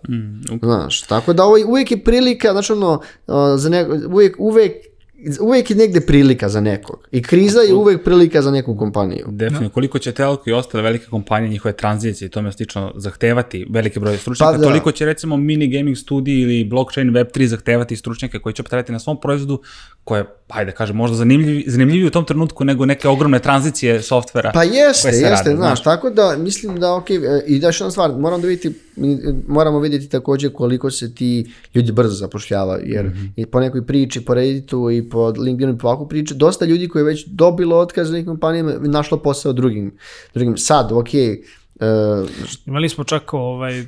Znaš, 0.62 1.02
tako 1.02 1.32
da 1.32 1.44
ovo 1.44 1.56
uvijek 1.66 1.90
je 1.90 2.04
prilika, 2.04 2.52
znači 2.52 2.72
ono, 2.72 3.00
za 3.56 3.68
ne, 3.68 3.86
uvijek, 4.08 4.36
uvijek 4.38 4.72
uvijek 5.40 5.70
je 5.70 5.76
negde 5.76 6.00
prilika 6.00 6.48
za 6.48 6.60
nekog. 6.60 7.08
I 7.12 7.22
kriza 7.22 7.60
je 7.60 7.74
uvijek 7.74 8.04
prilika 8.04 8.42
za 8.42 8.50
neku 8.50 8.76
kompaniju. 8.76 9.26
Definitivno, 9.28 9.70
koliko 9.70 9.98
će 9.98 10.12
Telko 10.12 10.50
i 10.50 10.52
ostale 10.52 10.82
velike 10.82 11.06
kompanije, 11.06 11.50
njihove 11.50 11.72
tranzicije 11.76 12.26
i 12.26 12.28
tome 12.28 12.52
slično 12.52 12.92
zahtevati 12.96 13.66
velike 13.70 14.00
broje 14.00 14.18
stručnjaka, 14.18 14.52
Pa 14.52 14.58
da. 14.58 14.64
toliko 14.64 14.92
će 14.92 15.06
recimo 15.06 15.36
mini 15.36 15.68
gaming 15.68 15.96
studiji 15.96 16.40
ili 16.40 16.64
blockchain 16.64 17.10
web3 17.10 17.46
zahtevati 17.46 17.96
stručnjake 17.96 18.38
koji 18.38 18.52
će 18.52 18.62
opet 18.62 18.72
raditi 18.72 18.92
na 18.92 18.98
svom 18.98 19.20
proizvodu, 19.20 19.62
koje, 20.04 20.24
hajde 20.48 20.70
da 20.70 20.76
kažem, 20.76 20.96
možda 20.96 21.16
zanimljivi, 21.16 21.64
zanimljiviji 21.66 22.06
u 22.06 22.10
tom 22.10 22.24
trenutku 22.24 22.64
nego 22.64 22.86
neke 22.86 23.08
ogromne 23.08 23.38
tranzicije 23.38 24.02
softvera. 24.02 24.50
Pa 24.54 24.62
jeste, 24.62 25.02
koje 25.02 25.12
se 25.12 25.20
jeste, 25.20 25.30
rade, 25.30 25.56
znaš, 25.56 25.82
tako 25.82 26.10
da 26.10 26.36
mislim 26.38 26.80
da, 26.80 26.94
ok, 26.94 27.10
e, 27.10 27.16
i 27.46 27.58
da 27.58 27.66
još 27.66 27.80
jedna 27.80 27.90
stvar, 27.90 28.12
moram 28.18 28.40
da 28.40 28.46
vidjeti, 28.46 28.78
moramo 29.48 29.80
vidjeti 29.80 30.08
također 30.08 30.52
koliko 30.52 30.90
se 30.90 31.14
ti 31.14 31.50
ljudi 31.74 31.92
brzo 31.92 32.14
zapošljavaju, 32.14 32.82
jer 32.86 33.10
i 33.36 33.46
po 33.46 33.60
nekoj 33.60 33.86
priči, 33.86 34.24
po 34.24 34.34
Redditu 34.34 34.90
i 34.90 35.08
po 35.08 35.28
LinkedInu 35.28 35.74
i 35.74 35.78
po 35.78 35.88
ovakvu 35.88 36.08
priču, 36.08 36.34
dosta 36.34 36.64
ljudi 36.64 36.88
koji 36.88 37.00
je 37.00 37.04
već 37.04 37.26
dobilo 37.26 37.76
otkaz 37.76 38.06
za 38.06 38.12
nekim 38.12 38.26
kompanijama, 38.26 38.72
našlo 38.78 39.18
posao 39.18 39.52
drugim, 39.52 39.92
drugim. 40.34 40.56
Sad, 40.56 40.92
ok, 40.92 41.08
Uh, 41.80 42.28
Imali 42.66 42.88
smo 42.88 43.04
čak, 43.04 43.34
ovaj, 43.34 43.86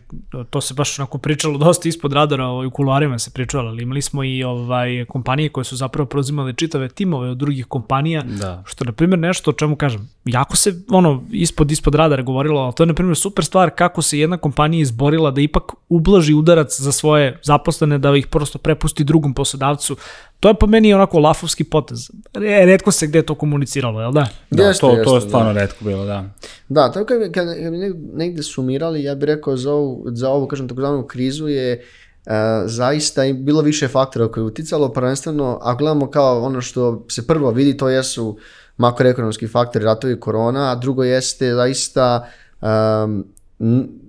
to 0.50 0.60
se 0.60 0.74
baš 0.74 0.98
onako 0.98 1.18
pričalo 1.18 1.58
dosta 1.58 1.88
ispod 1.88 2.12
radara, 2.12 2.46
ovaj, 2.46 2.66
u 2.66 2.70
kularima 2.70 3.18
se 3.18 3.30
pričalo, 3.30 3.68
ali 3.68 3.82
imali 3.82 4.02
smo 4.02 4.24
i 4.24 4.44
ovaj, 4.44 5.04
kompanije 5.08 5.48
koje 5.48 5.64
su 5.64 5.76
zapravo 5.76 6.06
preuzimale 6.06 6.52
čitave 6.52 6.88
timove 6.88 7.30
od 7.30 7.36
drugih 7.38 7.66
kompanija, 7.66 8.22
Da. 8.22 8.62
što 8.66 8.84
je, 8.84 8.86
na 8.86 8.92
primjer, 8.92 9.18
nešto 9.18 9.50
o 9.50 9.54
čemu 9.54 9.76
kažem, 9.76 10.08
jako 10.24 10.56
se 10.56 10.82
ono, 10.90 11.24
ispod, 11.30 11.70
ispod 11.70 11.94
radara 11.94 12.22
govorilo, 12.22 12.60
ali 12.60 12.74
to 12.74 12.82
je, 12.82 12.86
na 12.86 12.94
primjer, 12.94 13.16
super 13.16 13.44
stvar 13.44 13.70
kako 13.70 14.02
se 14.02 14.18
jedna 14.18 14.36
kompanija 14.36 14.82
izborila 14.82 15.30
da 15.30 15.40
ipak 15.40 15.62
ublaži 15.88 16.34
udarac 16.34 16.80
za 16.80 16.92
svoje 16.92 17.40
zaposlene, 17.42 17.98
da 17.98 18.16
ih 18.16 18.26
prosto 18.26 18.58
prepusti 18.58 19.04
drugom 19.04 19.34
poslodavcu. 19.34 19.96
To 20.40 20.48
je 20.48 20.54
po 20.54 20.66
meni 20.66 20.94
onako 20.94 21.18
lafovski 21.18 21.64
potez. 21.64 22.10
Re- 22.34 22.66
Redko 22.66 22.90
se 22.90 23.06
gde 23.06 23.18
je 23.18 23.26
to 23.26 23.34
komuniciralo, 23.34 24.00
jel 24.00 24.12
da? 24.12 24.26
Da, 24.50 24.62
Jeste, 24.62 24.80
to, 24.80 24.86
to 24.86 25.10
je 25.10 25.14
jeste, 25.14 25.28
stvarno 25.28 25.52
redko 25.52 25.84
bilo, 25.84 26.04
da. 26.04 26.24
Da, 26.68 26.92
tako 26.92 27.06
kad, 27.06 27.18
kad, 27.22 27.32
kad 27.32 27.72
bi 27.72 27.78
neg- 27.78 28.14
negde 28.14 28.42
sumirali, 28.42 29.02
ja 29.02 29.14
bih 29.14 29.26
rekao 29.26 29.56
za 29.56 29.72
ovu, 29.72 30.04
za 30.06 30.30
ovu 30.30 30.46
kažem, 30.46 30.68
takozvanu 30.68 31.06
krizu 31.06 31.48
je 31.48 31.82
uh, 32.26 32.32
zaista 32.64 33.24
i 33.24 33.32
bilo 33.32 33.62
više 33.62 33.88
faktora 33.88 34.28
koje 34.28 34.42
je 34.42 34.46
uticalo, 34.46 34.88
prvenstveno, 34.88 35.58
ako 35.62 35.78
gledamo 35.78 36.10
kao 36.10 36.42
ono 36.42 36.60
što 36.60 37.04
se 37.08 37.26
prvo 37.26 37.50
vidi, 37.50 37.76
to 37.76 37.88
jesu 37.88 38.38
makroekonomski 38.76 39.48
faktori, 39.48 39.84
ratovi 39.84 40.20
korona, 40.20 40.72
a 40.72 40.74
drugo 40.74 41.04
jeste 41.04 41.54
zaista 41.54 42.28
um, 42.60 43.24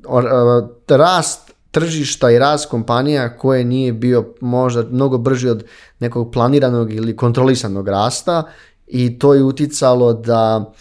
or- 0.03 0.67
rast 0.87 1.48
tržišta 1.71 2.31
i 2.31 2.39
rast 2.39 2.69
kompanija 2.69 3.37
koje 3.37 3.63
nije 3.63 3.93
bio 3.93 4.33
možda 4.41 4.83
mnogo 4.91 5.17
brži 5.17 5.49
od 5.49 5.65
nekog 5.99 6.31
planiranog 6.31 6.93
ili 6.93 7.15
kontrolisanog 7.15 7.87
rasta 7.87 8.43
i 8.87 9.19
to 9.19 9.33
je 9.33 9.43
uticalo 9.43 10.13
da 10.13 10.73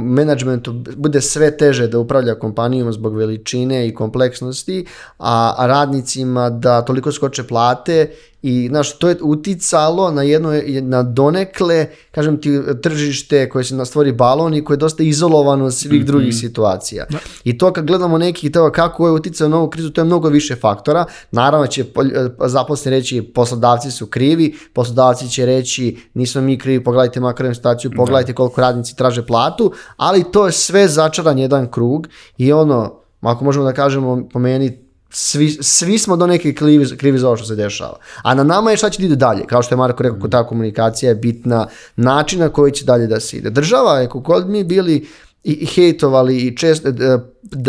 menadžmentu 0.00 0.72
bude 0.96 1.20
sve 1.20 1.56
teže 1.56 1.88
da 1.88 1.98
upravlja 1.98 2.34
kompanijom 2.34 2.92
zbog 2.92 3.16
veličine 3.16 3.88
i 3.88 3.94
kompleksnosti, 3.94 4.86
a, 5.18 5.54
a 5.58 5.66
radnicima 5.66 6.50
da 6.50 6.82
toliko 6.82 7.12
skoče 7.12 7.42
plate 7.42 8.10
i 8.46 8.68
znaš, 8.68 8.98
to 8.98 9.08
je 9.08 9.16
uticalo 9.22 10.10
na 10.10 10.22
jedno, 10.22 10.52
na 10.82 11.02
donekle, 11.02 11.86
kažem 12.10 12.40
ti, 12.40 12.60
tržište 12.82 13.48
koje 13.48 13.64
se 13.64 13.84
stvori 13.84 14.12
balon 14.12 14.54
i 14.54 14.64
koje 14.64 14.74
je 14.74 14.78
dosta 14.78 15.02
izolovano 15.02 15.64
od 15.64 15.74
svih 15.74 16.04
drugih 16.04 16.34
situacija. 16.34 17.06
I 17.44 17.58
to 17.58 17.72
kad 17.72 17.86
gledamo 17.86 18.18
neki 18.18 18.52
to 18.52 18.72
kako 18.72 19.06
je 19.06 19.12
uticao 19.12 19.48
na 19.48 19.56
ovu 19.56 19.70
krizu, 19.70 19.90
to 19.90 20.00
je 20.00 20.04
mnogo 20.04 20.28
više 20.28 20.56
faktora. 20.56 21.04
Naravno 21.30 21.66
će 21.66 21.84
pol- 21.84 22.30
zaposleni 22.46 22.96
reći 22.96 23.22
poslodavci 23.22 23.90
su 23.90 24.06
krivi, 24.06 24.54
poslodavci 24.72 25.28
će 25.28 25.46
reći 25.46 25.96
nismo 26.14 26.40
mi 26.40 26.58
krivi, 26.58 26.84
pogledajte 26.84 27.20
makro 27.20 27.54
situaciju, 27.54 27.90
pogledajte 27.96 28.32
koliko 28.32 28.60
radnici 28.60 28.96
traže 29.04 29.26
platu, 29.26 29.72
ali 29.96 30.24
to 30.32 30.46
je 30.46 30.52
sve 30.52 30.88
začaran 30.88 31.38
jedan 31.38 31.68
krug 31.68 32.08
i 32.38 32.52
ono, 32.52 33.00
ako 33.20 33.44
možemo 33.44 33.64
da 33.64 33.72
kažemo 33.72 34.28
po 34.32 34.38
meni 34.38 34.84
svi, 35.10 35.50
svi 35.50 35.98
smo 35.98 36.16
do 36.16 36.26
neke 36.26 36.54
krivi, 36.54 36.96
krivi 36.96 37.18
za 37.18 37.28
ovo 37.28 37.36
što 37.36 37.46
se 37.46 37.56
dešava. 37.56 37.98
A 38.22 38.34
na 38.34 38.44
nama 38.44 38.70
je 38.70 38.76
šta 38.76 38.90
će 38.90 39.02
da 39.02 39.06
ide 39.06 39.16
dalje. 39.16 39.44
Kao 39.46 39.62
što 39.62 39.74
je 39.74 39.78
Marko 39.78 40.02
rekao, 40.02 40.28
ta 40.28 40.46
komunikacija 40.46 41.08
je 41.08 41.14
bitna, 41.14 41.66
način 41.96 42.40
na 42.40 42.48
koji 42.48 42.72
će 42.72 42.84
dalje 42.84 43.06
da 43.06 43.20
se 43.20 43.36
ide. 43.36 43.50
Država 43.50 43.98
je, 44.00 44.06
kako 44.06 44.20
god 44.20 44.48
mi 44.48 44.64
bili 44.64 45.06
i, 45.44 45.66
hejtovali 45.66 46.38
i 46.38 46.56
često, 46.56 46.92
d- 46.92 47.18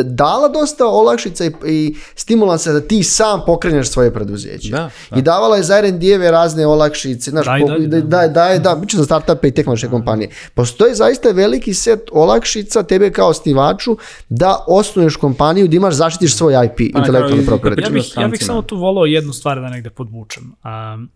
dala 0.03 0.47
dosta 0.47 0.85
olakšica 0.85 1.45
i, 1.45 1.51
i 1.65 1.95
stimulansa 2.15 2.71
da 2.73 2.81
ti 2.81 3.03
sam 3.03 3.41
pokreneš 3.45 3.87
svoje 3.89 4.13
preduzeće. 4.13 4.69
Da, 4.69 4.89
I 5.15 5.21
davala 5.21 5.57
je 5.57 5.63
za 5.63 5.77
R&D-eve 5.77 6.31
razne 6.31 6.67
olakšice, 6.67 7.31
znaš, 7.31 7.45
Da, 7.45 7.57
i 7.57 7.61
po- 7.61 7.67
dalje, 7.67 7.87
da, 7.87 8.01
da. 8.01 8.27
da, 8.27 8.27
da, 8.27 8.59
da, 8.59 8.75
bit 8.75 8.89
će 8.89 8.97
za 8.97 9.05
startupe 9.05 9.47
i 9.47 9.51
tehnološke 9.51 9.87
kompanije. 9.87 10.29
Postoji 10.53 10.95
zaista 10.95 11.29
veliki 11.31 11.73
set 11.73 11.99
olakšica 12.11 12.83
tebe 12.83 13.11
kao 13.11 13.29
osnivaču 13.29 13.97
da 14.29 14.63
osnuješ 14.67 15.15
kompaniju, 15.15 15.67
da 15.67 15.75
imaš, 15.75 15.93
zaštitiš 15.93 16.35
svoj 16.35 16.53
IP, 16.65 16.93
Pa 16.93 16.99
intelektualni 16.99 17.45
property. 17.45 17.83
Ja 17.83 17.89
bih, 17.89 18.13
ja 18.17 18.27
bih 18.27 18.45
samo 18.45 18.61
tu 18.61 18.77
volao 18.77 19.05
jednu 19.05 19.33
stvar 19.33 19.61
da 19.61 19.69
negde 19.69 19.89
podvučem. 19.89 20.43
Um, 20.93 21.09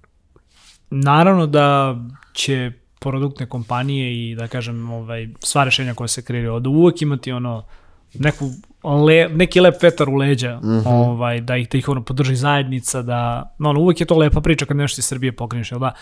naravno 0.89 1.47
da 1.47 1.95
će 2.33 2.71
produktne 2.99 3.45
kompanije 3.45 4.31
i 4.31 4.35
da 4.35 4.47
kažem 4.47 4.91
ovaj, 4.91 5.27
sva 5.39 5.63
rešenja 5.63 5.93
koja 5.93 6.07
se 6.07 6.21
kreiraju 6.21 6.53
od 6.53 6.67
uvek 6.67 7.01
imati 7.01 7.31
ono 7.31 7.65
neku 8.13 8.49
le, 9.07 9.29
neki 9.29 9.59
lep 9.59 9.83
vetar 9.83 10.09
u 10.09 10.15
leđa, 10.15 10.59
ovaj, 10.85 11.41
da 11.41 11.57
ih, 11.57 11.69
da 11.69 11.77
ih 11.77 11.89
ono 11.89 12.03
podrži 12.03 12.35
zajednica, 12.35 13.01
da, 13.01 13.53
no, 13.59 13.69
ono, 13.69 13.79
uvek 13.79 13.99
je 13.99 14.05
to 14.05 14.17
lepa 14.17 14.41
priča 14.41 14.65
kad 14.65 14.77
nešto 14.77 14.99
iz 14.99 15.05
Srbije 15.05 15.31
pokreneš, 15.35 15.71
jel 15.71 15.79
da? 15.79 15.93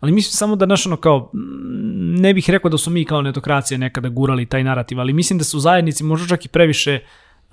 Ali 0.00 0.12
mislim 0.12 0.32
samo 0.32 0.56
da, 0.56 0.66
znaš, 0.66 0.86
ono, 0.86 0.96
kao, 0.96 1.30
mm, 1.34 2.20
ne 2.20 2.34
bih 2.34 2.50
rekao 2.50 2.70
da 2.70 2.78
su 2.78 2.90
mi 2.90 3.04
kao 3.04 3.22
netokracija 3.22 3.78
nekada 3.78 4.08
gurali 4.08 4.46
taj 4.46 4.64
narativ, 4.64 5.00
ali 5.00 5.12
mislim 5.12 5.38
da 5.38 5.44
su 5.44 5.60
zajednici 5.60 6.04
možda 6.04 6.28
čak 6.28 6.44
i 6.44 6.48
previše 6.48 7.00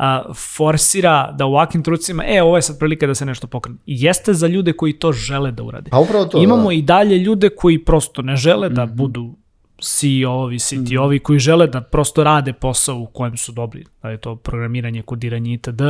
a, 0.02 0.34
forsira 0.34 1.32
da 1.38 1.46
u 1.46 1.50
ovakvim 1.50 1.84
trucima, 1.84 2.24
e, 2.28 2.42
ovo 2.42 2.56
je 2.56 2.62
sad 2.62 2.80
prilika 2.80 3.08
da 3.08 3.16
se 3.16 3.26
nešto 3.26 3.48
pokrene. 3.48 3.78
I 3.86 4.04
jeste 4.04 4.34
za 4.34 4.48
ljude 4.48 4.74
koji 4.74 4.94
to 4.94 5.12
žele 5.12 5.52
da 5.52 5.64
urade. 5.64 5.90
Pa 5.90 6.00
upravo 6.00 6.26
to, 6.26 6.38
Imamo 6.38 6.68
da. 6.68 6.74
i 6.74 6.82
dalje 6.82 7.18
ljude 7.18 7.50
koji 7.50 7.86
prosto 7.86 8.22
ne 8.22 8.36
žele 8.36 8.70
da 8.70 8.86
budu 8.86 9.34
CEO-ovi, 9.82 10.60
CTO-ovi 10.60 11.20
koji 11.20 11.40
žele 11.40 11.68
da 11.68 11.82
prosto 11.82 12.24
rade 12.24 12.54
posao 12.54 12.99
u 12.99 13.06
kojem 13.06 13.38
su 13.38 13.52
dobri, 13.52 13.86
da 14.04 14.10
je 14.10 14.18
to 14.18 14.36
programiranje, 14.36 15.02
kodiranje 15.02 15.54
itd., 15.54 15.82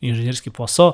inženjerski 0.00 0.50
posao. 0.50 0.92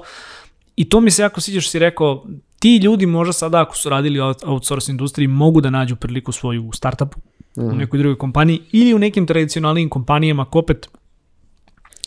I 0.77 0.89
to 0.89 1.01
mi 1.01 1.11
se 1.11 1.23
jako 1.23 1.41
sviđa 1.41 1.61
što 1.61 1.71
si 1.71 1.79
rekao, 1.79 2.27
ti 2.59 2.77
ljudi 2.77 3.07
možda 3.07 3.33
sada 3.33 3.61
ako 3.61 3.77
su 3.77 3.89
radili 3.89 4.21
u 4.21 4.25
outsource 4.45 4.93
industriji 4.93 5.29
mogu 5.29 5.61
da 5.61 5.71
nađu 5.71 5.97
priliku 5.97 6.33
svoju 6.33 6.69
u 6.69 6.73
startupu, 6.73 7.19
mm. 7.57 7.69
u 7.69 7.75
nekoj 7.75 7.99
drugoj 7.99 8.19
kompaniji 8.19 8.61
ili 8.73 8.95
u 8.95 8.99
nekim 8.99 9.27
tradicionalnim 9.27 9.89
kompanijama 9.89 10.45
koje 10.45 10.61
opet 10.61 10.89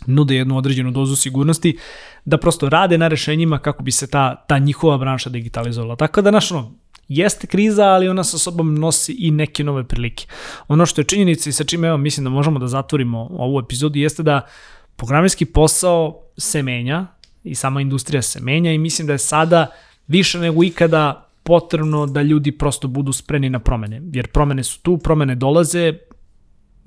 nude 0.06 0.36
jednu 0.36 0.58
određenu 0.58 0.92
dozu 0.92 1.16
sigurnosti, 1.16 1.78
da 2.26 2.38
prosto 2.38 2.70
rade 2.70 2.98
na 2.98 3.08
rešenjima 3.08 3.60
kako 3.60 3.84
bi 3.84 3.92
se 3.92 4.08
ta, 4.08 4.36
ta 4.36 4.58
njihova 4.58 4.98
branša 4.98 5.30
digitalizovala. 5.30 5.96
Tako 5.96 6.22
da, 6.22 6.32
naš 6.32 6.52
ono, 6.52 6.72
jeste 7.08 7.48
kriza, 7.48 7.84
ali 7.84 8.10
ona 8.10 8.24
sa 8.24 8.38
sobom 8.38 8.76
nosi 8.76 9.16
i 9.20 9.32
neke 9.32 9.64
nove 9.64 9.84
prilike. 9.84 10.26
Ono 10.68 10.86
što 10.86 11.02
je 11.02 11.06
činjenica 11.06 11.50
i 11.50 11.54
sa 11.54 11.64
čime 11.64 11.88
evo 11.88 11.98
mislim 11.98 12.24
da 12.24 12.30
možemo 12.30 12.60
da 12.60 12.68
zatvorimo 12.68 13.20
ovu 13.32 13.60
epizodu 13.60 14.00
jeste 14.00 14.24
da 14.24 14.42
programerski 14.96 15.46
posao 15.46 16.22
se 16.38 16.64
menja 16.64 17.08
i 17.44 17.56
sama 17.56 17.82
industrija 17.82 18.22
se 18.22 18.40
menja 18.42 18.72
i 18.72 18.78
mislim 18.78 19.08
da 19.08 19.14
je 19.14 19.20
sada 19.20 19.68
više 20.08 20.40
nego 20.40 20.64
ikada 20.64 21.30
potrebno 21.44 22.06
da 22.06 22.22
ljudi 22.22 22.52
prosto 22.52 22.88
budu 22.88 23.14
spremni 23.14 23.50
na 23.50 23.60
promene, 23.60 24.02
jer 24.14 24.28
promene 24.28 24.64
su 24.64 24.82
tu, 24.82 24.98
promene 24.98 25.36
dolaze, 25.36 25.94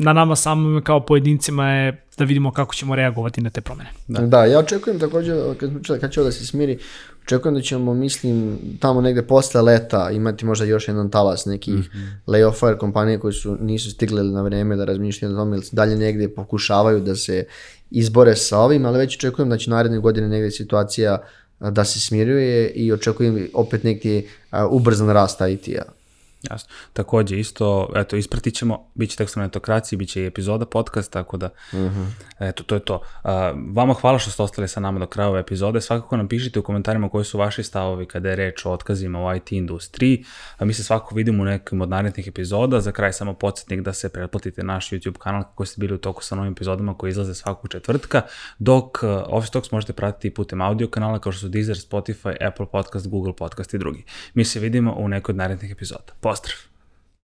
na 0.02 0.12
nama 0.12 0.36
samom 0.36 0.82
kao 0.84 1.06
pojedincima 1.06 1.70
je 1.70 2.04
da 2.18 2.24
vidimo 2.24 2.52
kako 2.52 2.74
ćemo 2.74 2.96
reagovati 2.96 3.40
na 3.40 3.50
te 3.50 3.60
promene. 3.60 3.90
Da, 4.08 4.20
da 4.20 4.44
ja 4.44 4.58
očekujem 4.58 5.00
takođe, 5.00 5.34
kad, 5.60 6.00
kad 6.00 6.12
će 6.12 6.20
ovo 6.20 6.28
da 6.28 6.32
se 6.32 6.46
smiri, 6.46 6.78
očekujem 7.24 7.54
da 7.54 7.60
ćemo, 7.60 7.94
mislim, 7.94 8.58
tamo 8.80 9.00
negde 9.00 9.22
posle 9.22 9.62
leta 9.62 10.10
imati 10.10 10.44
možda 10.44 10.64
još 10.64 10.88
jedan 10.88 11.10
talas 11.10 11.46
nekih 11.46 11.74
mm 11.74 11.78
-hmm. 11.78 12.32
layoff 12.32 12.66
jer 12.66 12.78
kompanije 12.78 13.18
koje 13.18 13.32
su, 13.32 13.56
nisu 13.60 13.90
stigle 13.90 14.22
na 14.22 14.42
vreme 14.42 14.76
da 14.76 14.84
razmišljaju 14.84 15.34
o 15.34 15.36
tome 15.36 15.56
ili 15.56 15.66
dalje 15.72 15.96
negde 15.96 16.28
pokušavaju 16.28 17.00
da 17.00 17.16
se 17.16 17.44
izbore 17.90 18.36
sa 18.36 18.58
ovim, 18.58 18.86
ali 18.86 18.98
već 18.98 19.16
očekujem 19.16 19.48
da 19.48 19.58
će 19.58 19.70
naredne 19.70 19.98
godine 19.98 20.28
negde 20.28 20.50
situacija 20.50 21.18
da 21.60 21.84
se 21.84 22.00
smiruje 22.00 22.68
i 22.68 22.92
očekujem 22.92 23.48
opet 23.54 23.84
neki 23.84 24.26
ubrzan 24.70 25.10
rast 25.10 25.40
IT-a. 25.40 26.01
Jasno. 26.50 26.68
Takođe, 26.92 27.38
isto, 27.38 27.92
eto, 27.96 28.16
ispratit 28.16 28.54
ćemo, 28.54 28.90
bit 28.94 29.10
će 29.10 29.16
tekst 29.16 29.36
netokraciji, 29.36 29.96
bit 29.96 30.08
će 30.08 30.22
i 30.22 30.26
epizoda 30.26 30.66
podcast, 30.66 31.12
tako 31.12 31.36
da, 31.36 31.50
uh 31.72 31.78
mhm. 31.78 32.00
-huh. 32.00 32.48
eto, 32.48 32.62
to 32.62 32.74
je 32.74 32.80
to. 32.80 32.94
Uh, 32.94 33.30
vama 33.74 33.94
hvala 33.94 34.18
što 34.18 34.30
ste 34.30 34.42
ostali 34.42 34.68
sa 34.68 34.80
nama 34.80 34.98
do 34.98 35.06
kraja 35.06 35.28
ove 35.28 35.40
epizode. 35.40 35.80
Svakako 35.80 36.16
nam 36.16 36.28
pišite 36.28 36.58
u 36.58 36.62
komentarima 36.62 37.08
koji 37.08 37.24
su 37.24 37.38
vaši 37.38 37.62
stavovi 37.62 38.06
kada 38.06 38.30
je 38.30 38.36
reč 38.36 38.66
o 38.66 38.70
otkazima 38.70 39.24
u 39.24 39.36
IT 39.36 39.52
industriji. 39.52 40.24
A 40.58 40.64
mi 40.64 40.74
se 40.74 40.84
svakako 40.84 41.14
vidimo 41.14 41.42
u 41.42 41.46
nekim 41.46 41.80
od 41.80 41.88
narednih 41.88 42.28
epizoda. 42.28 42.80
Za 42.80 42.92
kraj 42.92 43.12
samo 43.12 43.34
podsjetnik 43.34 43.80
da 43.80 43.92
se 43.92 44.08
pretplatite 44.08 44.62
naš 44.62 44.90
YouTube 44.90 45.18
kanal 45.18 45.42
kako 45.42 45.64
ste 45.64 45.80
bili 45.80 45.94
u 45.94 45.98
toku 45.98 46.24
sa 46.24 46.34
novim 46.34 46.52
epizodama 46.52 46.94
koji 46.94 47.10
izlaze 47.10 47.34
svakog 47.34 47.70
četvrtka, 47.70 48.22
dok 48.58 49.02
uh, 49.02 49.10
Office 49.26 49.52
Talks 49.52 49.70
možete 49.70 49.92
pratiti 49.92 50.34
putem 50.34 50.60
audio 50.60 50.88
kanala 50.88 51.18
kao 51.18 51.32
što 51.32 51.40
su 51.40 51.48
Deezer, 51.48 51.76
Spotify, 51.76 52.46
Apple 52.48 52.66
Podcast, 52.72 53.08
Google 53.08 53.36
Podcast 53.36 53.74
i 53.74 53.78
drugi. 53.78 54.04
Mi 54.34 54.44
se 54.44 54.60
vidimo 54.60 54.94
u 54.98 55.08
nekoj 55.08 55.32
od 55.32 55.36
narednih 55.36 55.70
epizoda. 55.70 56.12
Ostrw. 56.32 56.71